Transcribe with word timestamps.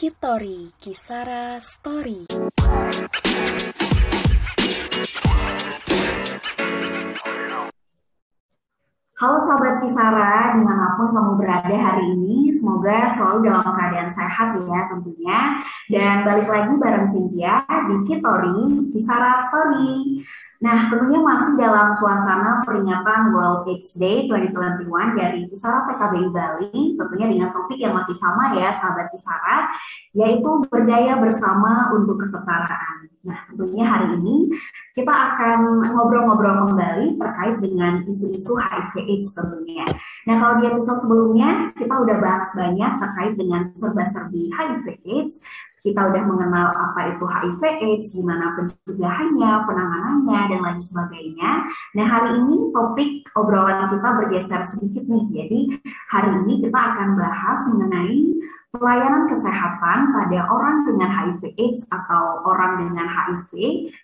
Kitori 0.00 0.72
Kisara 0.80 1.60
Story. 1.60 2.24
Halo 9.20 9.36
sahabat 9.36 9.84
Kisara, 9.84 10.56
di 10.56 10.64
mana 10.64 10.96
pun 10.96 11.12
kamu 11.12 11.36
berada 11.36 11.76
hari 11.76 12.16
ini, 12.16 12.48
semoga 12.48 13.12
selalu 13.12 13.52
dalam 13.52 13.60
keadaan 13.60 14.08
sehat 14.08 14.56
ya 14.64 14.88
tentunya. 14.88 15.60
Dan 15.92 16.24
balik 16.24 16.48
lagi 16.48 16.72
bareng 16.80 17.04
Cynthia 17.04 17.60
di 17.92 17.96
Kitori 18.08 18.88
Kisara 18.88 19.36
Story. 19.36 20.24
Nah, 20.60 20.92
tentunya 20.92 21.24
masih 21.24 21.56
dalam 21.56 21.88
suasana 21.88 22.60
peringatan 22.68 23.32
World 23.32 23.64
AIDS 23.64 23.96
Day 23.96 24.28
2021 24.28 25.16
dari 25.16 25.48
Kisara 25.48 25.88
PKBI 25.88 26.28
Bali, 26.28 27.00
tentunya 27.00 27.26
dengan 27.32 27.48
topik 27.48 27.80
yang 27.80 27.96
masih 27.96 28.12
sama 28.12 28.52
ya, 28.52 28.68
sahabat 28.68 29.08
Kisara, 29.08 29.72
yaitu 30.12 30.50
berdaya 30.68 31.16
bersama 31.16 31.96
untuk 31.96 32.20
kesetaraan. 32.20 33.08
Nah, 33.20 33.40
tentunya 33.52 33.84
hari 33.84 34.16
ini 34.20 34.52
kita 34.96 35.12
akan 35.12 35.92
ngobrol-ngobrol 35.92 36.68
kembali 36.68 37.20
terkait 37.20 37.56
dengan 37.60 38.04
isu-isu 38.04 38.56
HIV 38.56 38.96
AIDS 38.96 39.32
tentunya. 39.36 39.84
Nah, 40.24 40.40
kalau 40.40 40.60
di 40.60 40.68
episode 40.68 41.04
sebelumnya 41.04 41.72
kita 41.76 42.00
udah 42.00 42.16
bahas 42.16 42.48
banyak 42.52 42.92
terkait 43.00 43.32
dengan 43.36 43.72
serba-serbi 43.76 44.52
HIV 44.52 44.86
AIDS, 45.04 45.40
kita 45.80 46.00
udah 46.12 46.22
mengenal 46.28 46.66
apa 46.72 47.16
itu 47.16 47.24
HIV 47.24 47.60
AIDS, 47.80 48.08
gimana 48.16 48.52
pencegahannya, 48.56 49.52
penanganannya, 49.64 50.40
dan 50.52 50.60
lain 50.60 50.80
sebagainya. 50.80 51.50
Nah, 51.96 52.06
hari 52.06 52.30
ini 52.44 52.68
topik 52.70 53.10
obrolan 53.36 53.88
kita 53.88 54.08
bergeser 54.20 54.62
sedikit 54.64 55.04
nih. 55.08 55.24
Jadi, 55.32 55.60
hari 56.12 56.30
ini 56.44 56.54
kita 56.68 56.78
akan 56.78 57.08
bahas 57.16 57.60
mengenai 57.72 58.20
pelayanan 58.70 59.26
kesehatan 59.26 60.14
pada 60.14 60.46
orang 60.46 60.86
dengan 60.86 61.10
HIV 61.10 61.58
AIDS 61.58 61.82
atau 61.90 62.46
orang 62.46 62.78
dengan 62.86 63.02
HIV 63.02 63.50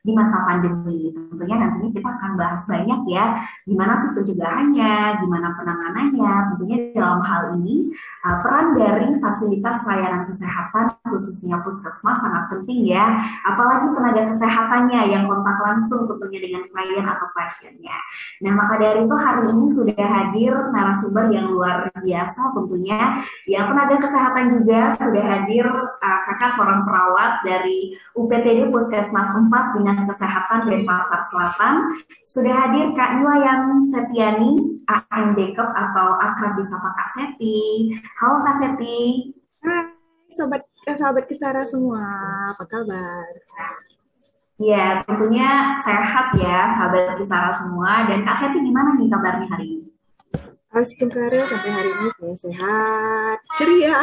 di 0.03 0.11
masa 0.11 0.42
pandemi. 0.42 1.14
Tentunya 1.14 1.56
nantinya 1.62 1.91
kita 1.95 2.08
akan 2.19 2.33
bahas 2.34 2.67
banyak 2.67 3.00
ya, 3.06 3.39
gimana 3.62 3.95
sih 3.95 4.11
pencegahannya, 4.19 5.23
gimana 5.23 5.55
penanganannya. 5.55 6.33
Tentunya 6.50 6.77
dalam 6.98 7.23
hal 7.23 7.55
ini 7.62 7.95
uh, 8.27 8.42
peran 8.42 8.75
dari 8.75 9.06
fasilitas 9.23 9.86
pelayanan 9.86 10.27
kesehatan 10.27 10.98
khususnya 11.06 11.62
puskesmas 11.62 12.19
sangat 12.19 12.51
penting 12.51 12.91
ya, 12.91 13.23
apalagi 13.47 13.95
tenaga 13.95 14.27
kesehatannya 14.27 15.01
yang 15.14 15.30
kontak 15.30 15.62
langsung 15.62 16.11
tentunya 16.11 16.42
dengan 16.42 16.67
klien 16.75 17.06
atau 17.06 17.30
pasiennya. 17.39 17.95
Nah 18.42 18.53
maka 18.58 18.83
dari 18.83 19.06
itu 19.06 19.14
hari 19.14 19.47
ini 19.47 19.67
sudah 19.70 19.95
hadir 19.95 20.53
narasumber 20.75 21.30
yang 21.30 21.55
luar 21.55 21.86
biasa 21.95 22.51
tentunya, 22.51 23.23
ya 23.47 23.70
tenaga 23.70 23.95
kesehatan 24.03 24.55
juga 24.56 24.92
sudah 24.96 25.24
hadir 25.24 25.66
uh, 25.68 26.20
kakak 26.24 26.50
seorang 26.56 26.88
perawat 26.88 27.44
dari 27.44 27.92
UPTD 28.16 28.72
Puskesmas 28.72 29.28
4 29.36 29.76
Dinas 29.76 30.02
Kesehatan 30.08 30.72
Denpasar 30.72 31.20
Selatan. 31.28 31.92
Sudah 32.24 32.54
hadir 32.66 32.96
Kak 32.96 33.20
Yuayan 33.20 33.84
Setiani, 33.84 34.56
AMDKEP 34.88 35.68
atau 35.77 36.08
akrab 36.18 36.56
disapa 36.56 36.88
Kak 36.96 37.08
Seti. 37.12 37.92
Halo 38.22 38.40
Kak 38.46 38.56
Seti. 38.56 39.30
Hai 39.60 39.92
sobat 40.32 40.62
sahabat 40.84 41.24
Kisara 41.27 41.64
semua, 41.66 42.04
apa 42.54 42.64
kabar? 42.68 43.27
Ya, 44.56 45.04
tentunya 45.04 45.77
sehat 45.77 46.32
ya 46.40 46.70
sahabat 46.72 47.20
Kisara 47.20 47.52
semua. 47.52 48.08
Dan 48.08 48.24
Kak 48.24 48.36
Seti 48.40 48.62
gimana 48.62 48.96
nih 48.96 49.08
kabarnya 49.12 49.46
hari 49.52 49.66
ini? 49.68 49.95
Astagfirullah 50.75 51.47
sampai 51.47 51.70
hari 51.70 51.91
ini 51.95 52.09
saya 52.19 52.36
sehat, 52.42 53.39
ceria. 53.55 53.95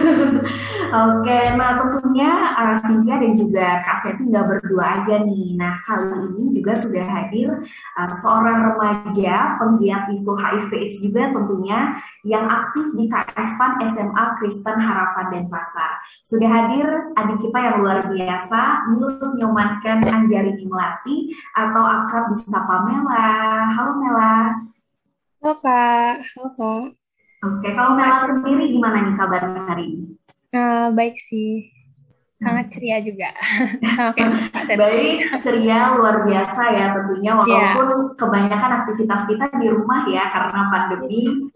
Oke, 1.04 1.40
nah 1.52 1.84
tentunya 1.84 2.32
uh, 2.56 2.72
Cynthia 2.80 3.20
dan 3.20 3.36
juga 3.36 3.76
Kak 3.84 4.00
Seti 4.00 4.24
nggak 4.24 4.48
berdua 4.48 5.04
aja 5.04 5.20
nih. 5.20 5.60
Nah 5.60 5.76
kali 5.84 6.32
ini 6.32 6.56
juga 6.56 6.72
sudah 6.72 7.04
hadir 7.04 7.60
uh, 8.00 8.08
seorang 8.08 8.72
remaja 8.72 9.60
penggiat 9.60 10.08
isu 10.08 10.32
HIV 10.32 10.70
AIDS 10.72 10.96
juga 11.04 11.28
tentunya 11.28 11.92
yang 12.24 12.48
aktif 12.48 12.96
di 12.96 13.04
KSPAN 13.12 13.84
SMA 13.84 14.24
Kristen 14.40 14.80
Harapan 14.80 15.26
Denpasar. 15.28 16.00
Sudah 16.24 16.48
hadir 16.48 16.88
adik 17.20 17.36
kita 17.36 17.58
yang 17.60 17.84
luar 17.84 18.00
biasa, 18.08 18.88
Nur 18.96 19.12
Nyomankan 19.36 20.08
Anjarini 20.08 20.64
Melati 20.64 21.36
atau 21.52 21.84
akrab 21.84 22.32
disapa 22.32 22.88
Mela. 22.88 23.28
Halo 23.76 23.92
Mela. 24.00 24.34
Halo 25.40 25.56
Kak, 25.64 26.20
halo 26.20 26.48
Kak. 26.52 26.84
Oke, 27.48 27.68
kalau 27.72 27.96
Mela 27.96 28.28
sendiri 28.28 28.76
gimana 28.76 29.08
nih 29.08 29.16
kabarnya 29.16 29.62
hari 29.72 29.84
ini? 29.88 30.12
Uh, 30.52 30.92
baik 30.92 31.16
sih, 31.16 31.64
sangat 32.36 32.68
ceria 32.68 33.00
juga. 33.00 33.32
Sama. 33.96 34.20
Baik, 34.68 35.32
ceria 35.40 35.96
luar 35.96 36.28
biasa 36.28 36.76
ya 36.76 36.92
tentunya 36.92 37.32
walaupun 37.32 38.20
kebanyakan 38.20 38.84
aktivitas 38.84 39.24
kita 39.32 39.48
di 39.56 39.72
rumah 39.72 40.04
ya 40.12 40.28
karena 40.28 40.60
pandemi. 40.68 41.24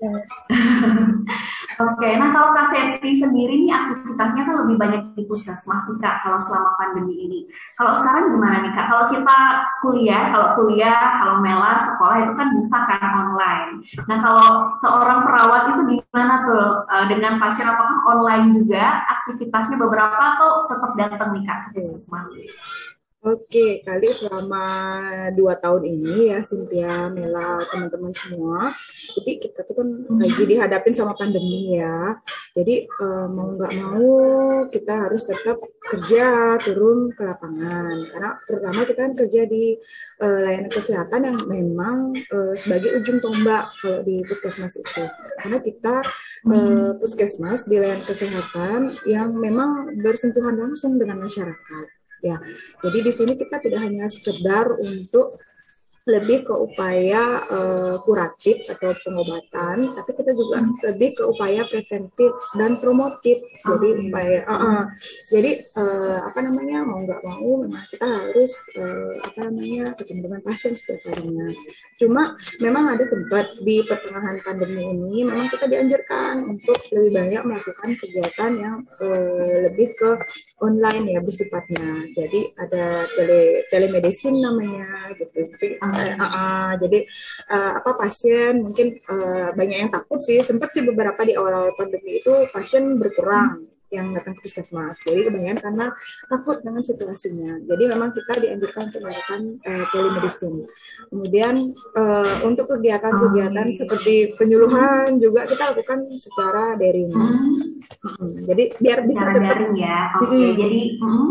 Oke, 1.75 2.09
nah 2.15 2.31
kalau 2.31 2.55
Kak 2.55 2.71
Seti 2.71 3.19
sendiri 3.19 3.59
nih 3.67 3.75
aktivitasnya 3.75 4.43
kan 4.47 4.55
lebih 4.63 4.77
banyak 4.79 5.03
di 5.19 5.23
puskesmas 5.27 5.91
nih 5.91 5.99
Kak 5.99 6.23
kalau 6.23 6.39
selama 6.39 6.71
pandemi 6.79 7.15
ini. 7.27 7.41
Kalau 7.75 7.91
sekarang 7.91 8.31
gimana 8.31 8.63
nih 8.63 8.73
Kak? 8.79 8.87
Kalau 8.87 9.05
kita 9.11 9.39
kuliah, 9.83 10.31
kalau 10.31 10.49
kuliah, 10.55 11.19
kalau 11.19 11.35
Mela 11.43 11.75
sekolah 11.75 12.17
itu 12.23 12.33
kan 12.39 12.49
bisa 12.55 12.79
kan 12.87 13.13
online. 13.27 13.83
Nah 14.07 14.19
kalau 14.23 14.71
seorang 14.79 15.27
perawat 15.27 15.63
itu 15.75 15.81
gimana 15.99 16.35
tuh 16.47 16.65
uh, 16.87 17.05
dengan 17.11 17.43
pasien 17.43 17.67
apakah 17.67 17.99
online 18.07 18.55
juga 18.55 19.03
aktivitasnya 19.11 19.75
beberapa 19.75 20.39
atau 20.39 20.71
tetap 20.71 20.93
datang 20.95 21.35
nih 21.35 21.43
Kak 21.43 21.59
ke 21.67 21.69
puskesmas? 21.75 22.31
Oke, 23.25 23.81
kali 23.81 24.13
selama 24.13 24.67
dua 25.33 25.57
tahun 25.57 25.89
ini 25.89 26.29
ya 26.29 26.45
Cynthia, 26.45 27.09
Mela, 27.09 27.65
teman-teman 27.73 28.13
semua, 28.13 28.77
jadi 29.17 29.41
kita 29.41 29.65
tuh 29.65 29.81
kan 29.81 29.89
lagi 30.21 30.45
dihadapin 30.45 30.93
sama 30.93 31.17
pandemi 31.17 31.73
ya. 31.73 32.21
Jadi 32.53 32.85
eh, 32.85 33.27
mau 33.33 33.57
nggak 33.57 33.73
mau 33.81 34.05
kita 34.69 35.09
harus 35.09 35.25
tetap 35.25 35.57
kerja 35.89 36.61
turun 36.69 37.17
ke 37.17 37.25
lapangan 37.25 37.97
karena 38.13 38.31
terutama 38.45 38.81
kita 38.85 39.01
kan 39.09 39.15
kerja 39.17 39.43
di 39.49 39.81
eh, 40.21 40.39
layanan 40.45 40.69
kesehatan 40.69 41.21
yang 41.25 41.39
memang 41.49 42.13
eh, 42.21 42.55
sebagai 42.61 42.93
ujung 43.01 43.25
tombak 43.25 43.73
kalau 43.81 44.05
di 44.05 44.21
puskesmas 44.29 44.77
itu. 44.77 45.05
Karena 45.41 45.65
kita 45.65 46.05
eh, 46.53 46.93
puskesmas 47.01 47.65
di 47.65 47.81
layanan 47.81 48.05
kesehatan 48.05 49.01
yang 49.09 49.33
memang 49.33 49.97
bersentuhan 50.05 50.61
langsung 50.61 51.01
dengan 51.01 51.25
masyarakat 51.25 52.04
ya. 52.25 52.37
Jadi 52.81 52.99
di 53.05 53.13
sini 53.13 53.33
kita 53.37 53.61
tidak 53.61 53.81
hanya 53.85 54.09
sekedar 54.09 54.73
untuk 54.81 55.37
lebih 56.05 56.45
ke 56.45 56.53
upaya 56.53 57.41
uh, 57.49 57.97
kuratif 58.05 58.61
atau 58.69 58.93
pengobatan, 59.01 59.97
tapi 59.97 60.11
kita 60.13 60.37
juga 60.37 60.61
lebih 60.93 61.17
ke 61.17 61.23
upaya 61.25 61.65
preventif 61.65 62.31
dan 62.61 62.77
promotif. 62.77 63.41
Jadi 63.65 63.89
upaya, 64.13 64.45
uh, 64.45 64.53
uh, 64.53 64.83
jadi 65.33 65.65
uh, 65.81 66.29
apa 66.29 66.45
namanya 66.45 66.85
mau 66.85 67.01
nggak 67.01 67.25
mau, 67.25 67.65
memang 67.65 67.85
kita 67.89 68.05
harus 68.05 68.53
uh, 68.77 69.17
apa 69.25 69.49
namanya 69.49 69.97
ketemu 69.97 70.29
dengan 70.29 70.41
pasien 70.45 70.77
setiap 70.77 71.01
harinya. 71.09 71.49
Cuma 71.97 72.37
memang 72.61 72.85
ada 72.93 73.05
sempat 73.09 73.57
di 73.65 73.81
pertengahan 73.89 74.45
pandemi 74.45 74.85
ini, 74.85 75.25
memang 75.25 75.49
kita 75.49 75.73
dianjurkan 75.73 76.45
untuk 76.53 76.85
lebih 76.93 77.17
banyak 77.17 77.43
melakukan 77.49 77.91
kegiatan 77.97 78.53
yang 78.61 78.77
uh, 79.01 79.57
lebih 79.73 79.97
ke 79.97 80.21
online 80.61 81.17
ya 81.17 81.21
bersifatnya. 81.25 82.13
Jadi 82.13 82.53
ada 82.61 83.09
tele 83.17 83.65
telemedicine 83.73 84.45
namanya 84.45 85.17
gitu. 85.17 85.49
Jadi, 85.49 85.81
uh, 85.81 85.94
uh, 85.97 86.73
jadi 86.79 86.99
uh, 87.51 87.73
apa 87.83 87.91
pasien 87.99 88.63
mungkin 88.63 88.99
uh, 89.07 89.55
banyak 89.55 89.79
yang 89.87 89.91
takut 89.93 90.21
sih 90.21 90.43
sempat 90.43 90.75
sih 90.75 90.83
beberapa 90.83 91.21
di 91.23 91.39
awal-awal 91.39 91.73
pandemi 91.79 92.21
itu 92.21 92.33
pasien 92.51 92.99
berkurang 92.99 93.75
yang 93.95 94.11
datang 94.11 94.35
ke 94.35 94.51
puskesmas. 94.51 94.99
Jadi 95.07 95.31
kebanyakan 95.31 95.59
karena 95.63 95.87
takut 96.27 96.59
dengan 96.67 96.83
situasinya. 96.83 97.63
Jadi 97.63 97.85
memang 97.87 98.11
kita 98.11 98.35
dianjurkan 98.43 98.83
untuk 98.91 99.01
melakukan 99.07 99.41
uh, 99.63 99.85
telemedicine. 99.95 100.59
Kemudian 101.15 101.55
uh, 101.95 102.35
untuk 102.43 102.67
kegiatan-kegiatan 102.75 103.67
oh, 103.71 103.77
seperti 103.79 104.35
penyuluhan 104.35 105.23
juga 105.23 105.47
kita 105.47 105.73
lakukan 105.73 106.11
secara 106.19 106.75
daring. 106.75 107.15
Hmm. 107.15 108.29
Jadi 108.51 108.75
biar 108.83 109.07
bisa 109.07 109.31
tetap 109.31 109.47
daring 109.47 109.75
ya. 109.79 110.11
Oke, 110.19 110.27
okay. 110.27 110.43
hmm. 110.43 110.57
jadi 110.59 110.81
hmm. 110.99 111.31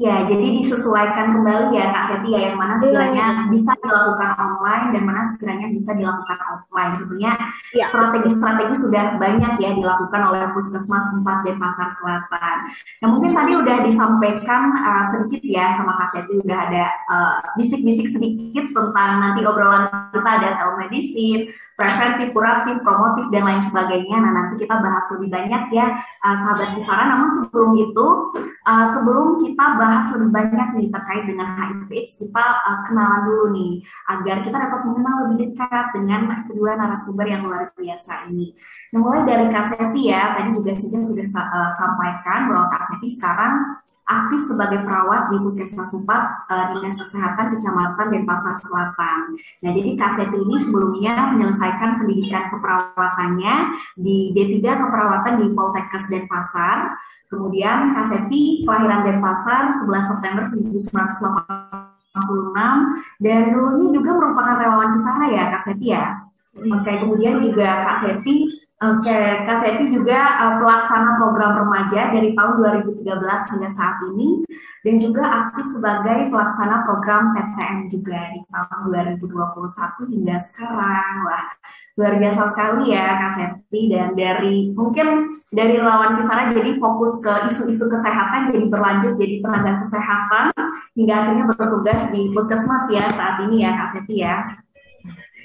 Ya, 0.00 0.24
jadi 0.24 0.56
disesuaikan 0.56 1.36
kembali 1.36 1.76
ya 1.76 1.92
Kak 1.92 2.04
Setia 2.08 2.48
yang 2.48 2.56
mana 2.56 2.72
sekiranya 2.80 3.52
bisa 3.52 3.76
dilakukan 3.84 4.32
online 4.60 4.92
dan 4.92 5.02
mana 5.08 5.22
sekiranya 5.24 5.72
bisa 5.72 5.96
dilakukan 5.96 6.38
offline. 6.52 7.00
Tentunya 7.00 7.32
ya. 7.72 7.88
strategi-strategi 7.88 8.74
sudah 8.76 9.16
banyak 9.16 9.52
ya 9.56 9.70
dilakukan 9.72 10.20
oleh 10.28 10.52
Puskesmas 10.52 11.06
4 11.16 11.24
Denpasar 11.48 11.88
Selatan. 11.88 12.56
Nah 13.00 13.08
mungkin 13.08 13.32
tadi 13.32 13.52
udah 13.56 13.76
disampaikan 13.80 14.62
uh, 14.76 15.04
sedikit 15.08 15.40
ya 15.48 15.72
sama 15.80 15.96
Kak 15.96 16.08
Seti 16.12 16.34
udah 16.36 16.58
ada 16.68 16.84
uh, 17.08 17.40
bisik-bisik 17.56 18.06
uh, 18.06 18.12
sedikit 18.20 18.64
tentang 18.76 19.10
nanti 19.24 19.40
obrolan 19.48 19.88
kita 20.12 20.30
ada 20.30 20.48
telemedicine, 20.60 21.48
preventif, 21.78 22.28
kuratif, 22.36 22.76
promotif 22.84 23.24
dan 23.32 23.42
lain 23.48 23.62
sebagainya. 23.64 24.16
Nah 24.20 24.32
nanti 24.36 24.66
kita 24.66 24.76
bahas 24.76 25.06
lebih 25.16 25.28
banyak 25.32 25.62
ya 25.72 25.96
uh, 25.96 26.36
sahabat 26.36 26.76
Kisara. 26.76 27.08
Namun 27.08 27.30
sebelum 27.32 27.70
itu, 27.78 28.06
uh, 28.68 28.86
sebelum 28.92 29.40
kita 29.40 29.66
bahas 29.80 30.06
lebih 30.12 30.30
banyak 30.34 30.68
nih 30.76 30.88
terkait 30.92 31.24
dengan 31.24 31.48
HIV/AIDS, 31.56 32.12
kita 32.20 32.44
uh, 32.44 32.78
kenalan 32.84 33.20
dulu 33.24 33.44
nih 33.54 33.72
agar 34.10 34.36
kita 34.44 34.49
dapat 34.58 34.80
mengenal 34.88 35.14
lebih 35.28 35.52
dekat 35.52 35.86
dengan 35.94 36.46
kedua 36.48 36.74
narasumber 36.74 37.26
yang 37.28 37.46
luar 37.46 37.70
biasa 37.76 38.26
ini. 38.32 38.56
Nah, 38.90 38.98
mulai 38.98 39.22
dari 39.22 39.46
Kak 39.52 39.70
Seti 39.70 40.10
ya, 40.10 40.34
tadi 40.34 40.50
juga 40.50 40.74
sudah 40.74 41.02
sudah 41.06 41.26
uh, 41.30 41.70
sampaikan 41.78 42.50
bahwa 42.50 42.66
Kak 42.74 42.82
Seti 42.90 43.08
sekarang 43.14 43.78
aktif 44.10 44.42
sebagai 44.42 44.82
perawat 44.82 45.30
di 45.30 45.38
Puskesmas 45.38 45.94
4 45.94 46.02
uh, 46.02 46.64
Dinas 46.74 46.98
Kesehatan 46.98 47.54
Kecamatan 47.54 48.06
Denpasar 48.10 48.58
Selatan. 48.58 49.38
Nah, 49.62 49.70
jadi 49.70 49.94
Kak 49.94 50.12
Seti 50.18 50.34
ini 50.34 50.58
sebelumnya 50.58 51.30
menyelesaikan 51.30 52.02
pendidikan 52.02 52.50
keperawatannya 52.50 53.54
di 53.94 54.34
D3 54.34 54.58
Keperawatan 54.66 55.34
di 55.38 55.46
Poltekkes 55.54 56.10
Denpasar. 56.10 56.98
Kemudian 57.30 57.94
Kak 57.94 58.06
Seti 58.10 58.66
kelahiran 58.66 59.06
Denpasar 59.06 59.70
11 59.70 59.86
September 60.02 60.42
1986 62.10 63.22
dan 63.22 63.40
dulunya 63.54 63.88
juga 63.94 64.10
merupakan 64.18 64.54
relawan 64.58 64.90
Kisara 64.94 65.26
ya 65.30 65.42
Kak 65.54 65.62
Seti 65.62 65.86
ya. 65.94 66.04
Oke, 66.50 66.92
kemudian 66.98 67.38
juga 67.38 67.68
Kak 67.86 67.96
Seti 68.02 68.50
Oke, 68.80 69.12
Kak 69.44 69.60
Seti 69.60 69.92
juga 69.92 70.40
uh, 70.40 70.54
pelaksana 70.56 71.20
program 71.20 71.52
remaja 71.52 72.16
dari 72.16 72.32
tahun 72.32 72.64
2013 72.96 73.04
hingga 73.52 73.68
saat 73.68 74.00
ini 74.08 74.40
dan 74.80 74.96
juga 74.96 75.20
aktif 75.28 75.68
sebagai 75.68 76.32
pelaksana 76.32 76.88
program 76.88 77.36
PTM 77.36 77.92
juga 77.92 78.32
di 78.32 78.40
tahun 78.48 78.80
2021 79.20 80.16
hingga 80.16 80.36
sekarang. 80.40 81.12
Wah, 81.28 81.52
luar 82.00 82.14
biasa 82.24 82.40
sekali 82.48 82.96
ya 82.96 83.20
Kak 83.20 83.32
Seti 83.36 83.92
dan 83.92 84.16
dari 84.16 84.72
mungkin 84.72 85.28
dari 85.52 85.76
lawan 85.76 86.16
kisara 86.16 86.48
jadi 86.48 86.80
fokus 86.80 87.20
ke 87.20 87.52
isu-isu 87.52 87.84
kesehatan 87.84 88.48
jadi 88.48 88.64
berlanjut 88.64 89.20
jadi 89.20 89.44
tenaga 89.44 89.76
kesehatan 89.84 90.56
hingga 90.96 91.14
akhirnya 91.20 91.44
bertugas 91.52 92.08
di 92.08 92.32
puskesmas 92.32 92.88
ya 92.88 93.12
saat 93.12 93.44
ini 93.44 93.60
ya 93.60 93.76
Kak 93.76 93.88
Seti 93.92 94.24
ya. 94.24 94.40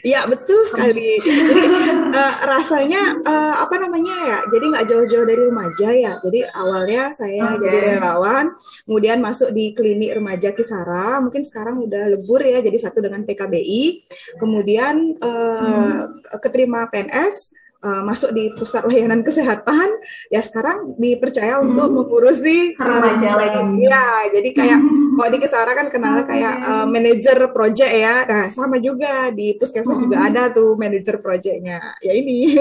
Iya 0.06 0.30
betul 0.30 0.62
sekali. 0.70 1.18
Jadi 1.26 1.66
uh, 2.14 2.36
rasanya 2.46 3.18
uh, 3.26 3.56
apa 3.66 3.76
namanya 3.82 4.16
ya? 4.22 4.40
Jadi 4.54 4.66
nggak 4.70 4.86
jauh-jauh 4.86 5.26
dari 5.26 5.44
remaja 5.50 5.90
ya. 5.90 6.14
Jadi 6.22 6.40
awalnya 6.54 7.10
saya 7.10 7.58
okay. 7.58 7.66
jadi 7.66 7.78
relawan, 7.98 8.54
kemudian 8.86 9.18
masuk 9.18 9.50
di 9.50 9.74
klinik 9.74 10.14
remaja 10.14 10.54
Kisara. 10.54 11.18
Mungkin 11.26 11.42
sekarang 11.42 11.82
udah 11.82 12.14
lebur 12.14 12.46
ya, 12.46 12.62
jadi 12.62 12.78
satu 12.78 13.02
dengan 13.02 13.26
PKBI. 13.26 14.06
Kemudian 14.38 15.18
uh, 15.18 16.06
hmm. 16.06 16.38
keterima 16.38 16.86
PNS 16.94 17.65
uh, 17.84 18.02
masuk 18.06 18.32
di 18.32 18.54
pusat 18.56 18.86
layanan 18.88 19.26
kesehatan 19.26 19.90
ya 20.32 20.40
sekarang 20.40 20.96
dipercaya 20.96 21.60
hmm. 21.60 21.66
untuk 21.72 21.90
mengurusi 21.92 22.78
remaja 22.78 23.36
lagi 23.36 23.84
ya 23.84 24.30
jadi 24.32 24.50
kayak 24.54 24.80
kalau 25.18 25.30
di 25.32 25.40
Kesara 25.42 25.72
kan 25.74 25.88
kenalnya 25.92 26.26
kayak 26.28 26.56
uh, 26.64 26.86
manajer 26.88 27.38
project 27.52 27.92
ya 27.92 28.16
nah 28.30 28.44
sama 28.54 28.80
juga 28.80 29.34
di 29.34 29.58
puskesmas 29.58 30.00
hmm. 30.00 30.06
juga 30.08 30.18
ada 30.24 30.44
tuh 30.54 30.78
manajer 30.80 31.20
projectnya 31.20 32.00
ya 32.00 32.14
ini 32.14 32.56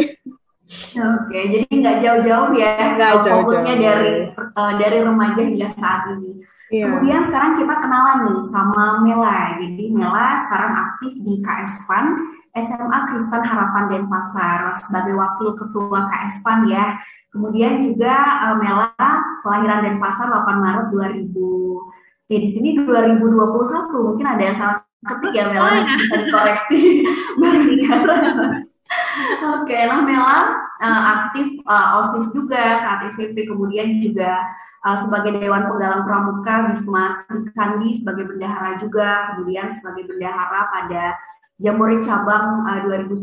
Oke, 0.97 1.39
jadi 1.53 1.69
nggak 1.69 1.97
jauh-jauh 2.01 2.57
ya, 2.57 2.97
nggak 2.97 3.21
jauh 3.21 3.45
fokusnya 3.45 3.75
dari 3.85 4.33
uh, 4.33 4.73
dari 4.81 4.99
remaja 5.05 5.45
hingga 5.45 5.69
saat 5.69 6.09
ini. 6.17 6.41
Yeah. 6.73 6.89
Kemudian 6.89 7.21
sekarang 7.21 7.53
kita 7.53 7.75
kenalan 7.85 8.19
nih 8.33 8.41
sama 8.49 9.05
Mela. 9.05 9.61
Jadi 9.61 9.85
Mela 9.93 10.41
sekarang 10.41 10.73
aktif 10.73 11.13
di 11.21 11.35
KS 11.45 11.85
Fund 11.85 12.17
SMA 12.55 12.99
Kristen 13.11 13.43
Harapan 13.43 13.91
Denpasar 13.91 14.79
sebagai 14.79 15.19
wakil 15.19 15.59
ketua 15.59 16.07
KS 16.07 16.41
PAN 16.47 16.71
ya. 16.71 16.99
Kemudian 17.35 17.83
juga 17.83 18.15
uh, 18.47 18.57
Mela 18.63 18.95
kelahiran 19.43 19.83
Denpasar 19.83 20.31
8 20.31 20.63
Maret 20.63 20.87
2000. 20.95 22.31
Ya 22.31 22.39
di 22.41 22.49
sini 22.49 22.79
2021 22.79 23.91
mungkin 23.91 24.27
ada 24.27 24.43
yang 24.43 24.57
salah 24.57 24.79
ketik 25.05 25.33
ya 25.35 25.51
Mela 25.51 25.67
oh, 25.67 25.73
ya. 25.75 25.85
bisa 25.99 26.17
dikoreksi 26.23 26.81
baru 27.43 27.65
sekarang. 27.67 28.37
Oke, 29.59 29.79
nah 29.91 30.01
Mela 30.07 30.39
uh, 30.79 31.03
aktif 31.11 31.59
uh, 31.67 31.99
OSIS 31.99 32.31
juga 32.31 32.79
saat 32.79 33.11
SMP, 33.11 33.47
kemudian 33.49 33.99
juga 33.99 34.47
uh, 34.87 34.95
sebagai 34.95 35.39
Dewan 35.39 35.67
Penggalang 35.67 36.07
Pramuka, 36.07 36.71
Bisma 36.71 37.11
Kandi 37.55 37.99
sebagai 37.99 38.31
bendahara 38.31 38.79
juga, 38.79 39.35
kemudian 39.35 39.73
sebagai 39.75 40.07
bendahara 40.07 40.71
pada 40.71 41.19
Jamboree 41.63 42.03
cabang 42.03 42.67
uh, 42.67 42.83
eh, 42.83 43.07
2019, 43.07 43.15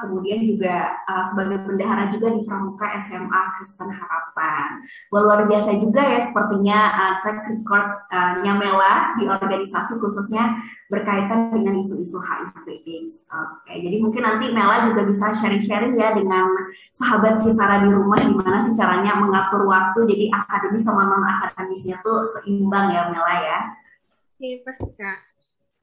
kemudian 0.00 0.40
juga 0.48 0.96
uh, 1.04 1.20
sebagai 1.28 1.60
bendahara 1.68 2.08
juga 2.08 2.32
di 2.32 2.40
Pramuka 2.48 2.96
SMA 3.04 3.40
Kristen 3.60 3.92
Harapan. 3.92 4.80
Luar 5.12 5.44
biasa 5.44 5.76
juga 5.76 6.00
ya 6.00 6.24
sepertinya 6.24 6.78
uh, 6.96 7.12
track 7.20 7.44
record 7.52 7.88
uh, 8.08 8.40
Nyamela 8.40 9.20
di 9.20 9.28
organisasi 9.28 10.00
khususnya 10.00 10.56
berkaitan 10.88 11.52
dengan 11.52 11.84
isu-isu 11.84 12.16
HIV 12.16 12.64
AIDS. 12.80 13.28
Oke, 13.28 13.76
jadi 13.76 13.96
mungkin 14.00 14.24
nanti 14.24 14.48
Mela 14.48 14.88
juga 14.88 15.04
bisa 15.04 15.36
sharing-sharing 15.36 16.00
ya 16.00 16.16
dengan 16.16 16.48
sahabat 16.96 17.44
Kisara 17.44 17.84
di 17.84 17.92
rumah 17.92 18.24
gimana 18.24 18.64
sih 18.64 18.72
caranya 18.72 19.20
mengatur 19.20 19.68
waktu 19.68 20.00
jadi 20.08 20.32
akademis 20.32 20.80
sama 20.80 21.12
non 21.12 21.28
akademisnya 21.28 22.00
tuh 22.00 22.24
seimbang 22.24 22.88
ya 22.88 23.12
Mela 23.12 23.36
ya. 23.36 23.58
Iya 24.40 24.64
pasti 24.64 24.88
kak. 24.96 25.33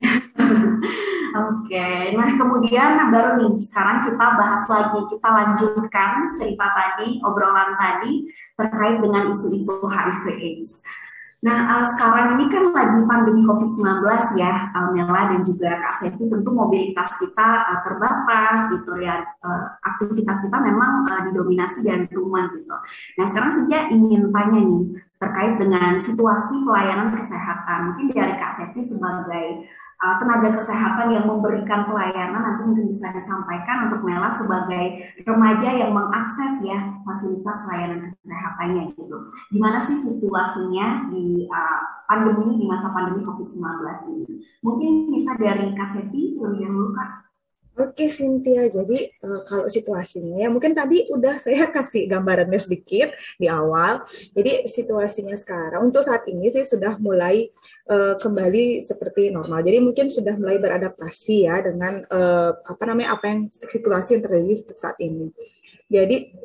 Oke, 1.31 2.11
nah 2.19 2.27
kemudian 2.35 3.07
baru 3.07 3.39
nih 3.39 3.55
sekarang 3.63 4.03
kita 4.03 4.25
bahas 4.35 4.63
lagi, 4.67 4.99
kita 5.07 5.27
lanjutkan 5.31 6.35
cerita 6.35 6.67
tadi, 6.75 7.23
obrolan 7.23 7.79
tadi 7.79 8.27
terkait 8.59 8.99
dengan 8.99 9.31
isu-isu 9.31 9.79
HIV/AIDS. 9.87 10.83
Nah, 11.41 11.73
uh, 11.73 11.85
sekarang 11.97 12.37
ini 12.37 12.53
kan 12.53 12.69
lagi 12.69 13.01
pandemi 13.09 13.41
COVID-19 13.49 14.05
ya, 14.37 14.69
Mela 14.93 15.21
dan 15.33 15.41
juga 15.41 15.73
Kak 15.81 15.97
Seti, 15.97 16.29
tentu 16.29 16.53
mobilitas 16.53 17.17
kita 17.17 17.49
uh, 17.65 17.79
terbatas 17.81 18.69
gitu 18.77 19.01
ya, 19.01 19.25
uh, 19.41 19.73
aktivitas 19.81 20.37
kita 20.37 20.57
memang 20.61 21.09
uh, 21.09 21.21
didominasi 21.25 21.81
dari 21.81 22.05
rumah 22.13 22.45
gitu. 22.53 22.69
Nah, 23.17 23.25
sekarang 23.25 23.49
saya 23.49 23.89
ingin 23.89 24.29
tanya 24.29 24.61
nih, 24.61 25.01
terkait 25.17 25.57
dengan 25.57 25.97
situasi 25.97 26.61
pelayanan 26.61 27.09
kesehatan, 27.17 27.79
mungkin 27.89 28.13
dari 28.13 28.37
Kak 28.37 28.53
Seti 28.61 28.85
sebagai 28.85 29.65
uh, 30.01 30.15
tenaga 30.17 30.57
kesehatan 30.57 31.13
yang 31.13 31.25
memberikan 31.29 31.85
pelayanan 31.85 32.41
nanti 32.41 32.61
mungkin 32.65 32.89
bisa 32.89 33.13
disampaikan 33.13 33.87
untuk 33.87 34.01
Mela 34.01 34.33
sebagai 34.33 35.13
remaja 35.21 35.69
yang 35.77 35.93
mengakses 35.93 36.65
ya 36.65 36.97
fasilitas 37.05 37.69
layanan 37.69 38.11
kesehatannya 38.25 38.83
gitu. 38.97 39.17
Gimana 39.53 39.77
sih 39.77 39.95
situasinya 40.01 41.07
di 41.13 41.45
uh, 41.47 41.79
pandemi 42.09 42.57
di 42.57 42.65
masa 42.65 42.89
pandemi 42.89 43.21
COVID-19 43.23 43.63
ini? 44.09 44.25
Mungkin 44.65 44.91
bisa 45.13 45.37
dari 45.37 45.71
Kaseti 45.77 46.35
lebih 46.41 46.59
dahulu 46.65 46.91
Kak. 46.97 47.30
Oke 47.71 48.11
Cynthia, 48.11 48.67
jadi 48.67 49.15
uh, 49.23 49.47
kalau 49.47 49.71
situasinya 49.71 50.43
ya 50.43 50.51
mungkin 50.51 50.75
tadi 50.75 51.07
udah 51.07 51.39
saya 51.45 51.71
kasih 51.71 52.03
gambarannya 52.11 52.59
sedikit 52.59 53.15
di 53.39 53.47
awal. 53.47 54.03
Jadi 54.35 54.67
situasinya 54.67 55.39
sekarang 55.39 55.87
untuk 55.87 56.03
saat 56.03 56.27
ini 56.27 56.51
sih 56.51 56.67
sudah 56.67 56.99
mulai 56.99 57.47
uh, 57.87 58.19
kembali 58.19 58.83
seperti 58.83 59.31
normal. 59.31 59.63
Jadi 59.63 59.79
mungkin 59.79 60.11
sudah 60.11 60.35
mulai 60.35 60.59
beradaptasi 60.59 61.47
ya 61.47 61.63
dengan 61.63 62.03
uh, 62.11 62.59
apa 62.59 62.83
namanya 62.91 63.15
apa 63.15 63.31
yang 63.31 63.39
situasi 63.47 64.19
yang 64.19 64.23
terjadi 64.27 64.53
saat 64.75 64.99
ini. 64.99 65.31
Jadi 65.87 66.35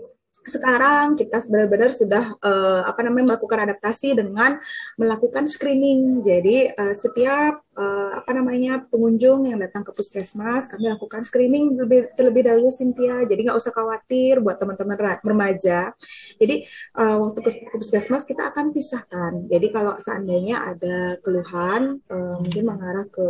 sekarang 0.47 1.19
kita 1.19 1.43
benar-benar 1.51 1.91
sudah 1.91 2.39
uh, 2.39 2.87
apa 2.87 3.03
namanya 3.03 3.35
melakukan 3.35 3.67
adaptasi 3.67 4.15
dengan 4.15 4.63
melakukan 4.95 5.51
screening. 5.51 6.23
Jadi 6.23 6.71
uh, 6.71 6.95
setiap 6.95 7.66
uh, 7.77 8.19
apa 8.19 8.31
namanya 8.33 8.83
pengunjung 8.89 9.53
yang 9.53 9.61
datang 9.61 9.85
ke 9.85 9.93
puskesmas 9.93 10.67
kami 10.73 10.89
lakukan 10.89 11.23
screening 11.23 11.77
lebih 11.77 12.11
terlebih 12.17 12.49
dahulu 12.49 12.73
Cynthia. 12.73 13.23
Jadi 13.29 13.41
nggak 13.47 13.59
usah 13.61 13.73
khawatir 13.73 14.41
buat 14.41 14.57
teman-teman 14.57 15.21
remaja. 15.23 15.93
Jadi 16.41 16.65
uh, 16.97 17.17
waktu 17.23 17.39
ke 17.45 17.77
puskesmas 17.77 18.25
kita 18.25 18.51
akan 18.51 18.73
pisahkan. 18.73 19.47
Jadi 19.47 19.67
kalau 19.71 19.95
seandainya 20.01 20.75
ada 20.75 21.21
keluhan 21.21 22.01
uh, 22.09 22.41
mungkin 22.41 22.65
mengarah 22.67 23.07
ke 23.09 23.29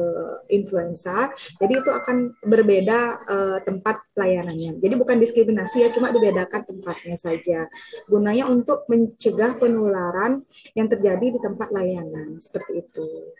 influenza 0.52 1.30
jadi 1.58 1.82
itu 1.82 1.90
akan 1.90 2.36
berbeda 2.44 3.00
uh, 3.26 3.58
tempat 3.64 4.00
pelayanannya 4.14 4.78
jadi 4.80 4.94
bukan 4.94 5.16
diskriminasi 5.18 5.82
ya 5.84 5.88
cuma 5.90 6.14
dibedakan 6.14 6.62
tempatnya 6.62 7.16
saja. 7.18 7.66
Gunanya 8.06 8.46
untuk 8.46 8.86
mencegah 8.86 9.58
penularan 9.58 10.44
yang 10.78 10.86
terjadi 10.86 11.36
di 11.36 11.40
tempat 11.42 11.68
layanan 11.74 12.38
seperti 12.38 12.84
itu 12.84 13.32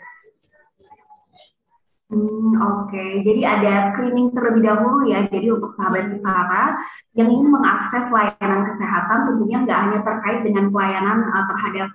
Hmm, 2.07 2.55
Oke, 2.63 3.19
jadi 3.27 3.43
ada 3.43 3.91
screening 3.91 4.31
terlebih 4.31 4.63
dahulu 4.63 5.11
ya. 5.11 5.27
Jadi 5.27 5.51
untuk 5.51 5.75
sahabat 5.75 6.07
Kisara 6.07 6.79
yang 7.19 7.27
ingin 7.27 7.51
mengakses 7.51 8.15
layanan 8.15 8.63
kesehatan 8.63 9.27
tentunya 9.27 9.59
nggak 9.67 9.81
hanya 9.83 10.01
terkait 10.07 10.47
dengan 10.47 10.71
pelayanan 10.71 11.27
uh, 11.35 11.45
terhadap 11.51 11.91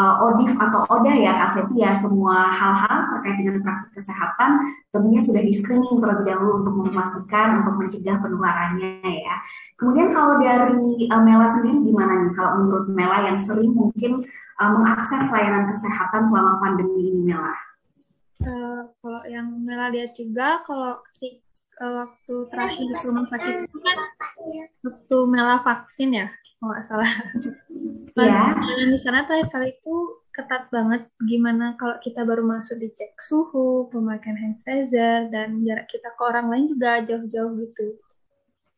uh, 0.00 0.24
ODIF 0.24 0.56
atau 0.56 0.88
ODA 0.88 1.12
ya 1.12 1.36
Kak 1.36 1.50
Seti 1.52 1.76
ya. 1.76 1.92
Semua 1.92 2.48
hal-hal 2.48 3.12
terkait 3.12 3.36
dengan 3.44 3.60
praktik 3.60 4.00
kesehatan 4.00 4.50
tentunya 4.96 5.20
sudah 5.20 5.42
di 5.44 5.52
screening 5.52 6.00
terlebih 6.00 6.24
dahulu 6.24 6.64
untuk 6.64 6.74
memastikan 6.80 7.60
untuk 7.60 7.76
mencegah 7.84 8.16
penularannya 8.16 9.04
ya. 9.04 9.36
Kemudian 9.76 10.08
kalau 10.08 10.40
dari 10.40 11.04
uh, 11.04 11.20
Mela 11.20 11.44
sendiri 11.44 11.84
gimana 11.84 12.24
nih? 12.24 12.32
Kalau 12.32 12.64
menurut 12.64 12.88
Mela 12.96 13.28
yang 13.28 13.36
sering 13.36 13.76
mungkin 13.76 14.24
uh, 14.56 14.70
mengakses 14.72 15.28
layanan 15.28 15.68
kesehatan 15.68 16.24
selama 16.24 16.56
pandemi 16.64 17.12
ini 17.12 17.28
Mela? 17.28 17.69
Uh, 18.40 18.88
kalau 19.04 19.22
yang 19.28 19.52
Mela 19.60 19.92
lihat 19.92 20.16
juga, 20.16 20.64
kalau 20.64 21.04
ketika 21.12 21.44
uh, 21.84 21.92
waktu 22.08 22.34
terakhir 22.48 22.86
di 22.88 22.96
rumah 23.04 23.26
sakit 23.28 23.54
itu 23.68 23.78
kan 23.84 23.98
waktu 24.80 25.16
Mela 25.28 25.56
vaksin 25.60 26.10
ya, 26.16 26.28
kalau 26.56 26.72
nggak 26.72 26.84
salah. 26.88 27.12
Iya. 28.16 28.42
Dan 28.56 28.88
di 28.92 29.00
sana 29.00 29.28
terakhir 29.28 29.48
kali 29.52 29.76
itu 29.76 29.96
ketat 30.32 30.72
banget 30.72 31.04
gimana 31.28 31.76
kalau 31.76 32.00
kita 32.00 32.24
baru 32.24 32.40
masuk 32.40 32.80
dicek 32.80 33.12
suhu, 33.20 33.92
pemakaian 33.92 34.40
hand 34.40 34.56
sanitizer, 34.64 35.28
dan 35.28 35.60
jarak 35.60 35.84
kita 35.92 36.08
ke 36.16 36.22
orang 36.24 36.48
lain 36.48 36.64
juga 36.72 37.04
jauh-jauh 37.04 37.60
gitu. 37.60 38.00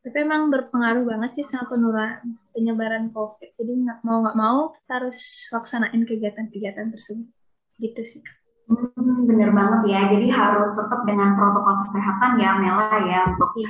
Tapi 0.02 0.16
emang 0.26 0.50
berpengaruh 0.50 1.06
banget 1.06 1.38
sih 1.38 1.46
sama 1.46 1.70
penularan 1.70 2.34
penyebaran 2.50 3.14
COVID. 3.14 3.54
Jadi 3.54 3.72
nggak 3.86 3.98
mau 4.02 4.26
nggak 4.26 4.38
mau 4.38 4.74
kita 4.74 4.92
harus 4.98 5.46
laksanain 5.54 6.02
kegiatan-kegiatan 6.02 6.90
tersebut. 6.90 7.30
Gitu 7.78 8.02
sih. 8.02 8.22
Hmm, 8.72 9.28
bener 9.28 9.50
banget 9.52 9.80
ya. 9.92 10.00
Jadi 10.08 10.26
harus 10.32 10.70
tetap 10.72 11.00
dengan 11.04 11.36
protokol 11.36 11.76
kesehatan 11.84 12.40
ya, 12.40 12.56
Mela 12.56 12.88
ya, 13.04 13.20
untuk 13.28 13.50
Iya, 13.58 13.68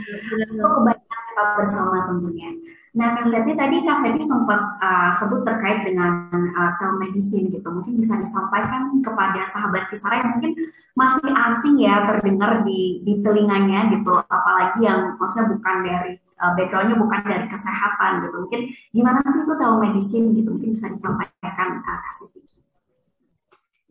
untuk 0.55 0.71
kebaikan 0.79 1.21
kita 1.33 1.43
bersama 1.59 1.97
tentunya. 2.07 2.51
Nah, 2.93 3.17
Kak 3.17 3.25
Seti 3.25 3.57
tadi 3.57 3.81
Kak 3.89 4.05
Seti 4.05 4.21
sempat 4.21 4.61
uh, 4.85 5.11
sebut 5.17 5.49
terkait 5.49 5.81
dengan 5.89 6.29
uh, 6.29 6.73
telemedicine 6.77 7.49
gitu. 7.49 7.65
Mungkin 7.65 7.97
bisa 7.97 8.21
disampaikan 8.21 9.01
kepada 9.01 9.49
sahabat 9.49 9.89
Kisara 9.89 10.21
yang 10.21 10.37
mungkin 10.37 10.53
masih 10.93 11.25
asing 11.33 11.81
ya 11.81 12.05
terdengar 12.05 12.61
di 12.69 13.01
di 13.01 13.25
telinganya 13.25 13.97
gitu. 13.97 14.13
Apalagi 14.13 14.85
yang 14.85 15.17
maksudnya 15.17 15.57
bukan 15.57 15.77
dari 15.89 16.13
uh, 16.37 16.53
backgroundnya 16.53 17.01
bukan 17.01 17.21
dari 17.25 17.47
kesehatan 17.49 18.29
gitu. 18.29 18.37
Mungkin 18.45 18.61
gimana 18.93 19.25
sih 19.25 19.41
itu 19.41 19.55
telemedicine 19.57 20.27
gitu? 20.37 20.49
Mungkin 20.53 20.71
bisa 20.77 20.93
disampaikan 20.93 21.81
uh, 21.81 21.97
Kak. 21.97 22.52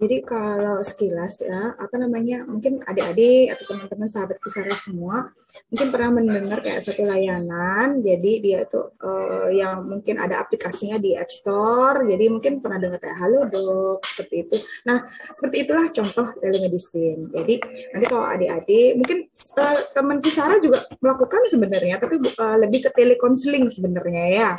Jadi 0.01 0.17
kalau 0.25 0.81
sekilas 0.81 1.45
ya, 1.45 1.77
apa 1.77 1.93
namanya, 2.01 2.41
mungkin 2.49 2.81
adik-adik 2.81 3.53
atau 3.53 3.63
teman-teman 3.69 4.09
sahabat 4.09 4.41
Kisara 4.41 4.73
semua, 4.73 5.29
mungkin 5.69 5.93
pernah 5.93 6.09
mendengar 6.17 6.57
kayak 6.57 6.81
satu 6.81 7.05
layanan, 7.05 8.01
jadi 8.01 8.31
dia 8.41 8.57
itu 8.65 8.81
uh, 8.81 9.53
yang 9.53 9.85
mungkin 9.85 10.17
ada 10.17 10.41
aplikasinya 10.41 10.97
di 10.97 11.13
App 11.13 11.29
Store, 11.29 12.01
jadi 12.01 12.33
mungkin 12.33 12.65
pernah 12.65 12.81
dengar 12.81 12.97
kayak 12.97 13.13
Halo 13.13 13.45
Dok, 13.45 14.01
seperti 14.01 14.35
itu. 14.49 14.57
Nah, 14.89 15.05
seperti 15.29 15.69
itulah 15.69 15.85
contoh 15.93 16.33
telemedicine. 16.41 17.29
Jadi 17.29 17.61
nanti 17.93 18.05
kalau 18.09 18.25
adik-adik, 18.25 18.97
mungkin 18.97 19.29
uh, 19.61 19.77
teman 19.93 20.17
Kisara 20.17 20.57
juga 20.65 20.81
melakukan 20.97 21.45
sebenarnya, 21.45 22.01
tapi 22.01 22.17
uh, 22.17 22.57
lebih 22.57 22.89
ke 22.89 22.91
telekonseling 22.97 23.69
sebenarnya 23.69 24.25
ya. 24.33 24.51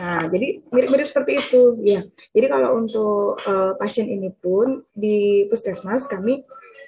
Nah, 0.00 0.24
jadi 0.32 0.64
mirip-mirip 0.72 1.04
seperti 1.04 1.44
itu, 1.44 1.84
ya. 1.84 2.00
Jadi 2.32 2.46
kalau 2.48 2.80
untuk 2.80 3.36
uh, 3.44 3.76
pasien 3.76 4.08
ini 4.08 4.32
pun 4.32 4.85
di 4.94 5.48
puskesmas 5.50 6.06
kami 6.06 6.44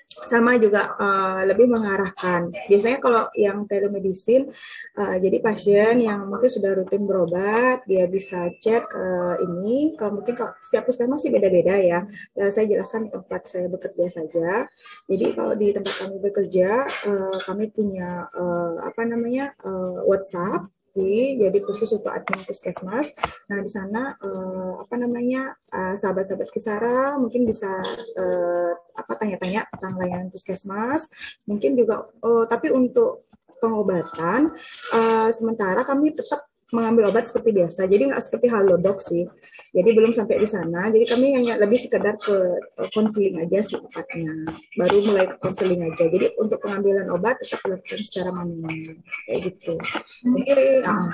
sama 0.09 0.57
juga 0.57 0.97
uh, 0.97 1.45
lebih 1.45 1.69
mengarahkan. 1.69 2.49
Biasanya 2.67 2.99
kalau 2.99 3.29
yang 3.37 3.69
telemedicine, 3.69 4.51
uh, 4.97 5.17
jadi 5.21 5.39
pasien 5.39 6.01
yang 6.01 6.27
mungkin 6.27 6.49
sudah 6.49 6.75
rutin 6.75 7.05
berobat, 7.05 7.85
dia 7.85 8.09
bisa 8.09 8.49
cek 8.59 8.89
uh, 8.89 9.37
ini. 9.45 9.95
Kalau 10.01 10.19
mungkin 10.19 10.35
kalau 10.35 10.53
setiap 10.65 10.89
puskesmas 10.89 11.23
sih 11.23 11.31
beda-beda 11.31 11.77
ya. 11.79 12.09
Uh, 12.35 12.51
saya 12.51 12.67
jelaskan 12.67 13.13
tempat 13.13 13.47
saya 13.47 13.69
bekerja 13.69 14.07
saja. 14.09 14.67
Jadi 15.07 15.27
kalau 15.37 15.55
di 15.55 15.77
tempat 15.77 15.95
kami 16.01 16.17
bekerja, 16.19 16.71
uh, 17.07 17.37
kami 17.45 17.71
punya 17.71 18.27
uh, 18.33 18.81
apa 18.83 19.05
namanya 19.05 19.53
uh, 19.63 20.03
WhatsApp 20.09 20.73
jadi 20.97 21.59
khusus 21.63 21.93
untuk 21.95 22.11
admin 22.11 22.43
puskesmas. 22.43 23.13
Nah 23.53 23.59
di 23.63 23.71
sana 23.71 24.17
uh, 24.19 24.83
apa 24.83 24.95
namanya 24.97 25.55
uh, 25.71 25.95
sahabat-sahabat 25.95 26.49
Kisara 26.51 27.15
mungkin 27.21 27.45
bisa 27.45 27.69
uh, 28.19 28.73
apa 28.97 29.13
tanya-tanya 29.21 29.69
tentang 29.71 29.95
layanan 30.01 30.29
puskesmas. 30.33 31.07
Mungkin 31.47 31.79
juga, 31.79 32.09
uh, 32.25 32.45
tapi 32.51 32.73
untuk 32.73 33.29
pengobatan 33.59 34.55
uh, 34.95 35.31
sementara 35.35 35.83
kami 35.85 36.15
tetap 36.15 36.48
mengambil 36.73 37.09
obat 37.09 37.25
seperti 37.29 37.51
biasa. 37.57 37.89
Jadi 37.89 38.13
nggak 38.13 38.23
seperti 38.23 38.47
halodoc 38.53 39.01
sih. 39.01 39.25
Jadi 39.73 39.89
belum 39.93 40.13
sampai 40.13 40.37
di 40.41 40.49
sana. 40.49 40.93
Jadi 40.93 41.05
kami 41.09 41.27
hanya 41.33 41.57
lebih 41.57 41.81
sekedar 41.81 42.21
ke 42.21 42.37
konseling 42.93 43.41
aja 43.41 43.65
sih 43.65 43.81
tepatnya. 43.81 44.53
Baru 44.77 44.97
mulai 45.09 45.27
ke 45.33 45.37
konseling 45.41 45.81
aja. 45.89 46.05
Jadi 46.09 46.37
untuk 46.37 46.61
pengambilan 46.61 47.09
obat 47.09 47.41
tetap 47.41 47.65
dilakukan 47.65 48.01
secara 48.05 48.31
manual 48.37 49.01
kayak 49.27 49.41
gitu. 49.49 49.73
Jadi 50.45 50.67
uh, 50.85 51.09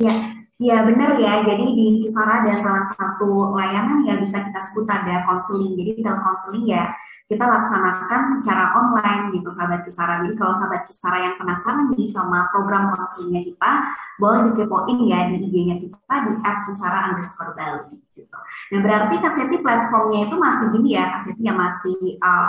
Ya, 0.00 0.32
ya 0.56 0.80
benar 0.80 1.20
ya. 1.20 1.44
Jadi 1.44 1.64
di 1.76 1.86
Kisara 2.00 2.40
ada 2.40 2.56
salah 2.56 2.80
satu 2.80 3.52
layanan 3.52 4.00
ya 4.08 4.16
bisa 4.16 4.40
kita 4.40 4.56
sebut 4.56 4.88
ada 4.88 5.28
konseling. 5.28 5.76
Jadi 5.76 6.00
telekonseling 6.00 6.64
ya 6.64 6.88
kita 7.28 7.44
laksanakan 7.44 8.20
secara 8.24 8.72
online 8.80 9.36
gitu 9.36 9.52
sahabat 9.52 9.84
Kisara. 9.84 10.24
Jadi 10.24 10.40
kalau 10.40 10.56
sahabat 10.56 10.88
Kisara 10.88 11.20
yang 11.20 11.34
penasaran 11.36 11.92
nih 11.92 12.08
sama 12.08 12.48
program 12.48 12.96
konselingnya 12.96 13.44
kita, 13.44 13.70
boleh 14.16 14.40
dikepoin 14.52 14.98
ya 15.04 15.28
di 15.28 15.36
IG-nya 15.44 15.76
kita 15.76 16.14
di 16.28 16.32
@kisara 16.40 17.12
underscore 17.12 17.52
Bali 17.52 18.00
gitu. 18.16 18.38
Nah 18.72 18.78
berarti 18.80 19.14
Kaseti 19.20 19.56
platformnya 19.60 20.32
itu 20.32 20.36
masih 20.40 20.66
gini 20.72 20.96
ya, 20.96 21.12
Kaseti 21.12 21.42
yang 21.44 21.60
masih 21.60 22.16
uh, 22.24 22.48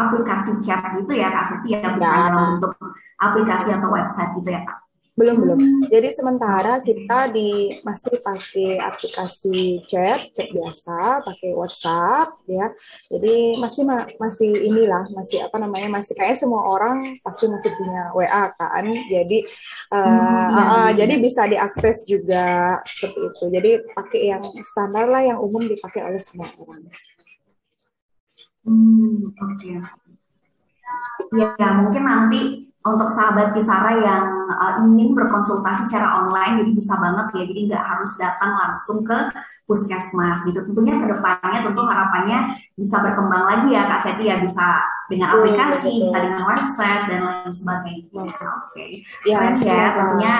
aplikasi 0.00 0.64
chat 0.64 0.80
gitu 0.96 1.12
ya 1.12 1.28
Kaseti 1.28 1.76
ya, 1.76 1.92
bukan 1.92 2.08
Ya. 2.08 2.32
dalam 2.32 2.56
bentuk 2.56 2.72
aplikasi 3.20 3.68
atau 3.76 3.88
website 3.92 4.32
gitu 4.40 4.48
ya 4.48 4.64
Kak. 4.64 4.83
Belum 5.14 5.36
belum. 5.46 5.60
Jadi 5.94 6.08
sementara 6.10 6.82
kita 6.82 7.30
di 7.30 7.70
masih 7.86 8.18
pakai 8.18 8.82
aplikasi 8.82 9.86
chat, 9.86 10.34
chat 10.34 10.50
biasa, 10.50 11.22
pakai 11.22 11.54
WhatsApp 11.54 12.42
ya. 12.50 12.74
Jadi 13.14 13.54
masih 13.62 13.86
ma- 13.86 14.10
masih 14.18 14.50
inilah, 14.50 15.06
masih 15.14 15.46
apa 15.46 15.54
namanya, 15.62 15.86
masih 15.86 16.18
kayak 16.18 16.34
semua 16.34 16.66
orang 16.66 17.14
pasti 17.22 17.46
masih 17.46 17.70
punya 17.78 18.10
WA 18.10 18.50
kan. 18.58 18.90
Jadi 18.90 19.46
uh, 19.94 20.02
Hmm, 20.02 20.50
iya, 20.50 20.64
uh, 20.66 20.90
jadi 20.98 21.14
bisa 21.22 21.46
diakses 21.46 22.02
juga 22.02 22.82
seperti 22.82 23.18
itu. 23.30 23.44
Jadi 23.54 23.70
pakai 23.94 24.20
yang 24.34 24.42
standar 24.66 25.06
lah, 25.06 25.22
yang 25.22 25.38
umum 25.38 25.62
dipakai 25.70 26.02
oleh 26.02 26.18
semua 26.18 26.50
orang. 26.58 26.82
Hmm, 28.66 29.30
oke. 29.30 29.70
Ya, 31.34 31.68
mungkin 31.78 32.02
nanti 32.02 32.73
untuk 32.84 33.08
sahabat 33.08 33.56
Kisara 33.56 33.96
yang 33.96 34.24
uh, 34.52 34.84
ingin 34.84 35.16
berkonsultasi 35.16 35.88
secara 35.88 36.20
online, 36.20 36.60
jadi 36.60 36.70
bisa 36.76 36.94
banget 37.00 37.26
ya, 37.32 37.42
jadi 37.48 37.60
nggak 37.72 37.84
harus 37.84 38.12
datang 38.20 38.52
langsung 38.60 39.00
ke 39.00 39.32
puskesmas 39.64 40.44
gitu. 40.44 40.60
Tentunya 40.68 41.00
ke 41.00 41.08
depannya 41.08 41.64
tentu 41.64 41.80
harapannya 41.80 42.60
bisa 42.76 43.00
berkembang 43.00 43.48
lagi 43.48 43.72
ya 43.72 43.88
Kak 43.88 44.04
Seti 44.04 44.28
ya, 44.28 44.36
bisa 44.36 44.84
dengan 45.08 45.32
aplikasi, 45.32 45.96
betul. 45.96 46.00
bisa 46.04 46.16
dengan 46.28 46.42
website, 46.44 47.02
dan 47.08 47.20
lain 47.24 47.52
sebagainya. 47.56 48.24
Oke. 48.36 48.84
Ya, 49.24 49.36
Keren 49.40 49.56
ya, 49.56 49.64
siap. 49.64 49.92
tentunya 49.96 50.34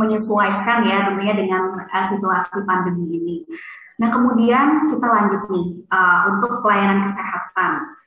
menyesuaikan 0.00 0.78
ya 0.88 0.96
tentunya 1.12 1.34
dengan 1.36 1.62
uh, 1.76 2.04
situasi 2.08 2.56
pandemi 2.64 3.04
ini. 3.20 3.36
Nah, 4.00 4.08
kemudian 4.08 4.88
kita 4.88 5.04
lanjut 5.04 5.44
nih 5.52 5.66
uh, 5.92 6.32
untuk 6.32 6.64
pelayanan 6.64 7.04
kesehatan. 7.04 8.00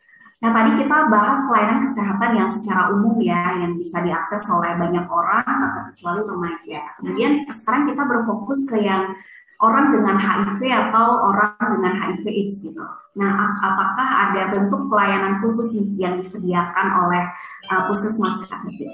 Nah, 0.45 0.53
tadi 0.53 0.77
kita 0.77 1.09
bahas 1.09 1.41
pelayanan 1.49 1.89
kesehatan 1.89 2.31
yang 2.37 2.45
secara 2.53 2.93
umum 2.93 3.17
ya, 3.17 3.65
yang 3.65 3.81
bisa 3.81 3.97
diakses 4.05 4.45
oleh 4.45 4.77
banyak 4.77 5.09
orang, 5.09 5.41
kecuali 5.89 6.21
remaja. 6.21 6.85
Kemudian 7.01 7.49
sekarang 7.49 7.89
kita 7.89 8.05
berfokus 8.05 8.69
ke 8.69 8.77
yang 8.77 9.17
orang 9.57 9.89
dengan 9.89 10.21
HIV 10.21 10.61
atau 10.69 11.33
orang 11.33 11.57
dengan 11.57 11.97
HIV 11.97 12.29
AIDS 12.29 12.61
gitu. 12.61 12.85
Nah, 13.17 13.31
ap- 13.41 13.57
apakah 13.73 14.07
ada 14.29 14.53
bentuk 14.53 14.85
pelayanan 14.85 15.41
khusus 15.41 15.81
nih 15.81 16.05
yang 16.05 16.21
disediakan 16.21 17.09
oleh 17.09 17.25
uh, 17.73 17.89
puskesmas 17.89 18.37
KSP? 18.45 18.85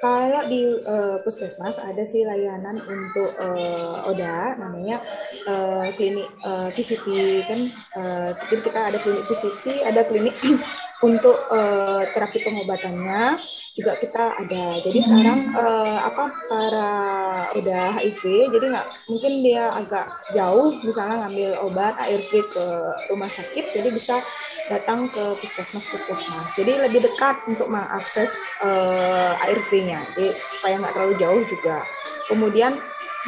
Kalau 0.00 0.48
di 0.48 0.64
eh, 0.80 1.16
puskesmas 1.20 1.76
ada 1.76 2.00
sih 2.08 2.24
layanan 2.24 2.80
untuk 2.80 3.36
eh, 3.36 4.08
ODA 4.08 4.56
namanya 4.56 5.04
eh, 5.44 5.92
klinik 5.92 6.28
eh, 6.40 6.68
PCT 6.72 7.06
kan 7.44 7.60
jadi 8.48 8.60
kita 8.64 8.80
ada 8.80 8.98
klinik 9.04 9.24
PCT, 9.28 9.84
ada 9.84 10.00
klinik 10.08 10.32
untuk 11.00 11.36
uh, 11.48 12.04
terapi 12.12 12.44
pengobatannya 12.44 13.40
juga 13.72 13.96
kita 13.96 14.36
ada. 14.36 14.64
Jadi 14.84 14.98
sekarang 15.00 15.40
uh, 15.56 15.98
apa 16.04 16.24
para 16.50 16.90
udah 17.56 17.96
HIV, 17.96 18.52
jadi 18.52 18.66
nggak 18.76 18.88
mungkin 19.08 19.32
dia 19.40 19.72
agak 19.72 20.06
jauh, 20.36 20.76
misalnya 20.84 21.24
ngambil 21.24 21.50
obat 21.64 21.94
ARV 21.96 22.32
ke 22.52 22.66
rumah 23.08 23.30
sakit, 23.32 23.72
jadi 23.72 23.88
bisa 23.88 24.20
datang 24.68 25.08
ke 25.08 25.40
puskesmas 25.40 25.88
puskesmas. 25.88 26.52
Jadi 26.54 26.76
lebih 26.76 27.08
dekat 27.08 27.40
untuk 27.48 27.72
mengakses 27.72 28.30
uh, 28.60 29.40
ARV-nya, 29.48 30.04
jadi 30.14 30.36
supaya 30.60 30.74
nggak 30.84 30.94
terlalu 30.94 31.14
jauh 31.16 31.42
juga. 31.48 31.78
Kemudian 32.28 32.76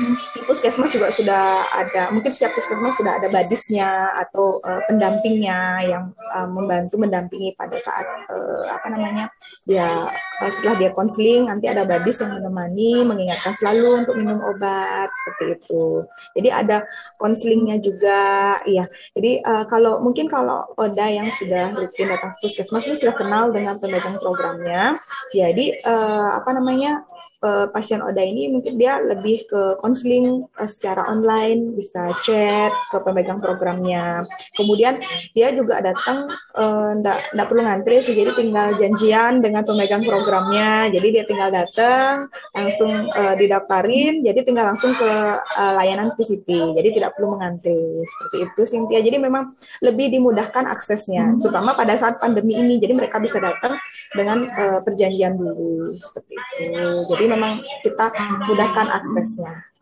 di 0.01 0.41
puskesmas 0.49 0.89
juga 0.89 1.13
sudah 1.13 1.69
ada 1.69 2.09
mungkin 2.17 2.33
setiap 2.33 2.57
puskesmas 2.57 2.97
sudah 2.97 3.21
ada 3.21 3.29
badisnya 3.29 4.17
atau 4.25 4.57
uh, 4.65 4.81
pendampingnya 4.89 5.85
yang 5.85 6.05
uh, 6.33 6.49
membantu 6.49 6.97
mendampingi 6.97 7.53
pada 7.61 7.77
saat 7.77 8.07
uh, 8.33 8.73
apa 8.73 8.89
namanya 8.89 9.29
dia 9.69 10.09
setelah 10.49 10.81
dia 10.81 10.91
konseling 10.97 11.47
nanti 11.47 11.69
ada 11.69 11.85
badis 11.85 12.25
yang 12.25 12.33
menemani 12.41 13.05
mengingatkan 13.05 13.53
selalu 13.61 14.03
untuk 14.03 14.17
minum 14.17 14.41
obat 14.43 15.13
seperti 15.13 15.61
itu. 15.61 16.03
Jadi 16.41 16.49
ada 16.49 16.83
konselingnya 17.21 17.77
juga 17.79 18.21
iya. 18.65 18.89
Jadi 19.13 19.45
uh, 19.45 19.69
kalau 19.69 20.01
mungkin 20.01 20.27
kalau 20.27 20.73
Oda 20.81 21.07
yang 21.07 21.29
sudah 21.37 21.77
rutin 21.77 22.11
datang 22.11 22.33
ke 22.35 22.49
puskesmas 22.49 22.89
sudah 22.89 23.15
kenal 23.15 23.53
dengan 23.53 23.77
pemegang 23.77 24.17
programnya. 24.19 24.97
Jadi 25.37 25.79
uh, 25.85 26.41
apa 26.41 26.51
namanya 26.57 27.05
uh, 27.43 27.67
pasien 27.75 28.01
Oda 28.01 28.23
ini 28.23 28.49
mungkin 28.49 28.79
dia 28.79 29.03
lebih 29.03 29.45
ke 29.51 29.83
konseling 29.83 30.47
uh, 30.57 30.69
secara 30.71 31.11
online, 31.11 31.75
bisa 31.75 32.15
chat 32.23 32.73
ke 32.89 32.97
pemegang 33.03 33.43
programnya. 33.43 34.25
Kemudian 34.55 35.03
dia 35.35 35.51
juga 35.53 35.83
datang 35.83 36.31
enggak 36.55 37.19
uh, 37.19 37.31
enggak 37.35 37.49
perlu 37.51 37.63
ngantri 37.67 37.97
sih, 38.07 38.15
jadi 38.15 38.33
tinggal 38.39 38.79
janjian 38.79 39.43
dengan 39.43 39.67
pemegang 39.67 40.07
programnya. 40.07 40.89
Jadi 40.89 41.09
dia 41.11 41.25
tinggal 41.27 41.51
datang 41.51 42.31
langsung 42.55 43.11
uh, 43.13 43.35
didaftarin, 43.35 44.23
jadi 44.23 44.41
tinggal 44.47 44.73
langsung 44.73 44.95
ke 44.95 45.11
uh, 45.43 45.73
layanan 45.77 46.15
VCT. 46.15 46.49
Jadi 46.79 46.89
tidak 46.95 47.19
perlu 47.19 47.37
mengantri. 47.37 48.07
Seperti 48.07 48.37
itu 48.47 48.63
Cynthia. 48.65 49.01
Jadi 49.03 49.19
memang 49.19 49.59
lebih 49.83 50.15
dimudahkan 50.15 50.71
aksesnya, 50.71 51.35
terutama 51.43 51.75
pada 51.75 51.99
saat 51.99 52.23
pandemi 52.23 52.57
ini. 52.57 52.79
Jadi 52.79 52.95
mereka 52.95 53.19
bisa 53.19 53.43
datang 53.43 53.77
dengan 54.15 54.47
uh, 54.47 54.81
perjanjian 54.85 55.35
dulu 55.35 55.99
seperti 55.99 56.33
itu. 56.39 56.65
Jadi 57.13 57.25
memang 57.33 57.65
kita 57.83 58.07
mudahkan 58.47 58.87
aksesnya. 59.01 59.73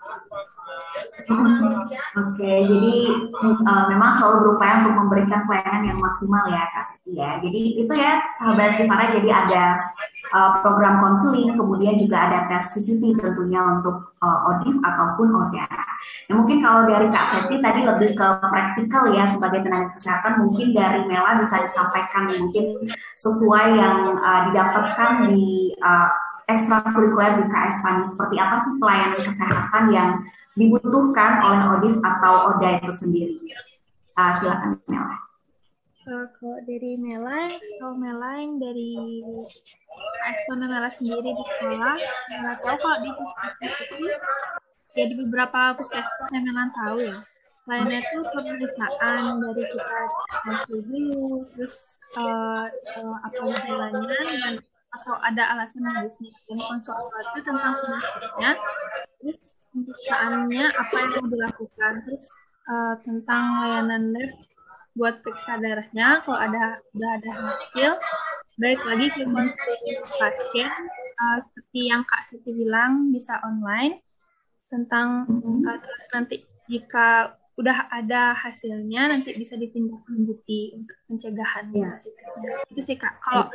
Oke, 1.31 2.43
okay, 2.43 2.67
jadi 2.67 2.97
uh, 3.39 3.85
memang 3.87 4.11
selalu 4.11 4.37
berupaya 4.43 4.83
untuk 4.83 4.95
memberikan 4.99 5.47
pelayanan 5.47 5.95
yang 5.95 5.99
maksimal 6.03 6.43
ya 6.51 6.67
Kak 6.75 6.85
Siti 6.91 7.13
ya. 7.15 7.39
Jadi 7.39 7.61
itu 7.87 7.93
ya 7.95 8.19
sahabat 8.35 8.75
Kisara, 8.75 9.15
jadi 9.15 9.29
ada 9.31 9.65
uh, 10.35 10.51
program 10.59 10.99
konseling, 10.99 11.55
kemudian 11.55 11.95
juga 11.95 12.27
ada 12.27 12.51
tes 12.51 12.75
PCT 12.75 13.23
tentunya 13.23 13.63
untuk 13.63 14.11
uh, 14.19 14.51
ODIF 14.51 14.75
ataupun 14.83 15.29
ODA. 15.31 15.71
Nah, 16.27 16.35
mungkin 16.35 16.59
kalau 16.59 16.91
dari 16.91 17.07
Kak 17.15 17.25
Seti 17.31 17.63
tadi 17.63 17.81
lebih 17.87 18.11
ke 18.19 18.27
praktikal 18.51 19.15
ya 19.15 19.23
sebagai 19.29 19.63
tenaga 19.63 19.95
kesehatan, 19.95 20.43
mungkin 20.43 20.75
dari 20.75 21.07
Mela 21.07 21.39
bisa 21.39 21.63
disampaikan 21.63 22.27
mungkin 22.27 22.75
sesuai 23.15 23.67
yang 23.79 24.19
uh, 24.19 24.41
didapatkan 24.51 25.31
di 25.31 25.79
uh, 25.79 26.11
ekstrakurikuler 26.57 27.33
di 27.41 27.45
KS 27.47 27.77
PANI 27.83 28.05
seperti 28.07 28.37
apa 28.39 28.57
sih 28.63 28.73
pelayanan 28.83 29.21
kesehatan 29.23 29.85
yang 29.95 30.11
dibutuhkan 30.59 31.39
oleh 31.43 31.61
ODIF 31.79 31.97
atau 32.03 32.33
ODA 32.55 32.83
itu 32.83 32.95
sendiri? 32.95 33.35
Uh, 34.19 34.33
silakan 34.39 34.77
Mela. 34.91 35.17
Uh, 36.11 36.27
dari 36.67 36.99
Mela, 36.99 37.55
kalau 37.79 37.95
Mela 37.95 38.31
yang 38.41 38.59
dari 38.59 39.23
ekspon 40.27 40.67
Mela 40.67 40.91
sendiri 40.99 41.31
di 41.31 41.45
sekolah, 41.45 41.95
Mela 42.35 42.53
tahu 42.59 42.77
kalau 42.83 42.99
di 43.05 43.11
puskesmas 43.15 43.75
itu 43.81 43.97
ya 44.99 45.05
di 45.07 45.15
beberapa 45.15 45.79
puskesmas 45.79 46.29
yang 46.35 46.45
Mela 46.45 46.69
tahu 46.75 46.99
ya. 47.01 47.19
Lainnya 47.69 48.03
itu 48.03 48.19
pemeriksaan 48.35 49.39
dari 49.39 49.63
kita 49.63 50.01
hasil 50.49 50.79
dulu, 50.91 51.47
terus 51.55 52.01
uh, 52.19 52.67
uh, 52.99 53.17
apa 53.23 53.41
gejalanya 53.47 54.01
dan 54.43 54.55
atau 54.91 55.15
ada 55.23 55.55
alasan 55.55 55.87
medisnya 55.87 56.35
dan 56.51 56.59
konsultasi 56.59 57.39
tentang 57.47 57.75
penyakitnya. 57.79 58.53
Terus 59.21 59.41
pemeriksaannya 59.71 60.65
apa 60.75 60.95
yang 60.99 61.13
mau 61.15 61.27
dilakukan? 61.31 61.93
Terus 62.07 62.27
uh, 62.67 62.95
tentang 63.07 63.43
layanan 63.63 64.11
lab 64.11 64.31
buat 64.99 65.23
periksa 65.23 65.55
darahnya 65.63 66.27
kalau 66.27 66.39
ada 66.39 66.83
udah 66.93 67.11
ada 67.23 67.31
hasil 67.31 67.91
balik 68.59 68.83
lagi 68.83 69.07
ke 69.15 69.23
pasien. 70.19 70.73
Uh, 71.21 71.39
seperti 71.45 71.81
yang 71.93 72.03
Kak 72.09 72.25
Siti 72.27 72.51
bilang 72.51 73.13
bisa 73.13 73.39
online 73.45 74.01
tentang 74.73 75.29
uh, 75.69 75.79
terus 75.79 76.07
nanti 76.11 76.37
jika 76.67 77.37
udah 77.61 77.93
ada 77.93 78.33
hasilnya 78.33 79.13
nanti 79.13 79.37
bisa 79.37 79.55
ditindaklanjuti. 79.61 80.81
untuk 80.81 81.00
pencegahan 81.11 81.67
ya. 81.75 81.91
itu 82.71 82.81
sih 82.87 82.95
kak. 82.95 83.19
Kalau 83.19 83.51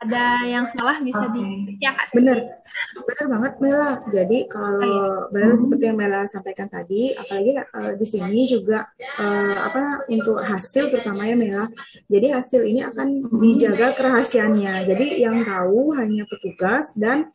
ada 0.00 0.24
yang 0.48 0.72
salah 0.72 0.96
bisa 1.04 1.28
okay. 1.28 1.36
di 1.36 1.44
ya 1.84 1.92
kak 1.92 2.08
bener. 2.16 2.64
Bener 2.96 3.26
banget 3.30 3.52
Mela. 3.60 3.92
Jadi 4.08 4.38
kalau 4.48 4.80
oh, 4.80 4.88
iya. 4.88 5.08
benar 5.30 5.50
hmm. 5.52 5.60
seperti 5.60 5.84
yang 5.84 5.98
Mela 6.00 6.20
sampaikan 6.32 6.66
tadi 6.72 7.12
apalagi 7.12 7.60
uh, 7.60 7.92
di 7.94 8.06
sini 8.08 8.48
juga 8.48 8.88
uh, 9.20 9.56
apa 9.68 10.08
untuk 10.08 10.40
hasil 10.40 10.88
terutama 10.90 11.28
ya 11.28 11.36
Mela 11.36 11.64
jadi 12.08 12.26
hasil 12.40 12.60
ini 12.64 12.80
akan 12.84 13.08
dijaga 13.42 13.96
kerahasiaannya. 13.98 14.86
Jadi 14.86 15.06
yang 15.20 15.42
tahu 15.44 15.92
hanya 15.98 16.24
petugas 16.30 16.88
dan 16.94 17.30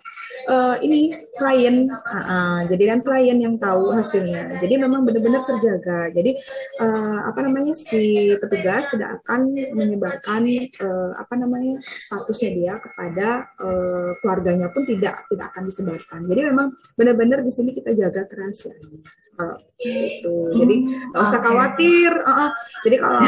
uh, 0.47 0.79
ini 0.79 1.11
klien. 1.35 1.89
Uh, 1.89 2.15
uh, 2.15 2.57
jadi 2.69 2.95
dan 2.95 2.99
klien 3.03 3.37
yang 3.39 3.55
tahu 3.59 3.91
hasilnya. 3.91 4.59
Jadi 4.61 4.73
memang 4.79 5.03
benar-benar 5.03 5.43
terjaga. 5.43 6.13
Jadi 6.15 6.37
uh, 6.79 7.27
apa 7.27 7.39
namanya 7.43 7.75
si 7.75 8.33
petugas 8.39 8.87
tidak 8.93 9.19
akan 9.23 9.58
menyebarkan 9.75 10.41
uh, 10.79 11.11
apa 11.19 11.33
namanya 11.35 11.79
statusnya 11.99 12.49
dia 12.55 12.73
kepada 12.79 13.27
uh, 13.59 14.11
keluarganya 14.23 14.71
pun 14.71 14.87
tidak 14.87 15.27
tidak 15.27 15.45
akan 15.53 15.63
disebarkan. 15.67 16.19
Jadi 16.27 16.41
memang 16.51 16.67
benar-benar 16.95 17.43
di 17.43 17.51
sini 17.51 17.75
kita 17.75 17.91
jaga 17.95 18.25
kerahasiaan 18.25 19.03
kalau 19.39 19.55
itu 19.79 20.35
jadi 20.59 20.75
nggak 21.15 21.23
usah 21.23 21.39
khawatir. 21.39 22.11
Uh, 22.11 22.31
uh. 22.35 22.49
jadi 22.83 22.95
kalau 22.99 23.19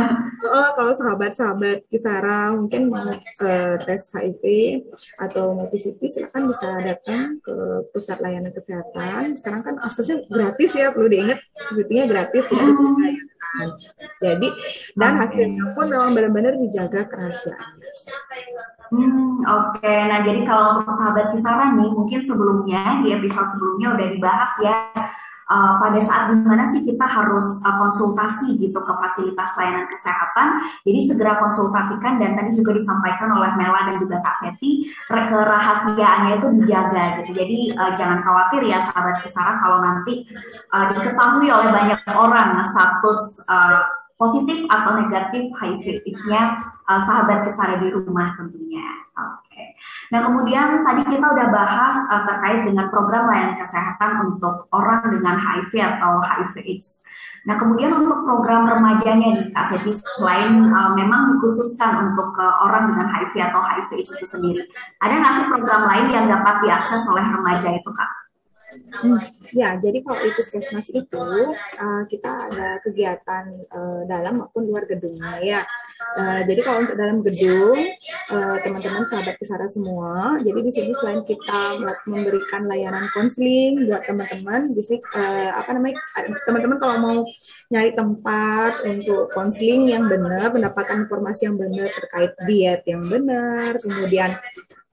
uh, 0.54 0.70
kalau 0.78 0.92
sahabat-sahabat 0.94 1.82
Kisara 1.90 2.54
mungkin 2.54 2.86
mau 2.86 3.02
uh, 3.02 3.74
tes 3.82 4.14
HIV 4.14 4.44
atau 5.18 5.58
mau 5.58 5.66
PCT 5.66 5.98
silakan 6.06 6.46
bisa 6.46 6.70
datang 6.78 7.42
ke 7.42 7.54
pusat 7.90 8.22
layanan 8.22 8.54
kesehatan. 8.54 9.34
Sekarang 9.34 9.66
kan 9.66 9.74
aksesnya 9.82 10.22
gratis 10.30 10.70
ya 10.78 10.94
perlu 10.94 11.10
diingat 11.10 11.42
PCT-nya 11.42 12.06
gratis 12.06 12.46
tidak 12.46 12.70
dibayarkan 12.70 13.34
jadi 14.20 14.48
dan 14.96 15.12
hasilnya 15.16 15.72
pun 15.72 15.86
memang 15.88 16.12
benar-benar 16.12 16.54
dijaga 16.60 17.08
kerahasiaannya. 17.08 17.90
Hmm, 18.86 19.42
Oke, 19.42 19.82
okay. 19.82 20.06
nah 20.06 20.22
jadi 20.22 20.46
kalau 20.46 20.78
untuk 20.78 20.94
sahabat 20.94 21.34
kisaran 21.34 21.74
nih, 21.74 21.90
mungkin 21.90 22.20
sebelumnya 22.22 23.02
di 23.02 23.10
episode 23.18 23.50
sebelumnya 23.50 23.98
udah 23.98 24.06
dibahas 24.14 24.52
ya 24.62 24.76
uh, 25.50 25.72
pada 25.78 26.00
saat 26.02 26.34
di 26.34 26.42
mana 26.42 26.66
sih 26.66 26.82
kita 26.82 27.06
harus 27.06 27.62
uh, 27.62 27.76
konsultasi 27.78 28.58
gitu 28.58 28.78
ke 28.78 28.92
fasilitas 28.98 29.50
layanan 29.58 29.86
kesehatan. 29.90 30.48
Jadi 30.82 31.00
segera 31.06 31.38
konsultasikan 31.40 32.18
dan 32.18 32.34
tadi 32.34 32.54
juga 32.54 32.74
disampaikan 32.74 33.30
oleh 33.34 33.50
Mela 33.54 33.90
dan 33.90 33.96
juga 34.02 34.22
Kak 34.22 34.36
Seti 34.42 34.90
kerahasiaannya 35.06 36.42
itu 36.42 36.48
dijaga 36.62 37.04
gitu. 37.22 37.30
Jadi 37.34 37.58
uh, 37.78 37.92
jangan 37.94 38.20
khawatir 38.22 38.62
ya 38.66 38.78
sahabat 38.82 39.22
Kisara 39.22 39.58
kalau 39.62 39.78
nanti 39.82 40.26
uh, 40.74 40.86
diketahui 40.92 41.48
oleh 41.48 41.70
banyak 41.72 42.00
orang 42.12 42.58
status 42.66 43.42
uh, 43.46 43.95
positif 44.16 44.64
atau 44.72 44.96
negatif 45.04 45.52
HIV-nya 45.60 46.42
uh, 46.88 47.00
sahabat 47.00 47.44
Kisara 47.44 47.76
di 47.80 47.92
rumah 47.92 48.32
tentunya. 48.36 48.84
Oke. 49.16 49.48
Okay. 49.48 49.68
Nah 50.12 50.20
kemudian 50.24 50.84
tadi 50.84 51.02
kita 51.08 51.24
udah 51.24 51.48
bahas 51.52 51.96
uh, 52.12 52.24
terkait 52.28 52.64
dengan 52.68 52.88
program 52.88 53.28
layanan 53.28 53.56
kesehatan 53.60 54.32
untuk 54.32 54.68
orang 54.72 55.04
dengan 55.12 55.36
HIV 55.36 55.72
atau 55.80 56.20
HIV/AIDS. 56.20 57.04
Nah 57.46 57.60
kemudian 57.60 57.92
untuk 57.92 58.24
program 58.24 58.66
remajanya 58.66 59.28
nih 59.40 59.52
Kak 59.52 59.84
selain 60.20 60.68
uh, 60.72 60.92
memang 60.96 61.36
dikhususkan 61.36 62.12
untuk 62.12 62.32
uh, 62.40 62.68
orang 62.68 62.92
dengan 62.92 63.06
HIV 63.08 63.34
atau 63.52 63.60
HIV/AIDS 63.60 64.10
itu 64.16 64.26
sendiri, 64.28 64.62
ada 65.04 65.14
nggak 65.16 65.32
sih 65.32 65.46
program 65.52 65.82
lain 65.88 66.06
yang 66.12 66.26
dapat 66.28 66.64
diakses 66.64 67.04
oleh 67.12 67.24
remaja 67.24 67.68
itu 67.72 67.90
Kak? 67.92 68.25
Hmm, 68.96 69.20
ya, 69.52 69.76
jadi 69.76 70.00
kalau 70.00 70.18
di 70.24 70.30
puskesmas 70.32 70.88
itu 70.88 71.28
uh, 71.76 72.02
kita 72.08 72.48
ada 72.48 72.80
kegiatan 72.80 73.44
uh, 73.68 74.02
dalam 74.08 74.40
maupun 74.40 74.66
luar 74.68 74.88
gedungnya 74.88 75.36
ya. 75.44 75.60
Uh, 76.16 76.40
jadi 76.48 76.60
kalau 76.64 76.84
untuk 76.84 76.96
dalam 76.96 77.20
gedung, 77.20 77.76
uh, 78.32 78.56
teman-teman 78.64 79.04
sahabat 79.08 79.36
kesara 79.36 79.68
semua, 79.68 80.40
jadi 80.40 80.60
di 80.64 80.72
sini 80.72 80.92
selain 80.96 81.24
kita 81.28 81.76
memberikan 82.08 82.64
layanan 82.68 83.08
konseling 83.12 83.84
buat 83.84 84.04
teman-teman, 84.08 84.72
sini 84.72 85.00
uh, 85.12 85.50
apa 85.60 85.70
namanya 85.76 86.00
teman-teman 86.48 86.78
kalau 86.80 86.96
mau 87.00 87.18
nyari 87.68 87.92
tempat 87.92 88.80
untuk 88.84 89.28
konseling 89.32 89.92
yang 89.92 90.08
benar, 90.08 90.52
mendapatkan 90.52 91.04
informasi 91.04 91.48
yang 91.52 91.56
benar 91.60 91.92
terkait 91.92 92.32
diet 92.48 92.82
yang 92.88 93.04
benar, 93.04 93.76
kemudian 93.80 94.40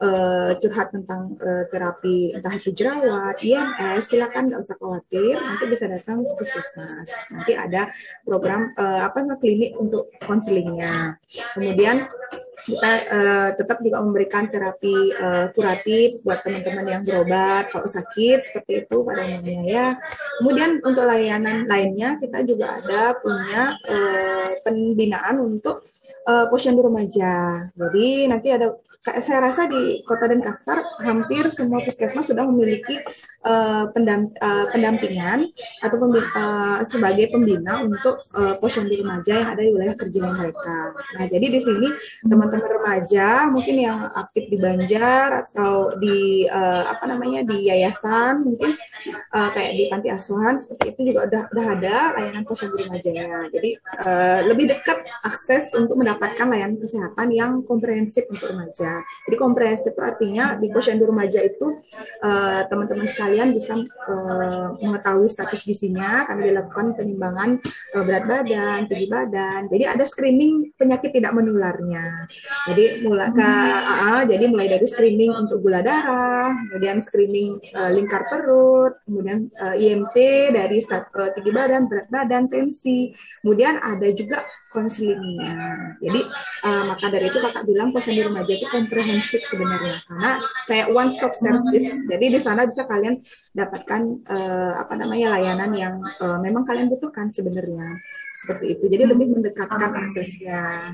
uh, 0.03 0.51
curhat 0.59 0.91
tentang 0.91 1.39
uh, 1.39 1.63
terapi 1.71 2.35
entah 2.35 2.53
itu 2.53 2.75
jerawat, 2.75 3.39
IMS, 3.39 4.11
silakan 4.11 4.51
nggak 4.51 4.61
usah 4.61 4.75
khawatir, 4.75 5.39
nanti 5.39 5.63
bisa 5.71 5.87
datang 5.87 6.27
ke 6.27 6.33
puskesmas. 6.35 7.09
Nanti 7.31 7.55
ada 7.55 7.89
program 8.27 8.75
uh, 8.75 9.07
apa 9.07 9.23
namanya 9.23 9.39
klinik 9.39 9.71
untuk 9.79 10.11
konselingnya. 10.27 11.15
Kemudian 11.55 12.11
kita 12.63 12.91
uh, 13.11 13.49
tetap 13.59 13.83
juga 13.83 13.99
memberikan 13.99 14.47
terapi 14.47 15.11
uh, 15.19 15.45
kuratif 15.51 16.21
buat 16.23 16.45
teman-teman 16.45 16.85
yang 16.85 17.01
berobat 17.03 17.67
kalau 17.73 17.87
sakit 17.89 18.39
seperti 18.45 18.87
itu 18.87 18.97
pada 19.03 19.25
umumnya 19.25 19.61
ya. 19.67 19.87
Kemudian 20.39 20.79
untuk 20.85 21.03
layanan 21.03 21.67
lainnya 21.67 22.21
kita 22.21 22.45
juga 22.47 22.79
ada 22.79 23.17
punya 23.19 23.75
uh, 23.89 24.49
pembinaan 24.63 25.43
untuk 25.43 25.83
uh, 26.29 26.47
posyandu 26.47 26.87
remaja. 26.87 27.67
Jadi 27.75 28.31
nanti 28.31 28.47
ada 28.53 28.71
saya 29.03 29.51
rasa 29.51 29.67
di 29.67 29.99
Kota 30.07 30.31
Denpasar 30.31 30.79
hampir 31.03 31.51
semua 31.51 31.83
puskesmas 31.83 32.23
sudah 32.23 32.47
memiliki 32.47 33.03
uh, 33.43 33.91
pendamp, 33.91 34.31
uh, 34.39 34.71
pendampingan 34.71 35.51
atau 35.83 35.97
pembina, 35.99 36.27
uh, 36.31 36.79
sebagai 36.87 37.27
pembina 37.27 37.83
untuk 37.83 38.23
uh, 38.31 38.55
posyandu 38.63 38.95
remaja 38.95 39.43
yang 39.43 39.49
ada 39.51 39.59
di 39.59 39.71
wilayah 39.75 39.95
kerja 39.99 40.19
mereka. 40.23 40.77
Nah, 41.19 41.25
jadi 41.27 41.45
di 41.51 41.59
sini 41.59 41.87
teman-teman 42.23 42.69
remaja 42.79 43.51
mungkin 43.51 43.75
yang 43.75 44.07
aktif 44.15 44.47
di 44.47 44.55
Banjar 44.55 45.43
atau 45.43 45.91
di 45.99 46.47
uh, 46.47 46.87
apa 46.87 47.03
namanya 47.03 47.43
di 47.43 47.67
yayasan 47.67 48.47
mungkin 48.47 48.79
uh, 49.35 49.49
kayak 49.51 49.71
di 49.75 49.83
panti 49.91 50.07
asuhan 50.15 50.63
seperti 50.63 50.95
itu 50.95 51.11
juga 51.11 51.27
udah 51.27 51.43
udah 51.51 51.65
ada 51.75 51.95
layanan 52.15 52.47
posyandu 52.47 52.87
remajanya. 52.87 53.51
Jadi 53.51 53.69
uh, 53.99 54.39
lebih 54.47 54.71
dekat 54.71 55.03
akses 55.27 55.75
untuk 55.75 55.99
mendapatkan 55.99 56.47
layanan 56.47 56.79
kesehatan 56.79 57.27
yang 57.35 57.51
komprehensif 57.67 58.23
untuk 58.31 58.47
remaja. 58.47 58.92
Jadi 59.01 59.35
komprehensif 59.39 59.93
artinya 59.97 60.57
di 60.59 60.67
posyandu 60.69 61.07
remaja 61.07 61.39
itu 61.41 61.79
eh, 62.21 62.61
teman-teman 62.67 63.07
uh, 63.07 63.11
sekalian 63.11 63.49
bisa 63.55 63.73
uh, 63.79 64.75
mengetahui 64.79 65.27
status 65.29 65.63
gizinya 65.63 66.27
karena 66.27 66.53
dilakukan 66.53 66.97
penimbangan 66.97 67.49
uh, 67.95 68.03
berat 68.03 68.25
badan, 68.27 68.79
tinggi 68.89 69.07
badan. 69.07 69.71
Jadi 69.71 69.83
ada 69.87 70.03
screening 70.03 70.75
penyakit 70.75 71.15
tidak 71.15 71.33
menularnya. 71.33 72.27
Jadi 72.69 73.05
mulai 73.05 73.29
ke 73.31 73.51
uh, 73.83 74.21
jadi 74.27 74.45
mulai 74.49 74.67
dari 74.67 74.85
screening 74.85 75.31
untuk 75.33 75.63
gula 75.63 75.79
darah, 75.79 76.51
kemudian 76.69 76.99
screening 76.99 77.57
uh, 77.75 77.91
lingkar 77.93 78.27
perut, 78.27 78.99
kemudian 79.07 79.47
uh, 79.59 79.75
IMT 79.77 80.17
dari 80.51 80.83
uh, 80.83 81.29
tinggi 81.33 81.51
badan, 81.51 81.87
berat 81.87 82.07
badan, 82.09 82.49
tensi. 82.49 83.13
Kemudian 83.41 83.79
ada 83.79 84.07
juga 84.11 84.43
konselingnya. 84.73 85.53
Jadi 86.01 86.19
uh, 86.65 86.83
maka 86.89 87.05
dari 87.13 87.29
itu 87.29 87.37
kakak 87.37 87.63
bilang 87.69 87.93
posyandu 87.93 88.33
remaja 88.33 88.51
itu 88.57 88.65
komprehensif 88.67 89.45
sebenarnya 89.45 90.01
karena 90.09 90.31
kayak 90.65 90.87
one 90.89 91.13
stop 91.13 91.37
service. 91.37 91.93
Jadi 92.09 92.25
di 92.33 92.39
sana 92.41 92.65
bisa 92.65 92.89
kalian 92.89 93.21
dapatkan 93.53 94.01
uh, 94.25 94.73
apa 94.81 94.93
namanya 94.97 95.37
layanan 95.37 95.71
yang 95.77 95.95
uh, 96.19 96.41
memang 96.41 96.65
kalian 96.65 96.89
butuhkan 96.89 97.29
sebenarnya 97.29 98.01
seperti 98.41 98.73
itu. 98.73 98.89
Jadi 98.89 99.03
lebih 99.05 99.29
mendekatkan 99.29 99.93
aksesnya 100.01 100.91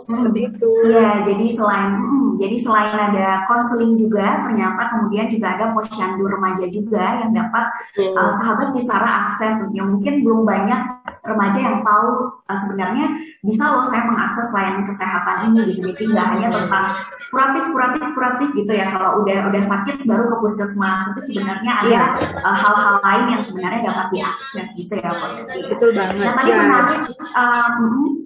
seperti 0.00 0.40
hmm. 0.40 0.48
itu. 0.54 0.70
Ya, 0.90 1.10
jadi 1.22 1.46
selain 1.52 1.90
hmm, 2.00 2.28
jadi 2.40 2.56
selain 2.58 2.94
ada 2.96 3.28
konseling 3.46 3.94
juga, 3.94 4.46
ternyata 4.48 4.82
kemudian 4.90 5.26
juga 5.30 5.46
ada 5.54 5.64
posyandu 5.70 6.24
remaja 6.26 6.66
juga 6.66 7.04
yang 7.22 7.30
dapat 7.30 7.64
hmm. 7.98 8.14
uh, 8.16 8.30
sahabat 8.30 8.68
Kisara 8.74 9.10
akses. 9.26 9.62
Tentunya 9.62 9.84
mungkin 9.86 10.26
belum 10.26 10.42
banyak 10.42 10.80
remaja 11.24 11.58
yang 11.58 11.78
tahu 11.86 12.36
uh, 12.44 12.58
sebenarnya 12.58 13.06
bisa 13.40 13.64
loh 13.70 13.84
saya 13.86 14.04
mengakses 14.08 14.50
layanan 14.50 14.84
kesehatan 14.84 15.36
ini 15.52 15.72
gitu. 15.72 15.94
Jadi 15.94 16.10
tidak 16.10 16.26
hanya 16.34 16.48
tentang 16.50 16.86
kuratif, 17.30 17.64
kuratif, 17.70 18.04
kuratif 18.12 18.48
gitu 18.56 18.72
ya. 18.72 18.86
Kalau 18.90 19.22
udah 19.22 19.38
udah 19.52 19.62
sakit 19.62 19.96
baru 20.04 20.24
ke 20.32 20.36
puskesmas, 20.42 21.12
tapi 21.12 21.20
sebenarnya 21.24 21.72
ada 21.86 21.88
iya. 21.88 22.04
uh, 22.42 22.56
hal-hal 22.56 22.94
yeah. 22.94 23.00
uh, 23.00 23.06
lain 23.06 23.24
yang 23.38 23.42
sebenarnya 23.42 23.80
dapat 23.86 24.06
diakses 24.10 24.66
gitu 24.74 24.94
ya, 24.98 25.10
positif. 25.12 25.62
Betul 25.70 25.90
banget. 25.94 26.18
Nah, 26.18 26.34
tadi 26.34 26.50
ya. 26.50 26.56
menarik. 26.58 27.00
Uh, 27.34 28.23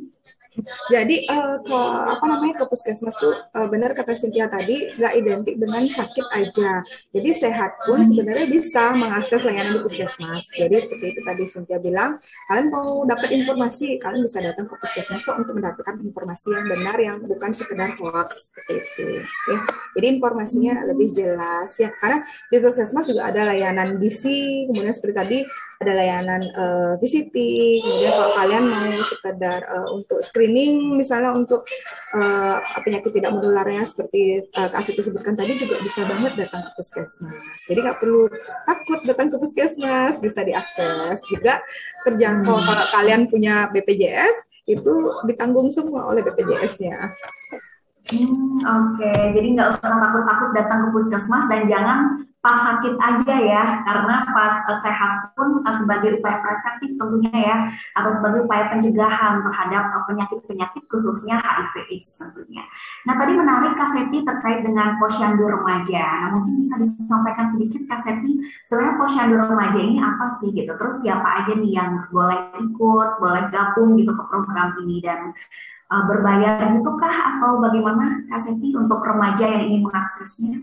jadi 0.91 1.17
uh, 1.31 1.57
ke 1.63 1.81
apa 2.19 2.25
namanya 2.27 2.55
ke 2.63 2.65
puskesmas 2.67 3.15
tuh 3.17 3.35
uh, 3.35 3.67
benar 3.71 3.95
kata 3.95 4.15
Cynthia 4.19 4.51
tadi 4.51 4.91
nggak 4.91 5.15
identik 5.15 5.55
dengan 5.61 5.83
sakit 5.87 6.27
aja. 6.35 6.83
Jadi 7.15 7.31
sehat 7.35 7.79
pun 7.87 8.03
sebenarnya 8.03 8.47
bisa 8.51 8.93
mengakses 8.99 9.41
layanan 9.43 9.79
di 9.79 9.81
puskesmas. 9.87 10.45
Jadi 10.55 10.77
seperti 10.83 11.07
itu 11.15 11.21
tadi 11.23 11.43
Cynthia 11.47 11.79
bilang, 11.79 12.19
kalian 12.51 12.69
mau 12.75 13.07
dapat 13.07 13.31
informasi, 13.35 14.03
kalian 14.03 14.27
bisa 14.27 14.43
datang 14.43 14.67
ke 14.67 14.75
puskesmas 14.79 15.23
tuh 15.23 15.35
untuk 15.39 15.55
mendapatkan 15.57 15.95
informasi 16.03 16.49
yang 16.55 16.67
benar 16.67 16.97
yang 16.99 17.17
bukan 17.23 17.51
sekedar 17.55 17.95
hoax 17.99 18.51
seperti 18.51 18.73
itu. 18.83 19.05
Ya. 19.23 19.59
Jadi 19.99 20.07
informasinya 20.19 20.75
lebih 20.89 21.09
jelas 21.15 21.71
ya. 21.79 21.91
Karena 21.99 22.23
di 22.25 22.57
puskesmas 22.59 23.07
juga 23.07 23.31
ada 23.31 23.47
layanan 23.49 23.99
gizi, 24.03 24.67
kemudian 24.69 24.95
seperti 24.95 25.15
tadi 25.15 25.39
ada 25.79 25.93
layanan 25.95 26.43
uh, 26.59 26.93
visiting. 26.99 27.83
Kemudian 27.87 28.13
kalau 28.15 28.33
kalian 28.35 28.65
mau 28.67 29.03
sekedar 29.07 29.61
uh, 29.71 29.89
untuk 29.95 30.19
screen 30.27 30.48
screening 30.49 30.97
misalnya 30.97 31.37
untuk 31.37 31.69
uh, 32.17 32.57
penyakit 32.81 33.13
tidak 33.13 33.37
menularnya 33.37 33.85
seperti 33.85 34.49
uh, 34.57 34.73
Kak 34.73 34.81
Asik 34.81 34.97
sebutkan 35.05 35.37
tadi 35.37 35.61
juga 35.61 35.77
bisa 35.85 36.09
banget 36.09 36.41
datang 36.41 36.65
ke 36.65 36.81
puskesmas. 36.81 37.37
Jadi 37.69 37.79
nggak 37.85 38.01
perlu 38.01 38.33
takut 38.65 39.01
datang 39.05 39.29
ke 39.29 39.37
puskesmas, 39.37 40.17
bisa 40.25 40.41
diakses 40.41 41.21
juga 41.29 41.61
terjangkau. 42.09 42.57
Hmm. 42.57 42.65
Kalau 42.65 42.85
kalian 42.97 43.29
punya 43.29 43.69
BPJS 43.77 44.49
itu 44.73 44.95
ditanggung 45.29 45.69
semua 45.69 46.09
oleh 46.09 46.25
BPJS-nya. 46.25 47.13
Hmm, 48.09 48.63
Oke, 48.63 49.05
okay. 49.05 49.35
jadi 49.37 49.49
nggak 49.59 49.69
usah 49.75 49.99
takut-takut 50.01 50.51
datang 50.57 50.79
ke 50.87 50.89
puskesmas 50.97 51.45
dan 51.51 51.69
jangan 51.69 52.25
pas 52.39 52.55
sakit 52.55 52.95
aja 52.95 53.35
ya, 53.35 53.63
karena 53.83 54.23
pas 54.31 54.55
uh, 54.71 54.79
sehat 54.79 55.35
pun 55.35 55.61
uh, 55.67 55.75
sebagai 55.75 56.23
upaya 56.23 56.39
preventif 56.39 56.95
tentunya 56.95 57.35
ya, 57.35 57.57
atau 57.99 58.09
sebagai 58.15 58.47
upaya 58.47 58.71
pencegahan 58.71 59.43
terhadap 59.43 59.85
uh, 59.93 60.05
penyakit-penyakit 60.07 60.87
khususnya 60.87 61.43
HIV/AIDS 61.43 62.17
tentunya. 62.17 62.63
Nah 63.05 63.19
tadi 63.19 63.33
menarik 63.35 63.75
Kaseti 63.75 64.23
terkait 64.23 64.63
dengan 64.63 64.97
posyandu 65.03 65.45
remaja. 65.45 66.07
Nah 66.25 66.29
mungkin 66.39 66.63
bisa 66.63 66.79
disampaikan 66.79 67.51
sedikit 67.51 67.85
Kaseti 67.91 68.41
sebenarnya 68.71 68.95
posyandu 68.97 69.35
remaja 69.37 69.79
ini 69.83 69.99
apa 69.99 70.31
sih 70.39 70.55
gitu? 70.55 70.73
Terus 70.79 71.03
siapa 71.03 71.45
aja 71.45 71.53
nih 71.53 71.73
yang 71.75 72.07
boleh 72.15 72.55
ikut, 72.57 73.09
boleh 73.19 73.51
gabung 73.51 73.99
gitu 73.99 74.15
ke 74.15 74.25
program 74.31 74.79
ini 74.87 75.03
dan 75.03 75.35
uh, 75.89 76.05
berbayar 76.05 76.77
gitu 76.77 76.91
kah 77.01 77.17
atau 77.37 77.59
bagaimana 77.61 78.29
Kaseti 78.29 78.77
untuk 78.77 79.01
remaja 79.01 79.45
yang 79.49 79.63
ingin 79.73 79.83
mengaksesnya? 79.89 80.57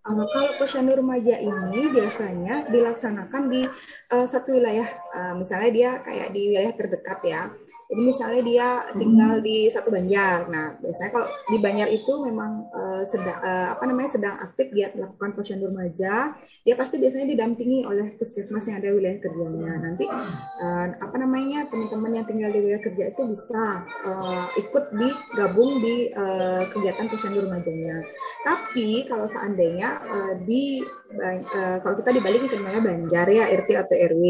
Uh, 0.00 0.24
kalau 0.32 0.50
posyandu 0.56 0.96
remaja 0.96 1.36
ini 1.36 1.92
biasanya 1.92 2.68
dilaksanakan 2.72 3.42
di 3.52 3.68
uh, 4.12 4.26
satu 4.28 4.56
wilayah, 4.56 4.88
uh, 5.12 5.34
misalnya 5.36 5.70
dia 5.72 5.90
kayak 6.00 6.32
di 6.32 6.40
wilayah 6.52 6.72
terdekat 6.72 7.20
ya. 7.24 7.42
Jadi 7.90 8.02
misalnya 8.06 8.42
dia 8.46 8.68
tinggal 8.94 9.42
di 9.42 9.66
satu 9.66 9.90
Banjar. 9.90 10.46
Nah, 10.46 10.78
biasanya 10.78 11.10
kalau 11.10 11.26
di 11.50 11.58
Banjar 11.58 11.90
itu 11.90 12.12
memang 12.22 12.70
uh, 12.70 13.02
sedang 13.02 13.38
uh, 13.42 13.74
apa 13.74 13.82
namanya 13.90 14.10
sedang 14.14 14.38
aktif 14.38 14.70
dia 14.70 14.94
melakukan 14.94 15.34
posyandu 15.34 15.74
remaja, 15.74 16.38
dia 16.62 16.74
pasti 16.78 17.02
biasanya 17.02 17.34
didampingi 17.34 17.82
oleh 17.82 18.14
puskesmas 18.14 18.70
yang 18.70 18.78
ada 18.78 18.94
wilayah 18.94 19.18
kerjanya. 19.18 19.72
Nanti 19.82 20.06
uh, 20.06 20.86
apa 21.02 21.16
namanya 21.18 21.66
teman-teman 21.66 22.22
yang 22.22 22.26
tinggal 22.30 22.54
di 22.54 22.62
wilayah 22.62 22.82
kerja 22.86 23.04
itu 23.10 23.22
bisa 23.26 23.82
uh, 24.06 24.46
ikut 24.54 24.84
digabung 24.94 25.82
di 25.82 26.14
uh, 26.14 26.70
kegiatan 26.70 27.10
posyandu 27.10 27.42
remajanya. 27.42 28.06
Tapi 28.46 29.10
kalau 29.10 29.26
seandainya 29.26 29.98
uh, 29.98 30.32
di 30.46 30.78
uh, 31.18 31.82
kalau 31.82 31.98
kita 31.98 32.14
dibalik 32.14 32.46
ke 32.46 32.54
Banjar 32.54 33.26
ya 33.34 33.50
RT 33.50 33.70
atau 33.74 33.96
RW. 33.98 34.24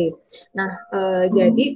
Nah, 0.57 0.71
uh, 0.97 1.29
hmm. 1.29 1.37
jadi 1.37 1.67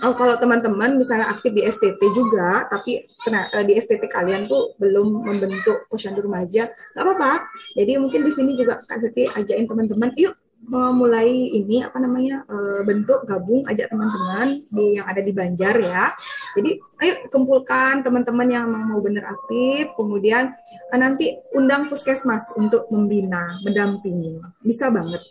Oh, 0.00 0.14
kalau 0.16 0.40
teman-teman 0.40 0.96
misalnya 0.96 1.28
aktif 1.28 1.52
di 1.52 1.62
STT 1.68 2.00
juga, 2.16 2.64
tapi 2.72 3.04
kena, 3.20 3.46
uh, 3.52 3.64
di 3.66 3.76
STT 3.76 4.08
kalian 4.08 4.48
tuh 4.48 4.72
belum 4.80 5.28
membentuk 5.28 5.84
posyandu 5.92 6.24
remaja, 6.24 6.72
nggak 6.96 7.04
apa-apa. 7.04 7.46
Jadi 7.76 8.00
mungkin 8.00 8.24
di 8.24 8.32
sini 8.32 8.56
juga 8.56 8.80
Kak 8.88 8.98
Seti 9.04 9.28
ajain 9.28 9.68
teman-teman, 9.68 10.16
yuk 10.16 10.34
memulai 10.62 11.50
ini 11.50 11.82
apa 11.82 11.98
namanya 11.98 12.46
uh, 12.46 12.86
bentuk 12.86 13.26
gabung 13.26 13.66
ajak 13.66 13.90
teman-teman 13.90 14.62
di 14.70 14.94
yang 14.94 15.06
ada 15.10 15.18
di 15.18 15.32
Banjar 15.34 15.74
ya. 15.74 16.14
Jadi 16.54 16.78
ayo 17.02 17.14
kumpulkan 17.34 18.06
teman-teman 18.06 18.46
yang 18.46 18.70
mau 18.70 19.02
benar 19.02 19.34
aktif, 19.34 19.90
kemudian 19.98 20.54
uh, 20.94 20.98
nanti 20.98 21.34
undang 21.52 21.90
puskesmas 21.90 22.46
untuk 22.54 22.86
membina, 22.94 23.58
mendampingi. 23.66 24.38
Bisa 24.62 24.86
banget. 24.88 25.22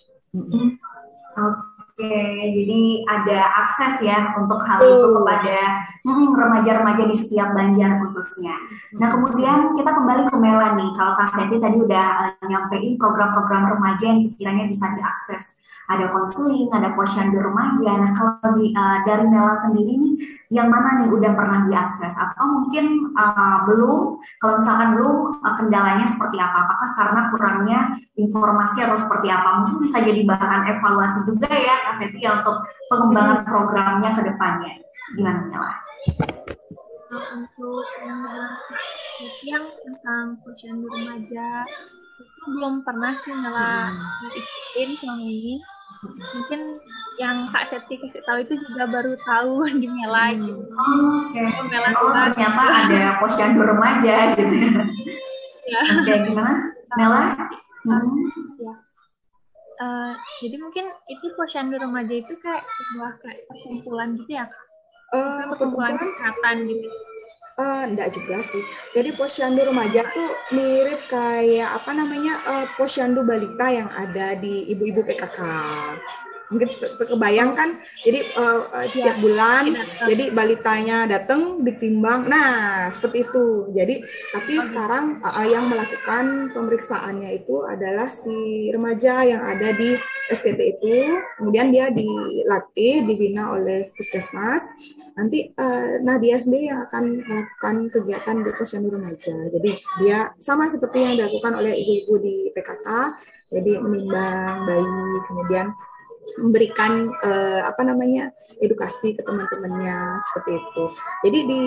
Oke, 1.32 1.71
jadi 2.52 2.82
ada 3.06 3.40
akses 3.66 4.02
ya 4.02 4.34
untuk 4.40 4.60
hal 4.66 4.80
itu 4.82 5.08
kepada 5.14 5.58
remaja-remaja 6.42 7.04
di 7.08 7.16
setiap 7.16 7.54
Banjar 7.54 8.02
khususnya. 8.02 8.56
Nah 8.98 9.08
kemudian 9.08 9.78
kita 9.78 9.92
kembali 9.94 10.30
ke 10.30 10.36
Mela 10.38 10.74
nih, 10.76 10.90
kalau 10.98 11.14
Kak 11.16 11.30
Seti 11.38 11.58
tadi 11.62 11.78
udah 11.80 12.08
uh, 12.38 12.46
nyampein 12.50 12.98
program-program 12.98 13.78
remaja 13.78 14.06
yang 14.12 14.22
sekiranya 14.22 14.66
bisa 14.68 14.86
diakses 14.94 15.44
ada 15.90 16.06
konseling, 16.14 16.70
ada 16.70 16.94
posyandu 16.94 17.42
remaja. 17.42 17.92
Nah, 17.98 18.12
kalau 18.14 18.60
di, 18.60 18.70
uh, 18.76 19.00
dari 19.08 19.26
Mela 19.26 19.56
sendiri 19.58 19.98
nih, 19.98 20.16
yang 20.52 20.68
mana 20.68 21.02
nih 21.02 21.10
udah 21.10 21.32
pernah 21.34 21.60
diakses 21.66 22.14
atau 22.14 22.46
mungkin 22.46 23.16
uh, 23.16 23.66
belum? 23.66 24.20
Kalau 24.44 24.54
misalkan 24.60 24.90
belum, 25.00 25.16
uh, 25.42 25.54
kendalanya 25.58 26.06
seperti 26.06 26.38
apa? 26.38 26.58
Apakah 26.68 26.90
karena 26.94 27.22
kurangnya 27.34 27.80
informasi 28.20 28.86
atau 28.86 28.98
seperti 29.00 29.28
apa? 29.32 29.64
Mungkin 29.64 29.78
bisa 29.82 29.98
jadi 30.04 30.22
bahan 30.22 30.62
evaluasi 30.78 31.20
juga 31.26 31.50
ya, 31.50 31.76
Kak 31.88 31.96
Seti, 31.98 32.20
ya, 32.22 32.44
untuk 32.44 32.62
pengembangan 32.92 33.48
programnya 33.48 34.10
ke 34.14 34.22
depannya. 34.28 34.74
Gimana, 35.18 35.40
Mela? 35.50 35.74
Untuk 37.12 37.86
yang 39.44 39.68
tentang 39.84 40.40
posyandu 40.42 40.88
remaja 40.88 41.68
itu 42.22 42.44
belum 42.54 42.86
pernah 42.86 43.18
sih 43.18 43.34
hmm. 43.34 44.38
ikutin 44.38 44.90
selama 44.98 45.26
ini 45.26 45.56
mungkin 46.10 46.82
yang 47.22 47.54
Kak 47.54 47.70
Septi 47.70 48.02
kasih 48.02 48.26
tahu 48.26 48.42
itu 48.42 48.58
juga 48.58 48.90
baru 48.90 49.14
tahu 49.22 49.68
di 49.82 49.88
Mela 49.90 50.34
gitu. 50.34 50.66
Oh, 50.74 51.30
Oke. 51.30 51.38
Okay. 51.38 51.48
Mela 51.70 51.90
oh, 51.98 52.14
ternyata 52.34 52.64
ada 52.88 53.02
posyandu 53.22 53.62
remaja 53.62 54.34
gitu 54.38 54.56
ya. 54.56 54.72
ya. 55.70 55.82
Oke, 55.86 56.02
okay, 56.02 56.18
gimana? 56.26 56.54
Mela? 56.98 57.22
Hmm. 57.86 58.10
Ya. 58.58 58.74
Uh, 59.82 60.14
jadi 60.42 60.56
mungkin 60.62 60.86
itu 61.10 61.26
posyandu 61.38 61.78
remaja 61.78 62.14
itu 62.14 62.34
kayak 62.42 62.66
sebuah 62.66 63.18
kayak 63.22 63.42
perkumpulan 63.50 64.18
gitu 64.18 64.32
ya 64.38 64.46
Kak? 64.50 64.66
Uh, 65.12 65.44
perkumpulan 65.54 66.00
kesehatan 66.00 66.66
gitu. 66.66 66.90
Uh, 67.62 67.86
enggak 67.86 68.10
juga 68.18 68.42
sih. 68.42 68.64
Jadi 68.98 69.14
posyandu 69.14 69.62
remaja 69.62 70.02
tuh 70.10 70.34
mirip 70.50 70.98
kayak 71.14 71.78
apa 71.78 71.94
namanya 71.94 72.42
uh, 72.50 72.66
posyandu 72.74 73.22
balita 73.22 73.70
yang 73.70 73.86
ada 73.94 74.34
di 74.34 74.66
ibu-ibu 74.74 75.06
PKK 75.06 75.46
mungkin 76.52 76.70
kebayang 77.00 77.52
kan? 77.56 77.80
Jadi 78.04 78.20
uh, 78.36 78.68
uh, 78.68 78.86
setiap 78.92 79.18
ya, 79.18 79.24
bulan 79.24 79.64
jadi 80.06 80.24
balitanya 80.36 80.98
datang 81.08 81.64
ditimbang. 81.64 82.28
Nah 82.28 82.92
seperti 82.92 83.26
itu. 83.26 83.72
Jadi 83.72 84.04
tapi 84.36 84.54
okay. 84.60 84.66
sekarang 84.68 85.24
uh, 85.24 85.48
yang 85.48 85.72
melakukan 85.72 86.52
pemeriksaannya 86.52 87.42
itu 87.42 87.64
adalah 87.64 88.12
si 88.12 88.70
remaja 88.70 89.24
yang 89.24 89.42
ada 89.42 89.72
di 89.72 89.96
STT 90.30 90.60
itu. 90.78 90.96
Kemudian 91.40 91.72
dia 91.72 91.88
dilatih 91.90 93.08
dibina 93.08 93.56
oleh 93.56 93.90
puskesmas. 93.96 94.68
Nanti 95.16 95.52
uh, 95.56 96.00
Nadia 96.04 96.40
sendiri 96.40 96.72
yang 96.72 96.88
akan 96.92 97.04
melakukan 97.24 97.76
kegiatan 97.92 98.36
di 98.44 98.52
posyandu 98.56 98.90
remaja. 98.92 99.36
Jadi 99.52 99.72
dia 100.04 100.32
sama 100.44 100.68
seperti 100.68 101.04
yang 101.04 101.14
dilakukan 101.16 101.54
oleh 101.60 101.74
ibu-ibu 101.76 102.14
di 102.20 102.36
PKK 102.52 102.88
jadi 103.52 103.84
menimbang 103.84 104.64
bayi 104.64 105.04
kemudian 105.28 105.68
memberikan 106.40 107.12
uh, 107.24 107.62
apa 107.68 107.82
namanya 107.84 108.32
edukasi 108.62 109.18
ke 109.18 109.22
teman-temannya 109.26 110.22
seperti 110.30 110.62
itu. 110.62 110.84
Jadi 111.26 111.40
di 111.50 111.64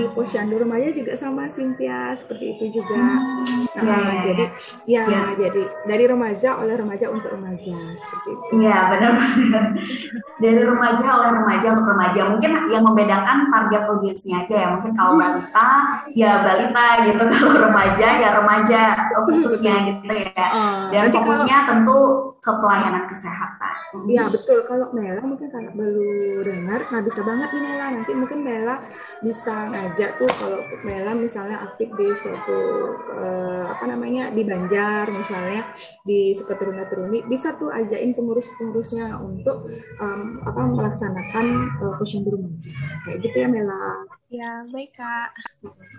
di 0.00 0.04
posyandu 0.16 0.56
remaja 0.58 0.88
juga 0.90 1.12
sama 1.14 1.46
Cynthia 1.52 2.16
seperti 2.16 2.56
itu 2.56 2.80
juga. 2.80 2.96
Hmm, 2.96 3.68
nah, 3.78 3.84
ya, 3.84 3.98
ya, 4.00 4.20
jadi 4.24 4.44
ya, 4.88 5.02
ya 5.06 5.22
jadi 5.36 5.62
dari 5.84 6.04
remaja 6.08 6.56
oleh 6.56 6.74
remaja 6.80 7.06
untuk 7.12 7.30
remaja 7.30 7.76
seperti 8.00 8.28
itu. 8.32 8.44
Iya 8.64 8.76
benar 8.90 9.12
benar. 9.20 9.64
dari 10.38 10.62
remaja 10.62 11.06
oleh 11.20 11.30
remaja 11.36 11.66
untuk 11.76 11.86
remaja. 11.92 12.20
Mungkin 12.32 12.50
yang 12.72 12.82
membedakan 12.88 13.36
target 13.52 13.82
audiensnya 13.92 14.48
aja 14.48 14.54
ya. 14.56 14.68
Mungkin 14.78 14.92
kalau 14.96 15.20
balita 15.20 15.68
ya 16.16 16.32
balita 16.40 16.86
gitu, 17.12 17.22
kalau 17.36 17.54
remaja 17.68 18.08
ya 18.18 18.28
remaja 18.40 18.80
fokusnya 19.28 19.74
gitu 19.92 20.12
ya. 20.16 20.46
Oh, 20.56 20.88
Dan 20.96 21.12
fokusnya 21.12 21.56
tentu 21.68 22.27
ke 22.38 22.50
pelayanan 22.54 23.04
kesehatan. 23.10 23.74
Iya 24.06 24.30
betul. 24.30 24.62
Kalau 24.68 24.94
Mela 24.94 25.22
mungkin 25.24 25.48
kalau 25.50 25.70
baru 25.74 26.44
dengar, 26.46 26.80
nah 26.92 27.00
bisa 27.02 27.20
banget 27.26 27.48
nih 27.50 27.62
Mela. 27.66 27.86
Nanti 27.98 28.12
mungkin 28.14 28.38
Mela 28.46 28.76
bisa 29.24 29.54
ngajak 29.68 30.10
tuh 30.22 30.30
kalau 30.38 30.60
Mela 30.86 31.12
misalnya 31.18 31.58
aktif 31.66 31.90
di 31.98 32.06
suatu 32.20 32.58
uh, 33.10 33.64
apa 33.74 33.84
namanya 33.90 34.30
di 34.30 34.46
Banjar 34.46 35.10
misalnya 35.10 35.66
di 36.06 36.32
Seketuruna 36.36 36.86
Turuni, 36.86 37.26
bisa 37.26 37.58
tuh 37.58 37.74
ajain 37.74 38.14
pengurus-pengurusnya 38.14 39.18
untuk 39.18 39.66
um, 39.98 40.38
apa 40.46 40.60
melaksanakan 40.62 41.46
uh, 41.82 41.94
posyandu 41.98 42.38
remaja. 42.38 42.72
Kayak 43.08 43.18
gitu 43.26 43.36
ya 43.42 43.48
Mela. 43.50 44.06
Ya, 44.28 44.60
baik 44.68 44.92
Kak. 44.92 45.32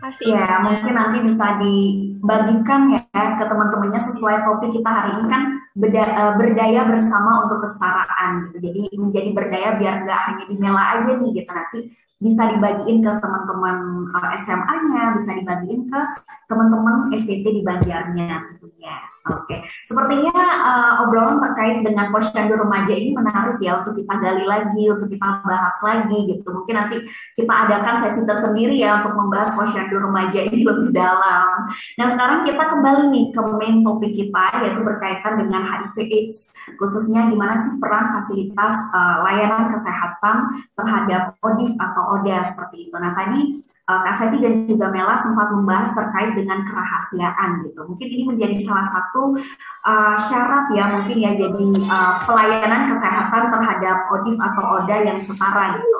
Kasih. 0.06 0.38
Ya, 0.38 0.62
mungkin 0.62 0.94
nanti 0.94 1.18
bisa 1.26 1.58
dibagikan 1.58 2.94
ya 2.94 3.02
ke 3.10 3.42
teman-temannya 3.50 3.98
sesuai 3.98 4.46
topik 4.46 4.70
kita 4.70 4.86
hari 4.86 5.18
ini 5.18 5.26
kan 5.26 5.44
beda, 5.74 6.04
uh, 6.14 6.34
berdaya 6.38 6.86
bersama 6.86 7.50
untuk 7.50 7.66
kesetaraan 7.66 8.54
gitu. 8.54 8.58
Jadi 8.70 8.82
menjadi 9.02 9.30
berdaya 9.34 9.70
biar 9.82 10.06
nggak 10.06 10.22
hanya 10.30 10.44
di 10.46 10.56
Mela 10.62 10.84
aja 10.94 11.12
nih 11.18 11.32
gitu. 11.42 11.50
Nanti 11.50 11.80
bisa 12.22 12.44
dibagiin 12.54 13.02
ke 13.02 13.12
teman-teman 13.18 13.78
eh, 14.14 14.30
SMA-nya, 14.46 15.04
bisa 15.18 15.32
dibagiin 15.34 15.82
ke 15.90 16.02
teman-teman 16.46 17.10
STT 17.18 17.46
di 17.50 17.62
Banjarnya 17.66 18.46
tentunya. 18.46 18.98
Oke, 19.30 19.46
okay. 19.46 19.60
sepertinya 19.86 20.34
uh, 20.42 20.94
obrolan 21.06 21.38
terkait 21.38 21.86
dengan 21.86 22.10
posyandu 22.10 22.58
remaja 22.58 22.90
ini 22.90 23.14
menarik 23.14 23.62
ya 23.62 23.78
untuk 23.78 24.02
kita 24.02 24.14
gali 24.18 24.42
lagi, 24.50 24.84
untuk 24.90 25.06
kita 25.06 25.46
bahas 25.46 25.76
lagi 25.86 26.20
gitu. 26.34 26.50
Mungkin 26.50 26.74
nanti 26.74 26.98
kita 27.38 27.54
adakan 27.54 27.96
sesi 28.02 28.26
tersendiri 28.26 28.82
ya 28.82 29.06
untuk 29.06 29.14
membahas 29.14 29.54
posyandu 29.54 30.02
remaja 30.02 30.40
ini 30.50 30.66
lebih 30.70 30.90
dalam. 30.90 31.70
Nah 32.02 32.08
sekarang 32.10 32.42
kita 32.50 32.64
kembali 32.74 33.04
nih 33.14 33.26
ke 33.30 33.42
main 33.54 33.76
topik 33.86 34.14
kita 34.18 34.46
yaitu 34.66 34.82
berkaitan 34.82 35.34
dengan 35.38 35.62
HIV/AIDS, 35.62 36.50
khususnya 36.82 37.30
gimana 37.30 37.62
sih 37.62 37.78
peran 37.78 38.18
fasilitas 38.18 38.76
uh, 38.98 39.22
layanan 39.30 39.70
kesehatan 39.78 40.66
terhadap 40.74 41.38
ODIF 41.46 41.78
atau 41.78 42.18
ODA 42.18 42.42
seperti 42.42 42.90
itu. 42.90 42.96
Nah 42.98 43.14
tadi 43.14 43.62
uh, 43.90 44.00
Kak 44.06 44.16
dan 44.38 44.54
juga 44.70 44.88
Mela 44.94 45.18
sempat 45.18 45.50
membahas 45.52 45.90
terkait 45.92 46.38
dengan 46.38 46.62
kerahasiaan 46.64 47.66
gitu. 47.66 47.82
Mungkin 47.90 48.08
ini 48.08 48.24
menjadi 48.30 48.58
salah 48.62 48.88
satu 48.88 49.19
satu 49.20 49.36
uh, 49.84 50.16
syarat 50.16 50.66
ya 50.72 50.84
mungkin 50.96 51.18
ya 51.20 51.32
jadi 51.36 51.66
uh, 51.92 52.14
pelayanan 52.24 52.88
kesehatan 52.88 53.52
terhadap 53.52 53.98
ODIF 54.16 54.38
atau 54.40 54.64
ODA 54.80 54.98
yang 55.04 55.20
setara 55.20 55.76
gitu. 55.76 55.98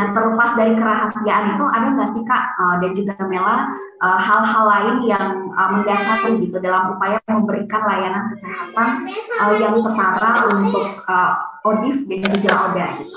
Nah 0.00 0.06
terlepas 0.16 0.50
dari 0.56 0.72
kerahasiaan 0.76 1.44
itu 1.56 1.64
ada 1.68 1.86
nggak 1.92 2.10
sih 2.10 2.24
kak 2.24 2.44
uh, 2.56 2.76
dan 2.80 2.90
juga 2.96 3.12
Mela 3.28 3.68
hal-hal 4.00 4.64
uh, 4.64 4.70
lain 4.72 4.96
yang 5.04 5.52
uh, 5.52 5.68
mendasari 5.76 6.40
gitu 6.40 6.56
dalam 6.64 6.96
upaya 6.96 7.20
memberikan 7.28 7.82
layanan 7.84 8.32
kesehatan 8.32 8.88
uh, 9.36 9.52
yang 9.60 9.76
setara 9.76 10.48
untuk 10.48 11.04
uh, 11.04 11.32
ODIF 11.68 12.08
dan 12.08 12.20
juga 12.40 12.50
ODA 12.72 12.88
gitu. 13.04 13.16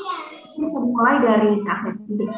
Ini 0.55 0.67
mulai 0.71 1.19
dari 1.19 1.51
kaset 1.67 1.95
Oke, 2.05 2.31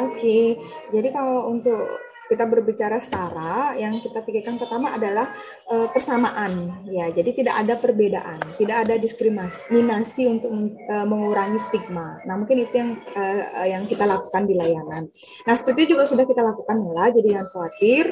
okay. 0.00 0.44
jadi 0.88 1.12
kalau 1.12 1.52
untuk 1.52 1.84
kita 2.32 2.48
berbicara 2.48 2.96
setara, 2.96 3.76
yang 3.76 3.92
kita 4.00 4.24
pikirkan 4.24 4.56
pertama 4.56 4.96
adalah 4.96 5.28
uh, 5.68 5.92
persamaan, 5.92 6.80
ya. 6.88 7.12
Jadi 7.12 7.44
tidak 7.44 7.60
ada 7.60 7.76
perbedaan, 7.76 8.40
tidak 8.56 8.88
ada 8.88 8.96
diskriminasi 8.96 10.24
untuk 10.32 10.48
uh, 10.88 11.04
mengurangi 11.04 11.60
stigma. 11.68 12.24
Nah, 12.24 12.40
mungkin 12.40 12.64
itu 12.64 12.72
yang 12.72 12.96
uh, 13.12 13.68
yang 13.68 13.84
kita 13.84 14.08
lakukan 14.08 14.48
di 14.48 14.56
layanan. 14.56 15.12
Nah, 15.44 15.54
seperti 15.54 15.84
itu 15.84 16.00
juga 16.00 16.08
sudah 16.08 16.24
kita 16.24 16.40
lakukan 16.40 16.80
lah. 16.96 17.12
Jadi 17.12 17.36
jangan 17.36 17.48
khawatir 17.52 18.04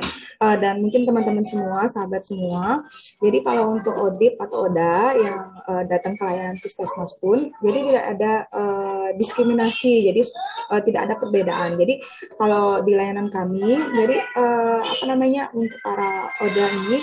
uh, 0.44 0.56
dan 0.60 0.84
mungkin 0.84 1.08
teman-teman 1.08 1.44
semua, 1.48 1.88
sahabat 1.88 2.28
semua. 2.28 2.84
Jadi 3.24 3.38
kalau 3.40 3.72
untuk 3.72 3.96
ODIP 3.96 4.36
atau 4.36 4.68
ODA 4.68 5.16
yang 5.16 5.40
uh, 5.64 5.82
datang 5.88 6.18
ke 6.18 6.22
layanan 6.28 6.60
puskesmas 6.60 7.16
pun, 7.16 7.48
jadi 7.64 7.78
tidak 7.88 8.04
ada 8.18 8.32
uh, 8.52 8.89
diskriminasi. 9.16 10.12
Jadi 10.12 10.20
uh, 10.68 10.80
tidak 10.84 11.08
ada 11.08 11.14
perbedaan. 11.16 11.80
Jadi 11.80 12.04
kalau 12.36 12.84
di 12.84 12.92
layanan 12.92 13.32
kami, 13.32 13.80
jadi 13.96 14.10
jadi 14.10 14.26
uh, 14.34 14.82
apa 14.82 15.04
namanya 15.06 15.54
untuk 15.54 15.78
para 15.86 16.34
ODA 16.42 16.66
ini 16.66 16.98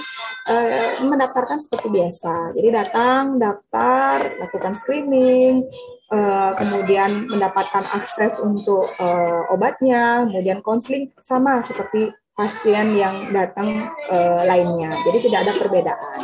uh, 0.51 0.99
mendaftarkan 1.07 1.63
seperti 1.63 1.87
biasa. 1.87 2.51
Jadi 2.51 2.67
datang, 2.75 3.39
daftar, 3.39 4.35
lakukan 4.43 4.75
screening, 4.75 5.63
uh, 6.11 6.51
kemudian 6.59 7.31
mendapatkan 7.31 7.87
akses 7.95 8.35
untuk 8.43 8.91
uh, 8.99 9.47
obatnya, 9.55 10.27
kemudian 10.27 10.59
konseling 10.59 11.15
sama 11.23 11.63
seperti 11.63 12.11
pasien 12.35 12.91
yang 12.99 13.31
datang 13.31 13.87
uh, 14.11 14.43
lainnya. 14.43 14.99
Jadi 15.07 15.31
tidak 15.31 15.47
ada 15.47 15.53
perbedaan. 15.63 16.19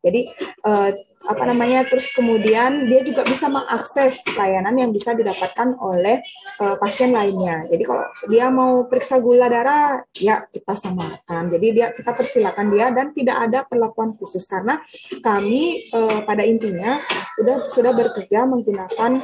Jadi 0.00 0.32
uh, 0.64 0.90
apa 1.26 1.42
namanya 1.46 1.86
terus 1.86 2.10
kemudian 2.12 2.90
dia 2.90 3.00
juga 3.06 3.22
bisa 3.22 3.46
mengakses 3.46 4.18
layanan 4.34 4.74
yang 4.74 4.90
bisa 4.90 5.14
didapatkan 5.14 5.78
oleh 5.78 6.18
uh, 6.58 6.76
pasien 6.78 7.14
lainnya. 7.14 7.66
Jadi 7.70 7.82
kalau 7.86 8.06
dia 8.26 8.46
mau 8.50 8.86
periksa 8.90 9.22
gula 9.22 9.46
darah 9.46 10.02
ya 10.18 10.42
kita 10.50 10.74
samakan. 10.74 11.52
Jadi 11.52 11.66
dia 11.70 11.86
kita 11.94 12.12
persilakan 12.14 12.66
dia 12.74 12.86
dan 12.90 13.14
tidak 13.14 13.36
ada 13.38 13.58
perlakuan 13.66 14.14
khusus 14.18 14.44
karena 14.46 14.82
kami 15.22 15.90
uh, 15.94 16.26
pada 16.26 16.42
intinya 16.42 16.98
sudah 17.38 17.56
sudah 17.70 17.92
bekerja 17.94 18.44
menggunakan 18.44 19.22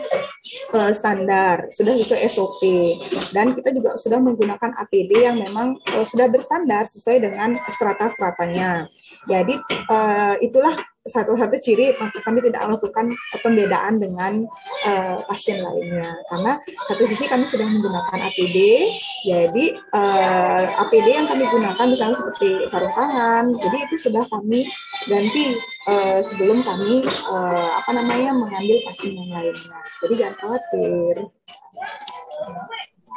uh, 0.74 0.90
standar, 0.94 1.68
sudah 1.70 1.94
sesuai 1.98 2.20
SOP 2.30 2.62
dan 3.34 3.52
kita 3.52 3.74
juga 3.74 3.98
sudah 4.00 4.18
menggunakan 4.22 4.74
APD 4.86 5.28
yang 5.28 5.36
memang 5.38 5.76
uh, 5.92 6.06
sudah 6.06 6.30
berstandar 6.30 6.86
sesuai 6.88 7.18
dengan 7.20 7.58
strata-stratanya. 7.68 8.86
Jadi 9.28 9.54
uh, 9.90 10.36
itulah 10.40 10.74
satu-satu 11.08 11.56
ciri 11.58 11.96
maka 11.96 12.20
kami 12.22 12.44
tidak 12.44 12.62
melakukan 12.68 13.06
pembedaan 13.40 13.98
dengan 13.98 14.32
uh, 14.86 15.24
pasien 15.26 15.60
lainnya. 15.64 16.14
Karena 16.28 16.52
satu 16.88 17.02
sisi 17.08 17.24
kami 17.26 17.44
sudah 17.48 17.66
menggunakan 17.66 18.18
APD 18.28 18.58
jadi 19.26 19.64
uh, 19.96 20.64
eh, 20.68 20.82
APD 20.86 21.08
yang 21.10 21.26
kami 21.26 21.44
gunakan 21.48 21.86
misalnya 21.88 22.16
seperti 22.20 22.70
sarung 22.70 22.94
tangan 22.94 23.44
jadi 23.58 23.76
itu 23.88 23.96
sudah 23.98 24.24
kami 24.30 24.68
ganti 25.10 25.58
uh, 25.90 26.20
sebelum 26.22 26.62
kami 26.62 27.02
uh, 27.32 27.70
apa 27.82 27.90
namanya 27.96 28.36
mengambil 28.36 28.78
pasien 28.86 29.16
yang 29.16 29.30
lainnya. 29.32 29.78
Jadi 30.04 30.14
jangan 30.14 30.36
khawatir 30.38 31.14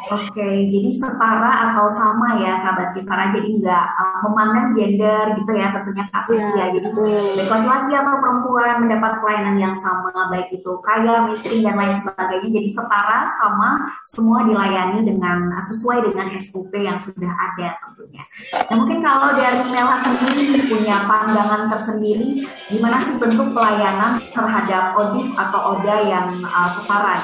Oke, 0.09 0.65
jadi 0.65 0.89
setara 0.89 1.69
atau 1.69 1.85
sama 1.85 2.41
ya 2.41 2.57
sahabat 2.57 2.89
Kisara, 2.97 3.29
jadi 3.37 3.61
nggak 3.61 3.85
uh, 4.01 4.17
memandang 4.25 4.73
gender 4.73 5.37
gitu 5.37 5.51
ya 5.53 5.69
tentunya 5.69 6.09
Kak 6.09 6.25
ya, 6.33 6.47
ya. 6.57 6.65
Jadi 6.73 6.89
baik 7.37 7.45
laki-laki 7.45 7.93
atau 7.93 8.17
perempuan 8.17 8.81
mendapat 8.81 9.21
pelayanan 9.21 9.61
yang 9.61 9.75
sama, 9.77 10.09
baik 10.33 10.49
itu 10.57 10.71
kaya, 10.81 11.29
miskin 11.29 11.61
dan 11.61 11.77
lain 11.77 11.93
sebagainya. 11.93 12.49
Jadi 12.49 12.69
setara 12.73 13.29
sama 13.29 13.69
semua 14.01 14.41
dilayani 14.49 15.05
dengan 15.05 15.53
sesuai 15.61 16.09
dengan 16.09 16.33
SOP 16.41 16.73
yang 16.81 16.97
sudah 16.97 17.29
ada 17.29 17.77
tentunya. 17.85 18.23
Nah 18.57 18.75
mungkin 18.81 18.99
kalau 19.05 19.37
dari 19.37 19.61
Mela 19.69 20.01
sendiri 20.01 20.65
punya 20.65 21.05
pandangan 21.05 21.69
tersendiri, 21.77 22.49
gimana 22.73 22.97
sih 23.05 23.21
bentuk 23.21 23.53
pelayanan 23.53 24.17
terhadap 24.33 24.97
ODIF 24.97 25.29
atau 25.37 25.77
ODA 25.77 25.97
yang 26.09 26.27
uh, 26.41 26.69
setara? 26.73 27.21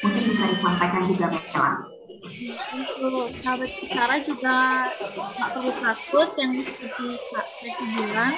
Mungkin 0.00 0.22
bisa 0.24 0.44
disampaikan 0.48 1.04
juga 1.04 1.28
Mela 1.28 1.93
untuk 2.52 3.30
sahabat 3.40 3.70
bicara 3.80 4.16
juga 4.26 4.56
nggak 4.90 5.50
perlu 5.56 5.72
takut 5.80 6.28
yang 6.36 6.52
seperti 6.64 7.16
Kak 7.32 7.46
Teti 7.60 7.84
bilang. 7.96 8.34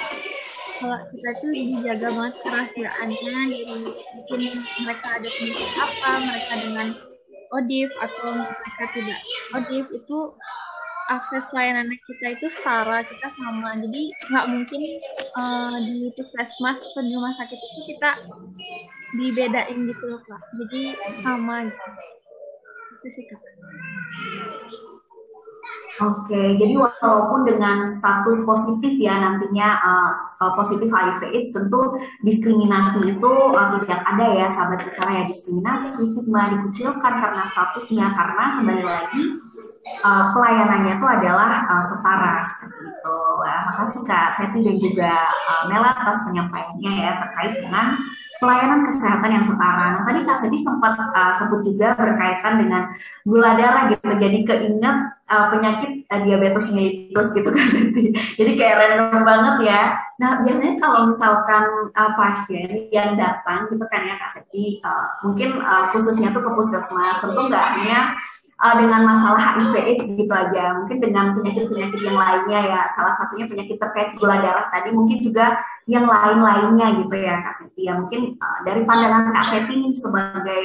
Kalau 0.77 0.99
kita 1.09 1.29
tuh 1.41 1.51
dijaga 1.57 2.07
banget 2.13 2.35
kerahasiaannya 2.45 3.33
dari 3.49 3.65
mungkin 4.13 4.41
mereka 4.85 5.07
ada 5.17 5.29
penyakit 5.33 5.71
apa 5.73 6.11
mereka 6.21 6.53
dengan 6.61 6.87
ODIF 7.49 7.91
atau 7.97 8.27
mereka 8.45 8.85
tidak. 8.93 9.19
ODIF 9.57 9.87
itu 9.89 10.17
akses 11.09 11.43
pelayanan 11.49 11.89
kita 11.89 12.37
itu 12.37 12.47
setara 12.53 13.01
kita 13.01 13.27
sama. 13.33 13.73
Jadi 13.81 14.13
nggak 14.29 14.45
mungkin 14.53 14.81
uh, 15.33 15.81
di 15.81 16.13
puskesmas 16.13 16.77
atau 16.77 17.01
di 17.01 17.11
rumah 17.17 17.33
sakit 17.33 17.57
itu 17.57 17.81
kita 17.97 18.11
dibedain 19.15 19.87
gitu 19.87 20.03
loh 20.03 20.21
jadi 20.59 20.81
sama 21.23 21.71
gitu 21.71 22.16
itu 22.97 23.07
sih 23.13 23.25
kak 23.29 23.41
Oke, 25.97 26.53
jadi 26.61 26.77
walaupun 26.77 27.41
dengan 27.41 27.89
status 27.89 28.45
positif 28.45 29.01
ya 29.01 29.17
nantinya 29.17 29.81
uh, 29.81 30.53
positif 30.53 30.93
HIV 30.93 31.25
AIDS 31.33 31.57
tentu 31.57 31.97
diskriminasi 32.21 33.17
itu 33.17 33.31
uh, 33.33 33.81
tidak 33.81 34.05
ada 34.05 34.25
ya 34.37 34.45
sahabat 34.45 34.85
besar 34.85 35.09
ya 35.09 35.25
diskriminasi 35.25 36.05
stigma 36.05 36.53
dikucilkan 36.53 37.13
karena 37.17 37.41
statusnya 37.49 38.13
karena 38.13 38.45
kembali 38.61 38.83
lagi 38.85 39.21
uh, 40.05 40.37
pelayanannya 40.37 41.01
itu 41.01 41.07
adalah 41.09 41.65
uh, 41.65 41.83
setara 41.83 42.45
seperti 42.45 42.93
itu. 42.93 43.17
Nah, 43.41 43.61
makasih 43.65 44.01
Kak 44.05 44.25
Seti 44.37 44.59
dan 44.61 44.77
juga 44.77 45.13
uh, 45.49 45.63
Mela 45.65 45.97
atas 45.97 46.29
penyampaiannya 46.29 46.93
ya 46.93 47.11
terkait 47.25 47.53
dengan 47.57 47.97
pelayanan 48.37 48.85
kesehatan 48.85 49.31
yang 49.33 49.45
setara. 49.45 49.85
Nah, 49.97 50.03
tadi 50.05 50.19
Kak 50.25 50.37
Sedi 50.37 50.59
sempat 50.61 50.93
uh, 50.97 51.33
sebut 51.35 51.65
juga 51.65 51.97
berkaitan 51.97 52.61
dengan 52.61 52.93
gula 53.25 53.57
darah 53.57 53.89
gitu. 53.89 54.07
Jadi 54.13 54.45
keinget 54.45 54.97
uh, 55.29 55.45
penyakit 55.51 56.05
uh, 56.09 56.21
diabetes 56.21 56.69
mellitus 56.71 57.27
gitu 57.33 57.49
Kak 57.57 57.67
Sedi. 57.73 58.13
Jadi 58.37 58.51
kayak 58.55 58.75
random 58.77 59.21
banget 59.25 59.55
ya. 59.65 59.81
Nah, 60.17 60.41
biasanya 60.41 60.75
kalau 60.81 61.09
misalkan 61.09 61.63
uh, 61.93 62.11
pasien 62.17 62.89
yang 62.93 63.17
datang 63.17 63.69
gitu 63.69 63.85
kan 63.89 64.01
ya 64.05 64.15
Kak 64.21 64.31
Sedi, 64.33 64.81
uh, 64.81 65.21
mungkin 65.25 65.61
uh, 65.61 65.89
khususnya 65.93 66.33
tuh 66.33 66.41
ke 66.41 66.51
puskesmas, 66.53 67.21
tentu 67.21 67.41
nggak 67.49 67.65
hanya 67.77 68.13
uh, 68.57 68.75
dengan 68.77 69.05
masalah 69.05 69.37
HIV 69.37 69.73
AIDS 69.77 70.05
gitu 70.17 70.33
aja. 70.33 70.77
Mungkin 70.81 70.97
dengan 70.97 71.37
penyakit-penyakit 71.37 72.01
yang 72.01 72.17
lainnya 72.17 72.59
ya. 72.65 72.81
Salah 72.93 73.13
satunya 73.13 73.45
penyakit 73.45 73.77
terkait 73.77 74.17
gula 74.17 74.41
darah 74.41 74.67
tadi 74.73 74.89
mungkin 74.93 75.21
juga 75.21 75.61
yang 75.85 76.09
lain-lainnya 76.09 77.05
gitu 77.05 77.15
ya 77.17 77.35
Kak 77.45 77.55
Seti. 77.55 77.81
Ya 77.85 77.93
mungkin 77.97 78.35
uh, 78.41 78.59
dari 78.65 78.81
pandangan 78.83 79.33
Kak 79.33 79.45
Seti 79.45 79.77
sebagai 79.93 80.61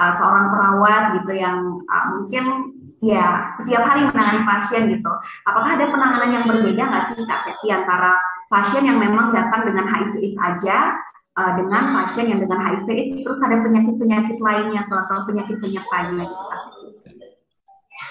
uh, 0.00 0.12
seorang 0.12 0.46
perawat 0.50 1.02
gitu 1.20 1.32
yang 1.36 1.84
uh, 1.84 2.04
mungkin 2.16 2.44
ya 3.04 3.52
setiap 3.52 3.84
hari 3.84 4.08
menangani 4.08 4.42
pasien 4.48 4.82
gitu. 4.88 5.12
Apakah 5.44 5.76
ada 5.76 5.92
penanganan 5.92 6.30
yang 6.32 6.44
berbeda 6.48 6.82
nggak 6.88 7.04
sih 7.12 7.20
Kak 7.28 7.40
Seti 7.44 7.68
antara 7.68 8.16
pasien 8.48 8.88
yang 8.88 8.96
memang 8.96 9.36
datang 9.36 9.68
dengan 9.68 9.84
HIV 9.92 10.24
AIDS 10.24 10.38
saja 10.40 10.96
uh, 11.36 11.52
dengan 11.60 11.92
pasien 12.00 12.32
yang 12.32 12.40
dengan 12.40 12.64
HIV 12.64 12.88
AIDS 12.88 13.14
terus 13.20 13.44
ada 13.44 13.60
penyakit-penyakit 13.60 14.40
lainnya 14.40 14.88
atau 14.88 15.20
penyakit 15.28 15.60
penyertanya 15.60 16.24
gitu 16.24 16.44
Kak 16.48 16.60
Seti? 16.64 16.83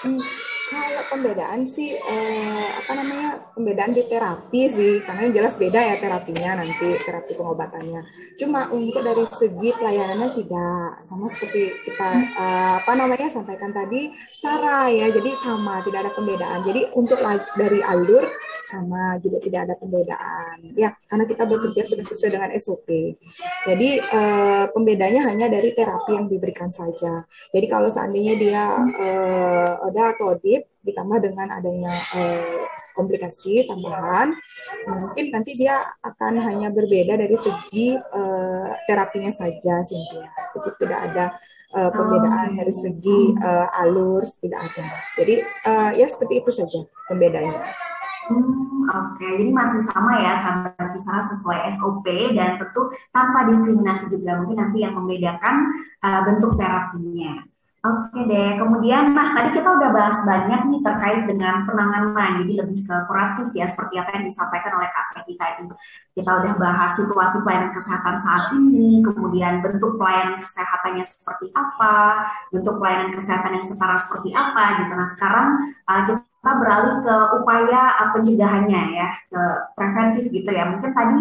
Hmm, 0.04 0.20
kalau 0.68 1.02
pembedaan 1.08 1.64
sih 1.64 1.96
eh, 1.96 2.68
apa 2.76 2.92
namanya 2.92 3.40
pembedaan 3.56 3.96
di 3.96 4.04
terapi 4.04 4.68
sih 4.68 5.00
karena 5.00 5.28
yang 5.28 5.34
jelas 5.40 5.56
beda 5.56 5.80
ya 5.80 5.96
terapinya 5.96 6.60
nanti 6.60 7.00
terapi 7.00 7.32
pengobatannya. 7.32 8.04
Cuma 8.36 8.68
untuk 8.68 9.00
dari 9.00 9.24
segi 9.32 9.72
pelayanannya 9.72 10.28
tidak 10.36 11.08
sama 11.08 11.26
seperti 11.32 11.72
kita 11.88 12.10
eh, 12.20 12.72
apa 12.84 12.92
namanya 13.00 13.32
sampaikan 13.32 13.72
tadi 13.72 14.12
setara 14.28 14.92
ya 14.92 15.08
jadi 15.08 15.30
sama 15.40 15.80
tidak 15.88 16.04
ada 16.04 16.12
pembedaan. 16.12 16.60
Jadi 16.68 16.92
untuk 16.92 17.16
dari 17.56 17.80
alur 17.80 18.28
sama 18.64 19.20
juga 19.20 19.38
tidak 19.44 19.60
ada 19.68 19.74
pembedaan 19.76 20.56
ya 20.72 20.96
karena 21.08 21.24
kita 21.28 21.44
bekerja 21.44 21.82
sudah 21.84 22.04
sesuai 22.04 22.32
dengan 22.32 22.50
SOP. 22.56 22.88
Jadi 23.68 23.88
eh, 24.00 24.64
pembedanya 24.72 25.20
hanya 25.28 25.46
dari 25.52 25.76
terapi 25.76 26.16
yang 26.16 26.26
diberikan 26.28 26.72
saja. 26.72 27.24
Jadi 27.52 27.66
kalau 27.68 27.88
seandainya 27.92 28.34
dia 28.40 28.64
eh, 29.00 29.72
ada 29.92 30.16
atau 30.16 30.32
DIP 30.40 30.74
ditambah 30.84 31.18
dengan 31.24 31.48
adanya 31.48 31.96
uh, 32.12 32.64
komplikasi 32.92 33.66
tambahan, 33.66 34.36
mungkin 34.86 35.32
nanti 35.32 35.56
dia 35.56 35.82
akan 36.04 36.38
hanya 36.44 36.68
berbeda 36.70 37.16
dari 37.18 37.34
segi 37.34 37.96
uh, 37.96 38.68
terapinya 38.86 39.32
saja, 39.32 39.82
Cynthia. 39.82 40.28
Jadi 40.54 40.70
tidak 40.78 41.00
ada 41.10 41.24
uh, 41.74 41.90
perbedaan 41.90 42.54
dari 42.54 42.74
segi 42.76 43.34
uh, 43.40 43.80
alur, 43.82 44.22
tidak 44.38 44.60
ada. 44.62 44.86
Jadi 45.18 45.34
uh, 45.66 45.90
ya 45.96 46.06
seperti 46.06 46.44
itu 46.44 46.50
saja 46.54 46.80
pembedanya. 47.10 47.64
Hmm, 48.24 48.88
Oke, 48.88 49.28
jadi 49.36 49.52
masih 49.52 49.84
sama 49.84 50.16
ya 50.16 50.32
sahabat 50.36 50.96
kisah 50.96 51.24
sesuai 51.28 51.68
SOP 51.76 52.04
dan 52.32 52.56
tentu 52.56 52.88
tanpa 53.12 53.44
diskriminasi 53.48 54.12
juga 54.12 54.40
mungkin 54.40 54.60
nanti 54.60 54.80
yang 54.80 54.96
membedakan 54.96 55.72
uh, 56.00 56.20
bentuk 56.24 56.56
terapinya. 56.56 57.44
Oke 57.84 58.16
deh, 58.24 58.56
kemudian 58.56 59.12
nah 59.12 59.36
tadi 59.36 59.60
kita 59.60 59.68
udah 59.68 59.92
bahas 59.92 60.16
banyak 60.24 60.72
nih 60.72 60.80
terkait 60.80 61.28
dengan 61.28 61.68
penanganan, 61.68 62.40
jadi 62.40 62.64
lebih 62.64 62.80
ke 62.88 62.96
kuratif 63.04 63.52
ya 63.52 63.68
seperti 63.68 64.00
apa 64.00 64.16
yang 64.16 64.24
disampaikan 64.24 64.72
oleh 64.80 64.88
Kak 64.88 65.04
Seti 65.12 65.36
tadi. 65.36 65.68
Kita 66.16 66.30
udah 66.32 66.52
bahas 66.56 66.96
situasi 66.96 67.44
pelayanan 67.44 67.76
kesehatan 67.76 68.16
saat 68.16 68.56
ini, 68.56 69.04
kemudian 69.04 69.60
bentuk 69.60 70.00
pelayanan 70.00 70.40
kesehatannya 70.40 71.04
seperti 71.04 71.52
apa, 71.52 72.24
bentuk 72.48 72.80
pelayanan 72.80 73.12
kesehatan 73.20 73.52
yang 73.60 73.66
setara 73.68 74.00
seperti 74.00 74.32
apa 74.32 74.64
gitu. 74.80 74.92
Nah 74.96 75.08
sekarang 75.12 75.48
uh, 75.84 76.02
kita 76.08 76.33
beralih 76.52 76.96
ke 77.00 77.14
upaya 77.40 77.82
uh, 77.96 78.08
pencegahannya 78.12 78.82
ya, 78.92 79.08
ke 79.32 79.42
preventif 79.72 80.24
gitu 80.28 80.50
ya. 80.52 80.68
Mungkin 80.68 80.92
tadi 80.92 81.18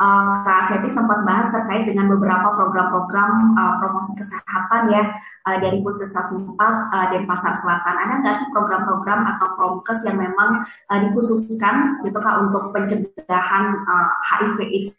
uh, 0.00 0.44
Kak 0.44 0.60
Seti 0.68 0.88
sempat 0.88 1.22
bahas 1.28 1.52
terkait 1.52 1.88
dengan 1.88 2.08
beberapa 2.08 2.56
program-program 2.56 3.54
uh, 3.54 3.74
promosi 3.78 4.12
kesehatan 4.16 4.82
ya 4.92 5.16
uh, 5.48 5.56
dari 5.60 5.80
Puskesmas 5.84 6.32
4 6.32 6.56
uh, 6.56 7.06
Denpasar 7.14 7.54
Selatan. 7.56 7.94
Ada 7.94 8.14
nggak 8.24 8.36
sih 8.40 8.48
program-program 8.50 9.20
atau 9.36 9.48
promkes 9.54 10.04
yang 10.08 10.18
memang 10.18 10.64
uh, 10.64 10.98
dikhususkan 10.98 12.00
gitu 12.02 12.18
Kak 12.20 12.48
untuk 12.48 12.72
pencegahan 12.72 13.64
uh, 13.86 14.10
HIV 14.28 14.58
AIDS 14.66 14.92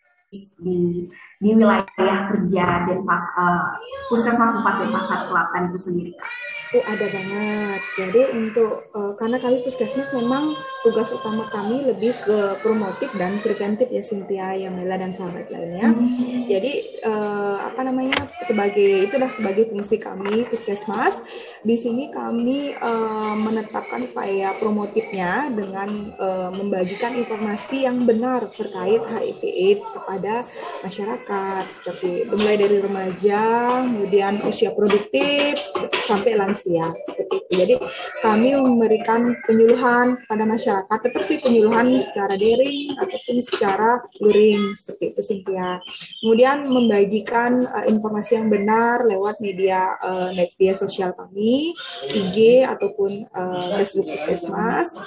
di 0.63 1.11
di 1.41 1.57
wilayah 1.57 2.29
kerja 2.29 2.85
dan 2.85 3.01
pas 3.01 3.23
uh, 3.33 3.73
puskesmas 4.13 4.61
4 4.61 4.61
dan 4.61 4.89
pasar 4.93 5.19
selatan 5.25 5.73
itu 5.73 5.79
sendiri 5.81 6.11
Kak? 6.13 6.29
Oh 6.71 6.85
ada 6.87 7.03
banget. 7.03 7.81
Jadi 7.99 8.21
untuk 8.31 8.87
uh, 8.95 9.11
karena 9.19 9.41
kami 9.41 9.59
puskesmas 9.65 10.07
memang 10.15 10.55
tugas 10.85 11.11
utama 11.11 11.43
kami 11.51 11.83
lebih 11.83 12.15
ke 12.23 12.55
promotif 12.63 13.11
dan 13.19 13.43
preventif 13.43 13.91
ya 13.91 13.99
Cynthia, 13.99 14.55
Yamela 14.55 14.95
dan 14.95 15.11
sahabat 15.11 15.51
lainnya. 15.51 15.91
Hmm. 15.91 16.47
Jadi 16.47 17.03
uh, 17.03 17.59
apa 17.67 17.81
namanya 17.83 18.23
sebagai 18.47 19.09
itulah 19.09 19.27
sebagai 19.33 19.67
fungsi 19.67 19.99
kami 19.99 20.47
puskesmas. 20.47 21.19
Di 21.65 21.75
sini 21.75 22.07
kami 22.07 22.71
uh, 22.79 23.35
menetapkan 23.35 24.07
upaya 24.07 24.55
promotifnya 24.55 25.51
dengan 25.51 26.15
uh, 26.21 26.55
membagikan 26.55 27.19
informasi 27.19 27.83
yang 27.83 28.07
benar 28.07 28.47
terkait 28.47 29.03
HIV/AIDS 29.11 29.83
kepada 29.91 30.47
masyarakat 30.87 31.30
seperti 31.67 32.29
mulai 32.31 32.55
dari 32.55 32.77
remaja, 32.79 33.43
kemudian 33.85 34.39
usia 34.45 34.71
produktif 34.71 35.57
sampai 36.05 36.37
lansia 36.37 36.51
lansia 36.51 36.85
seperti 37.07 37.35
itu. 37.39 37.51
Jadi 37.51 37.75
kami 38.19 38.49
memberikan 38.59 39.35
penyuluhan 39.47 40.19
pada 40.27 40.43
masyarakat, 40.43 40.97
tetap 40.99 41.23
sih 41.23 41.39
penyuluhan 41.39 41.95
secara 42.03 42.35
daring 42.35 42.95
ataupun 42.99 43.35
secara 43.39 43.89
luring 44.19 44.75
seperti 44.75 45.15
itu 45.15 45.21
Cynthia. 45.23 45.79
Kemudian 46.19 46.67
membagikan 46.67 47.63
uh, 47.65 47.85
informasi 47.87 48.37
yang 48.37 48.47
benar 48.51 49.07
lewat 49.07 49.39
media 49.39 49.95
uh, 50.03 50.29
media 50.35 50.75
sosial 50.75 51.15
kami, 51.15 51.71
IG 52.11 52.67
ataupun 52.67 53.31
uh, 53.31 53.79
Facebook 53.79 54.11
Puskesmas. 54.11 54.99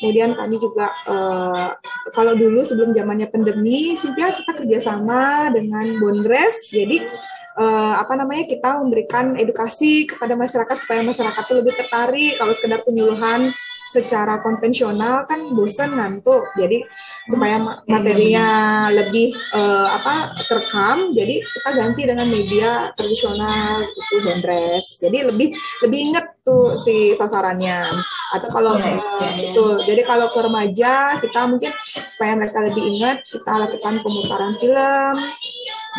Kemudian 0.00 0.32
kami 0.32 0.56
juga 0.56 0.88
uh, 1.04 1.76
kalau 2.16 2.32
dulu 2.32 2.64
sebelum 2.64 2.96
zamannya 2.96 3.28
pandemi, 3.28 3.92
Cynthia 4.00 4.32
kita 4.32 4.56
kerjasama 4.56 5.52
dengan 5.52 6.00
Bondres, 6.00 6.72
jadi 6.72 7.04
uh, 7.60 8.00
apa 8.00 8.16
namanya 8.16 8.48
kita 8.48 8.80
memberikan 8.80 9.36
edukasi 9.36 10.08
kepada 10.08 10.32
masyarakat 10.32 10.76
supaya 10.80 11.04
masyarakat 11.04 11.42
itu 11.44 11.54
lebih 11.60 11.74
tertarik. 11.76 12.32
Kalau 12.40 12.56
sekedar 12.56 12.80
penyuluhan 12.80 13.52
secara 13.92 14.40
konvensional 14.40 15.28
kan 15.28 15.52
bosan 15.52 15.92
ngantuk. 15.92 16.48
Jadi 16.56 16.80
supaya 17.30 17.60
materinya 17.86 18.46
lebih 18.90 19.36
uh, 19.54 19.88
apa 20.00 20.34
terekam 20.48 21.14
jadi 21.14 21.38
kita 21.38 21.70
ganti 21.78 22.02
dengan 22.08 22.26
media 22.26 22.90
tradisional 22.98 23.86
itu 23.86 24.16
bandres 24.24 24.98
jadi 24.98 25.30
lebih 25.30 25.54
lebih 25.86 25.98
inget 26.10 26.26
tuh 26.50 26.74
si 26.74 27.14
sasarannya. 27.14 27.86
Atau 28.34 28.50
kalau 28.50 28.78
uh, 28.78 29.34
itu 29.38 29.64
jadi 29.86 30.02
kalau 30.02 30.30
ke 30.30 30.38
remaja 30.42 31.18
kita 31.22 31.46
mungkin 31.46 31.70
supaya 32.10 32.34
mereka 32.38 32.58
lebih 32.62 32.82
ingat 32.98 33.22
kita 33.26 33.52
lakukan 33.54 33.94
pemutaran 34.02 34.54
film. 34.58 35.14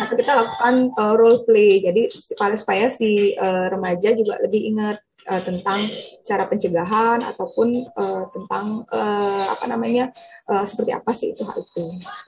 Atau 0.00 0.14
kita 0.16 0.32
lakukan 0.36 0.92
uh, 1.00 1.14
role 1.16 1.44
play. 1.48 1.80
Jadi 1.80 2.12
supaya 2.36 2.92
si 2.92 3.36
uh, 3.36 3.72
remaja 3.72 4.12
juga 4.12 4.36
lebih 4.44 4.76
ingat 4.76 5.00
uh, 5.28 5.42
tentang 5.42 5.90
cara 6.26 6.44
pencegahan 6.48 7.22
ataupun 7.22 7.86
uh, 7.94 8.24
tentang 8.32 8.86
uh, 8.90 9.46
apa 9.52 9.64
namanya 9.68 10.10
uh, 10.50 10.64
seperti 10.66 10.92
apa 10.94 11.10
sih 11.14 11.36
itu 11.36 11.42
hal 11.46 11.62
itu. 11.62 11.84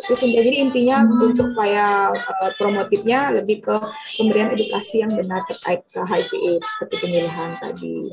Terus 0.06 0.20
jadi 0.22 0.50
intinya 0.62 1.02
hmm. 1.02 1.30
untuk 1.32 1.46
upaya 1.54 2.10
uh, 2.12 2.50
promotifnya 2.58 3.34
lebih 3.34 3.64
ke 3.64 3.76
pemberian 4.18 4.54
edukasi 4.54 5.02
yang 5.02 5.12
benar 5.14 5.42
terkait 5.50 5.82
ke 5.90 6.00
HIV/AIDS 6.02 6.66
seperti 6.76 6.94
penyuluhan 7.02 7.58
tadi. 7.58 8.10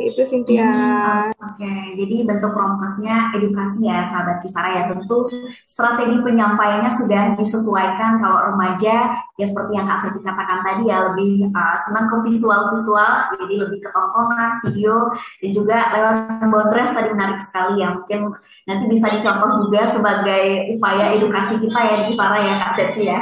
Itu 0.00 0.22
Cynthia. 0.24 0.64
Hmm, 0.64 1.30
Oke, 1.36 1.60
okay. 1.60 1.80
jadi 2.00 2.16
bentuk 2.24 2.56
promosnya 2.56 3.36
edukasi 3.36 3.84
ya 3.84 4.00
sahabat 4.08 4.40
Kisara 4.40 4.68
ya. 4.72 4.82
Tentu 4.88 5.28
strategi 5.68 6.16
penyampaiannya 6.24 6.88
sudah 6.88 7.36
disesuaikan 7.36 8.18
kalau 8.24 8.52
remaja 8.52 9.12
ya 9.36 9.46
seperti 9.46 9.76
yang 9.76 9.86
Kak 9.86 10.00
Seti 10.00 10.20
katakan 10.24 10.60
tadi 10.64 10.88
ya 10.88 11.12
lebih 11.12 11.52
uh, 11.52 11.76
senang 11.84 12.08
ke 12.08 12.16
visual-visual, 12.24 13.12
jadi 13.36 13.54
lebih 13.68 13.78
ke 13.84 13.88
tontonan, 13.92 14.50
video 14.64 15.12
dan 15.44 15.50
juga 15.52 15.78
lewat 15.92 16.14
bondres 16.48 16.90
tadi 16.96 17.08
menarik 17.12 17.40
sekali 17.40 17.84
ya. 17.84 17.92
Mungkin 18.00 18.32
nanti 18.64 18.84
bisa 18.88 19.06
dicontoh 19.12 19.68
juga 19.68 19.84
sebagai 19.84 20.74
upaya 20.74 21.12
edukasi 21.12 21.60
kita 21.60 21.80
ya 21.80 21.96
Kisara 22.08 22.38
ya 22.40 22.54
Kak 22.56 22.72
Seti 22.72 23.02
ya. 23.04 23.20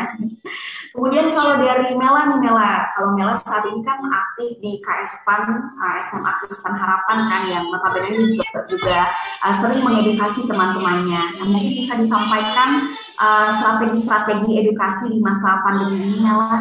Kemudian 0.94 1.36
kalau 1.36 1.60
dari 1.60 1.92
Mela 1.94 2.32
nih 2.32 2.40
Mela, 2.40 2.88
kalau 2.96 3.12
Mela 3.12 3.34
saat 3.44 3.64
ini 3.68 3.80
kan 3.84 4.00
aktif 4.08 4.56
di 4.60 4.80
KS 4.80 5.22
PAN, 5.28 5.44
uh, 5.76 5.96
SMA 6.08 6.32
Kristen 6.40 6.74
Harapan 6.74 7.18
kan 7.28 7.42
yang 7.48 7.64
notabene 7.68 8.10
juga, 8.16 8.48
juga 8.68 9.00
uh, 9.44 9.54
sering 9.54 9.84
mengedukasi 9.84 10.48
teman-temannya. 10.48 11.22
Nah, 11.40 11.46
mungkin 11.46 11.72
bisa 11.76 11.98
disampaikan 12.00 12.92
strategi-strategi 13.58 14.52
uh, 14.54 14.60
edukasi 14.64 15.04
di 15.12 15.18
masa 15.20 15.60
pandemi 15.66 15.98
ini 16.00 16.18
Mela? 16.24 16.56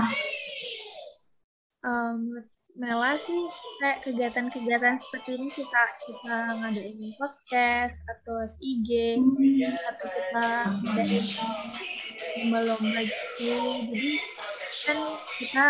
Um, 1.87 2.43
Mela 2.77 3.17
sih 3.17 3.41
kayak 3.81 4.05
kegiatan-kegiatan 4.05 5.01
seperti 5.01 5.33
ini 5.33 5.49
kita 5.49 5.83
kita 6.05 6.37
ngadain 6.61 7.09
podcast 7.17 7.97
atau 8.05 8.45
IG 8.61 9.17
atau 9.81 10.05
kita 10.05 10.45
ngadain 10.85 11.25
lomba-lomba 12.17 12.99
gitu 13.05 13.53
jadi 13.91 14.11
kan 14.87 14.97
kita 15.41 15.65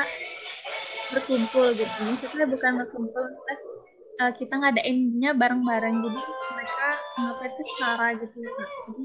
berkumpul 1.11 1.71
gitu. 1.73 1.97
Maksudnya 2.03 2.45
bukan 2.51 2.71
berkumpul 2.83 3.21
maksudnya 3.23 3.57
uh, 4.21 4.31
kita 4.35 4.53
ngadainnya 4.59 5.31
bareng-bareng. 5.33 5.95
Jadi 6.03 6.19
mereka 6.53 6.87
ngapain 7.17 7.51
itu 7.55 7.63
cara 7.79 8.07
gitu. 8.19 8.37
Jadi 8.43 9.03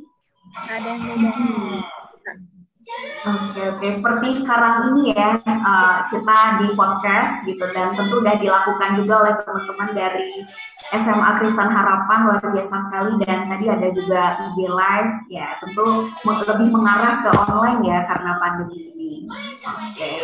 ada 0.69 0.91
yang 0.91 1.03
beda 1.07 1.31
Oke 3.23 3.63
oke 3.63 3.87
seperti 3.95 4.43
sekarang 4.43 4.91
ini 4.91 5.15
ya 5.15 5.39
uh, 5.47 6.11
kita 6.11 6.39
di 6.59 6.75
podcast 6.75 7.47
gitu 7.47 7.63
dan 7.71 7.95
tentu 7.95 8.19
sudah 8.19 8.35
dilakukan 8.35 8.99
juga 8.99 9.15
oleh 9.23 9.35
teman-teman 9.39 9.91
dari 9.95 10.43
SMA 10.91 11.31
Kristen 11.39 11.71
Harapan 11.71 12.27
luar 12.27 12.43
biasa 12.43 12.83
sekali 12.91 13.23
dan 13.23 13.47
tadi 13.47 13.71
ada 13.71 13.89
juga 13.95 14.23
IG 14.51 14.59
live 14.67 15.11
ya 15.31 15.55
tentu 15.63 16.11
lebih 16.27 16.69
mengarah 16.75 17.23
ke 17.23 17.31
online 17.31 17.81
ya 17.87 17.99
karena 18.03 18.33
pandemi 18.43 18.91
ini. 18.91 19.11
Oke. 19.31 19.95
Okay. 19.95 20.19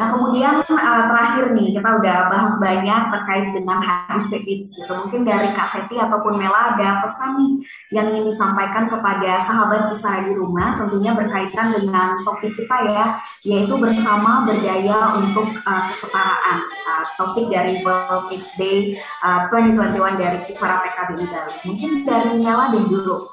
Nah 0.00 0.08
kemudian 0.08 0.64
uh, 0.64 1.02
terakhir 1.12 1.52
nih 1.52 1.76
kita 1.76 1.88
udah 2.00 2.16
bahas 2.32 2.54
banyak 2.56 3.02
terkait 3.12 3.46
dengan 3.52 3.78
HIV 3.84 4.30
AIDS 4.32 4.68
gitu. 4.72 4.88
Mungkin 4.88 5.28
dari 5.28 5.52
Kak 5.52 5.68
Seti 5.68 6.00
ataupun 6.00 6.40
Mela 6.40 6.72
ada 6.72 7.04
pesan 7.04 7.36
nih 7.36 7.52
yang 7.92 8.08
ingin 8.08 8.32
disampaikan 8.32 8.88
kepada 8.88 9.36
sahabat 9.36 9.92
bisa 9.92 10.24
di 10.24 10.32
rumah 10.32 10.80
tentunya 10.80 11.12
berkaitan 11.12 11.76
dengan 11.76 11.81
topik 12.22 12.52
kita 12.54 12.76
ya 12.90 13.04
yaitu 13.42 13.74
bersama 13.80 14.46
berdaya 14.46 15.18
untuk 15.18 15.50
uh, 15.66 15.82
kesetaraan. 15.90 16.58
Uh, 16.86 17.04
topik 17.18 17.50
dari 17.50 17.82
World 17.82 18.30
AIDS 18.30 18.50
Day 18.54 18.98
uh, 19.24 19.50
2021 19.50 20.20
dari 20.20 20.38
Kisara 20.46 20.84
PKBI 20.86 21.26
Bali. 21.26 21.54
Mungkin 21.66 21.90
dari 22.06 22.32
Mela 22.38 22.70
deh 22.70 22.84
dulu 22.86 23.32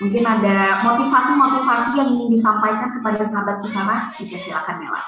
Mungkin 0.00 0.24
ada 0.24 0.80
motivasi-motivasi 0.80 1.92
yang 2.00 2.08
ingin 2.08 2.32
disampaikan 2.32 2.88
kepada 2.96 3.20
sahabat 3.20 3.60
Kisara? 3.60 4.16
Oke, 4.16 4.36
silakan 4.40 4.76
Mela. 4.80 5.00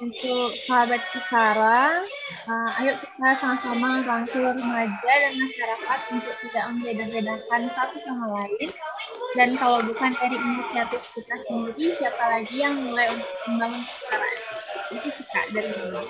Untuk 0.00 0.56
sahabat 0.64 1.04
Kisara, 1.12 2.00
uh, 2.48 2.70
ayo 2.80 2.96
kita 2.96 3.28
sama-sama 3.36 4.00
rangkul 4.00 4.56
remaja 4.56 5.12
dan 5.20 5.36
masyarakat 5.36 6.00
untuk 6.16 6.34
tidak 6.48 6.64
membeda-bedakan 6.72 7.68
satu 7.76 7.96
sama 8.00 8.26
lain. 8.40 8.72
Dan 9.36 9.60
kalau 9.60 9.84
bukan 9.84 10.16
dari 10.16 10.40
inisiatif 10.40 11.04
kita 11.12 11.36
sendiri, 11.44 11.92
siapa 11.92 12.24
lagi 12.40 12.56
yang 12.56 12.72
mulai 12.80 13.12
untuk 13.12 13.32
membangun 13.52 13.82
kesetaraan? 13.84 14.38
Itu 14.96 15.08
kita 15.12 15.40
dari 15.52 15.70
Mela. 15.76 16.02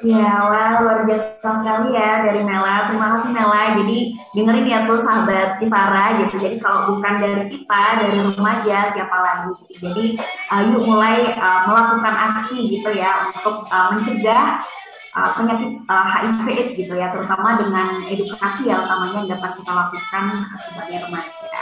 Ya, 0.00 0.32
wah 0.48 0.80
luar 0.80 1.04
biasa 1.04 1.44
sekali 1.60 1.92
ya 1.92 2.24
dari 2.24 2.40
Mela. 2.40 2.88
Terima 2.88 3.12
kasih 3.12 3.36
Mela. 3.36 3.76
Jadi 3.76 4.16
dengerin 4.32 4.72
ya 4.72 4.78
tuh 4.88 4.96
sahabat 4.96 5.60
Kisara 5.60 6.24
gitu. 6.24 6.40
Jadi 6.40 6.56
kalau 6.56 6.96
bukan 6.96 7.20
dari 7.20 7.52
kita, 7.52 7.82
dari 8.00 8.16
remaja 8.32 8.88
siapa 8.88 9.12
lagi? 9.20 9.52
Jadi 9.76 10.04
uh, 10.48 10.62
yuk 10.72 10.88
mulai 10.88 11.36
uh, 11.36 11.68
melakukan 11.68 12.14
aksi 12.16 12.80
gitu 12.80 12.96
ya 12.96 13.28
untuk 13.28 13.68
uh, 13.68 13.92
mencegah 13.92 14.64
uh, 15.12 15.30
penyakit 15.36 15.84
uh, 15.84 16.06
HIV/AIDS 16.08 16.72
gitu 16.80 16.96
ya, 16.96 17.12
terutama 17.12 17.60
dengan 17.60 18.00
edukasi 18.08 18.72
ya 18.72 18.80
utamanya 18.80 19.20
yang 19.20 19.36
dapat 19.36 19.52
kita 19.60 19.72
lakukan 19.84 20.24
sebagai 20.64 20.96
remaja. 21.04 21.60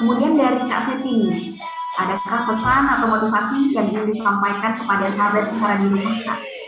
Kemudian 0.00 0.32
dari 0.40 0.60
Kak 0.72 0.88
nih, 1.04 1.52
adakah 2.00 2.48
pesan 2.48 2.82
atau 2.88 3.06
motivasi 3.12 3.76
yang 3.76 3.92
ingin 3.92 4.08
disampaikan 4.08 4.72
kepada 4.72 5.04
sahabat 5.12 5.52
Kisara 5.52 5.76
di 5.84 5.92
rumah 5.92 6.16
Kak? 6.24 6.63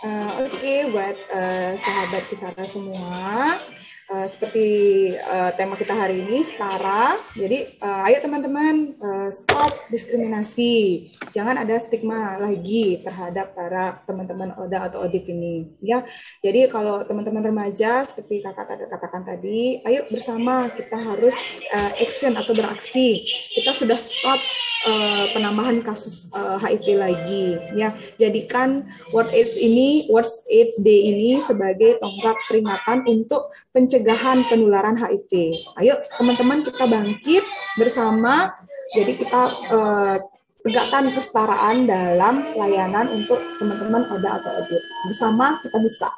Uh, 0.00 0.48
Oke, 0.48 0.56
okay, 0.56 0.78
buat 0.88 1.12
uh, 1.28 1.76
sahabat 1.76 2.24
kisara 2.32 2.64
semua, 2.64 3.60
uh, 4.08 4.26
seperti 4.32 4.64
uh, 5.12 5.52
tema 5.52 5.76
kita 5.76 5.92
hari 5.92 6.24
ini 6.24 6.40
setara. 6.40 7.20
Jadi, 7.36 7.76
uh, 7.84 8.08
ayo 8.08 8.16
teman-teman 8.24 8.96
uh, 8.96 9.28
stop 9.28 9.76
diskriminasi. 9.92 11.04
Jangan 11.36 11.60
ada 11.60 11.76
stigma 11.76 12.40
lagi 12.40 13.04
terhadap 13.04 13.52
para 13.52 14.00
teman-teman 14.08 14.56
Oda 14.56 14.88
atau 14.88 15.04
Odip 15.04 15.28
ini. 15.28 15.68
Ya, 15.84 16.00
jadi 16.40 16.72
kalau 16.72 17.04
teman-teman 17.04 17.52
remaja 17.52 18.00
seperti 18.08 18.40
kakak 18.40 18.88
katakan 18.88 19.28
tadi, 19.28 19.84
ayo 19.84 20.08
bersama 20.08 20.72
kita 20.72 20.96
harus 20.96 21.36
uh, 21.76 21.92
action 22.00 22.40
atau 22.40 22.56
beraksi. 22.56 23.28
Kita 23.52 23.76
sudah 23.76 24.00
stop 24.00 24.40
uh, 24.86 25.24
penambahan 25.32 25.82
kasus 25.84 26.28
uh, 26.32 26.56
HIV 26.60 26.86
lagi. 26.96 27.46
Ya 27.76 27.92
jadikan 28.16 28.88
World 29.12 29.32
AIDS 29.32 29.56
ini 29.56 30.08
World 30.08 30.30
AIDS 30.48 30.76
Day 30.80 31.12
ini 31.12 31.40
sebagai 31.44 32.00
tonggak 32.00 32.36
peringatan 32.48 33.04
untuk 33.08 33.52
pencegahan 33.74 34.46
penularan 34.48 34.96
HIV 34.96 35.52
ayo 35.80 36.00
teman-teman 36.16 36.64
kita 36.64 36.84
bangkit 36.86 37.44
bersama. 37.76 38.54
Jadi 38.90 39.22
kita 39.22 39.42
uh, 39.70 40.18
tegakkan 40.66 41.14
kesetaraan 41.14 41.86
dalam 41.86 42.42
layanan 42.58 43.06
untuk 43.14 43.38
teman-teman 43.56 44.02
pada 44.10 44.42
atau 44.42 44.50
audit 44.60 44.82
bersama 45.08 45.56
kita 45.62 45.78
bisa 45.78 46.08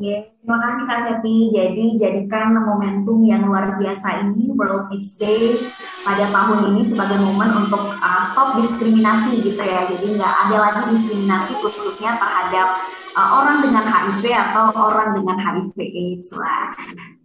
Ya, 0.00 0.32
terima 0.40 0.56
kasih 0.64 0.82
Kak. 0.88 1.00
Jadi 1.52 1.84
jadikan 2.00 2.56
momentum 2.56 3.20
yang 3.20 3.44
luar 3.44 3.76
biasa 3.76 4.24
ini 4.24 4.48
World 4.56 4.88
AIDS 4.88 5.20
Day 5.20 5.60
pada 6.00 6.24
tahun 6.32 6.72
ini 6.72 6.80
sebagai 6.88 7.20
momen 7.20 7.68
untuk 7.68 8.00
uh, 8.00 8.22
stop 8.32 8.56
diskriminasi 8.56 9.44
gitu 9.44 9.60
ya. 9.60 9.84
Jadi 9.92 10.16
nggak 10.16 10.34
ada 10.48 10.56
lagi 10.56 10.96
diskriminasi 10.96 11.52
khususnya 11.60 12.16
terhadap 12.16 12.80
uh, 13.12 13.44
orang 13.44 13.60
dengan 13.60 13.84
HIV 13.84 14.24
atau 14.24 14.72
orang 14.72 15.20
dengan 15.20 15.36
HIV 15.36 15.76
AIDS 15.76 16.32
lah. 16.32 16.72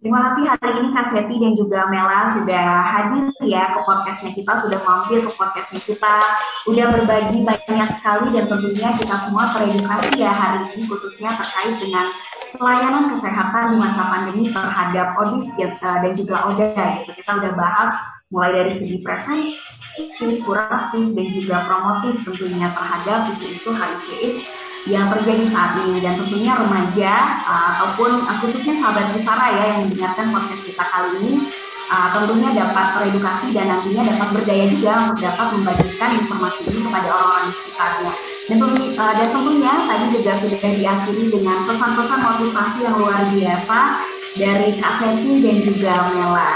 Terima 0.05 0.21
kasih 0.29 0.45
hari 0.45 0.85
ini 0.85 0.93
Kak 0.93 1.05
Seti 1.09 1.35
dan 1.41 1.57
juga 1.57 1.89
Mela 1.89 2.29
sudah 2.37 2.65
hadir 2.93 3.25
ya 3.41 3.73
ke 3.73 3.81
podcastnya 3.81 4.37
kita, 4.37 4.53
sudah 4.61 4.77
mampir 4.85 5.17
ke 5.25 5.33
podcastnya 5.33 5.81
kita, 5.81 6.15
udah 6.69 6.85
berbagi 6.93 7.41
banyak 7.41 7.89
sekali 7.97 8.37
dan 8.37 8.45
tentunya 8.45 8.93
kita 9.01 9.15
semua 9.25 9.49
teredukasi 9.57 10.21
ya 10.21 10.29
hari 10.29 10.77
ini 10.77 10.85
khususnya 10.85 11.33
terkait 11.33 11.81
dengan 11.81 12.05
pelayanan 12.53 13.17
kesehatan 13.17 13.63
di 13.73 13.77
masa 13.81 14.01
pandemi 14.05 14.53
terhadap 14.53 15.07
audit 15.17 15.73
uh, 15.73 15.97
dan 15.97 16.13
juga 16.13 16.35
ODA. 16.53 16.89
Kita 17.09 17.31
udah 17.41 17.51
bahas 17.57 17.89
mulai 18.29 18.61
dari 18.61 18.77
segi 18.77 19.01
preventif, 19.01 20.37
kuratif, 20.45 21.05
dan 21.17 21.27
juga 21.33 21.65
promotif 21.65 22.21
tentunya 22.21 22.69
terhadap 22.69 23.33
isu-isu 23.33 23.73
HIV 23.73 24.05
AIDS 24.21 24.64
yang 24.85 25.09
terjadi 25.09 25.49
saat 25.49 25.81
ini 25.81 25.97
dan 25.97 26.13
tentunya 26.21 26.53
remaja 26.53 27.13
uh, 27.41 27.67
ataupun 27.73 28.21
uh, 28.21 28.37
khususnya 28.37 28.77
sahabat 28.77 29.09
Kisara 29.17 29.47
ya 29.49 29.63
yang 29.73 29.79
mendengarkan 29.89 30.29
podcast 30.29 30.61
kita 30.61 30.85
kali 30.85 31.09
ini 31.25 31.33
uh, 31.89 32.07
tentunya 32.13 32.49
dapat 32.53 32.85
teredukasi 32.93 33.49
dan 33.49 33.65
nantinya 33.73 34.13
dapat 34.13 34.27
berdaya 34.37 34.65
juga 34.69 34.91
untuk 35.09 35.19
dapat 35.25 35.47
membagikan 35.57 36.11
informasi 36.21 36.61
ini 36.69 36.79
kepada 36.85 37.07
orang-orang 37.09 37.45
di 37.49 37.53
sekitarnya. 37.57 38.13
Dan, 38.45 38.57
uh, 38.61 39.13
dan 39.17 39.27
tentunya 39.33 39.73
tadi 39.89 40.05
juga 40.13 40.31
sudah 40.37 40.59
diakhiri 40.61 41.23
dengan 41.33 41.57
pesan-pesan 41.65 42.19
motivasi 42.21 42.77
yang 42.85 42.95
luar 43.01 43.21
biasa 43.33 43.79
dari 44.37 44.69
Kak 44.77 44.93
Seti 45.01 45.31
dan 45.41 45.57
juga 45.65 45.93
Mela. 46.13 46.53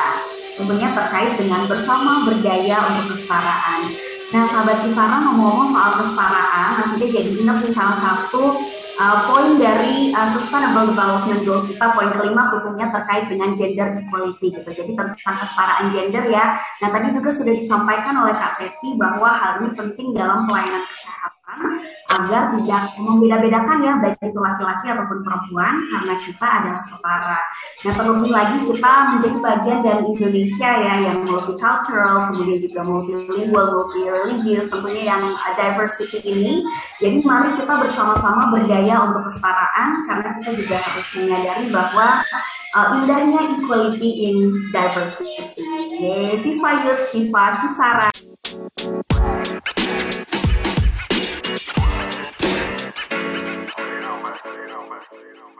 Tentunya 0.53 0.91
terkait 0.91 1.33
dengan 1.39 1.65
bersama 1.65 2.27
berdaya 2.29 2.77
untuk 2.93 3.15
kesetaraan. 3.15 4.08
Nah, 4.29 4.45
sahabat 4.45 4.85
Kisara 4.85 5.25
ngomong-ngomong 5.25 5.73
soal 5.73 5.97
kesetaraan, 5.97 6.77
maksudnya 6.77 7.09
jadi 7.17 7.29
ingat 7.33 7.57
nih 7.65 7.73
salah 7.73 7.97
satu 7.97 8.61
uh, 9.01 9.17
poin 9.25 9.57
dari 9.57 10.13
uh, 10.13 10.29
Sustainable 10.37 10.93
Development 10.93 11.41
Goals 11.41 11.65
kita 11.65 11.97
poin 11.97 12.13
kelima 12.13 12.53
khususnya 12.53 12.93
terkait 12.93 13.25
dengan 13.25 13.57
gender 13.57 13.89
equality 14.05 14.53
gitu. 14.53 14.69
Jadi 14.69 14.91
tentang 14.93 15.17
kesetaraan 15.17 15.89
gender 15.95 16.23
ya. 16.29 16.61
Nah 16.77 16.89
tadi 16.93 17.07
juga 17.15 17.33
sudah 17.33 17.53
disampaikan 17.57 18.21
oleh 18.21 18.37
Kak 18.37 18.53
Seti 18.61 18.93
bahwa 19.01 19.33
hal 19.33 19.65
ini 19.65 19.73
penting 19.73 20.13
dalam 20.13 20.45
pelayanan 20.45 20.85
kesehatan 20.85 21.38
agar 22.09 22.57
tidak 22.57 22.83
membeda-bedakan 22.97 23.77
ya 23.85 23.93
baik 24.01 24.17
itu 24.17 24.39
laki-laki 24.41 24.85
ataupun 24.89 25.19
perempuan 25.21 25.73
karena 25.93 26.15
kita 26.25 26.47
adalah 26.47 26.81
setara. 26.81 27.39
Nah 27.85 27.93
terlebih 27.93 28.31
lagi 28.33 28.57
kita 28.65 28.93
menjadi 29.13 29.37
bagian 29.37 29.79
dari 29.85 30.03
Indonesia 30.09 30.69
ya 30.73 30.93
yang 31.05 31.17
multicultural, 31.23 32.33
kemudian 32.33 32.59
juga 32.59 32.81
multilingual, 32.81 33.65
multi-religious, 33.77 34.65
tentunya 34.73 35.03
yang 35.15 35.23
diversity 35.53 36.19
ini. 36.25 36.65
Jadi 36.97 37.21
mari 37.21 37.53
kita 37.61 37.73
bersama-sama 37.77 38.49
berdaya 38.57 38.95
untuk 39.05 39.29
kesetaraan 39.29 39.87
karena 40.09 40.29
kita 40.41 40.51
juga 40.57 40.77
harus 40.81 41.07
menyadari 41.13 41.65
bahwa 41.69 42.07
uh, 42.73 42.87
indahnya 42.97 43.41
equality 43.53 44.33
in 44.33 44.35
diversity. 44.73 45.37
Viva 46.41 46.71
Youth, 46.85 47.03
Viva 47.13 47.45
Kisara. 47.61 48.09
you 54.69 54.75
know, 54.75 55.49
man. 55.49 55.58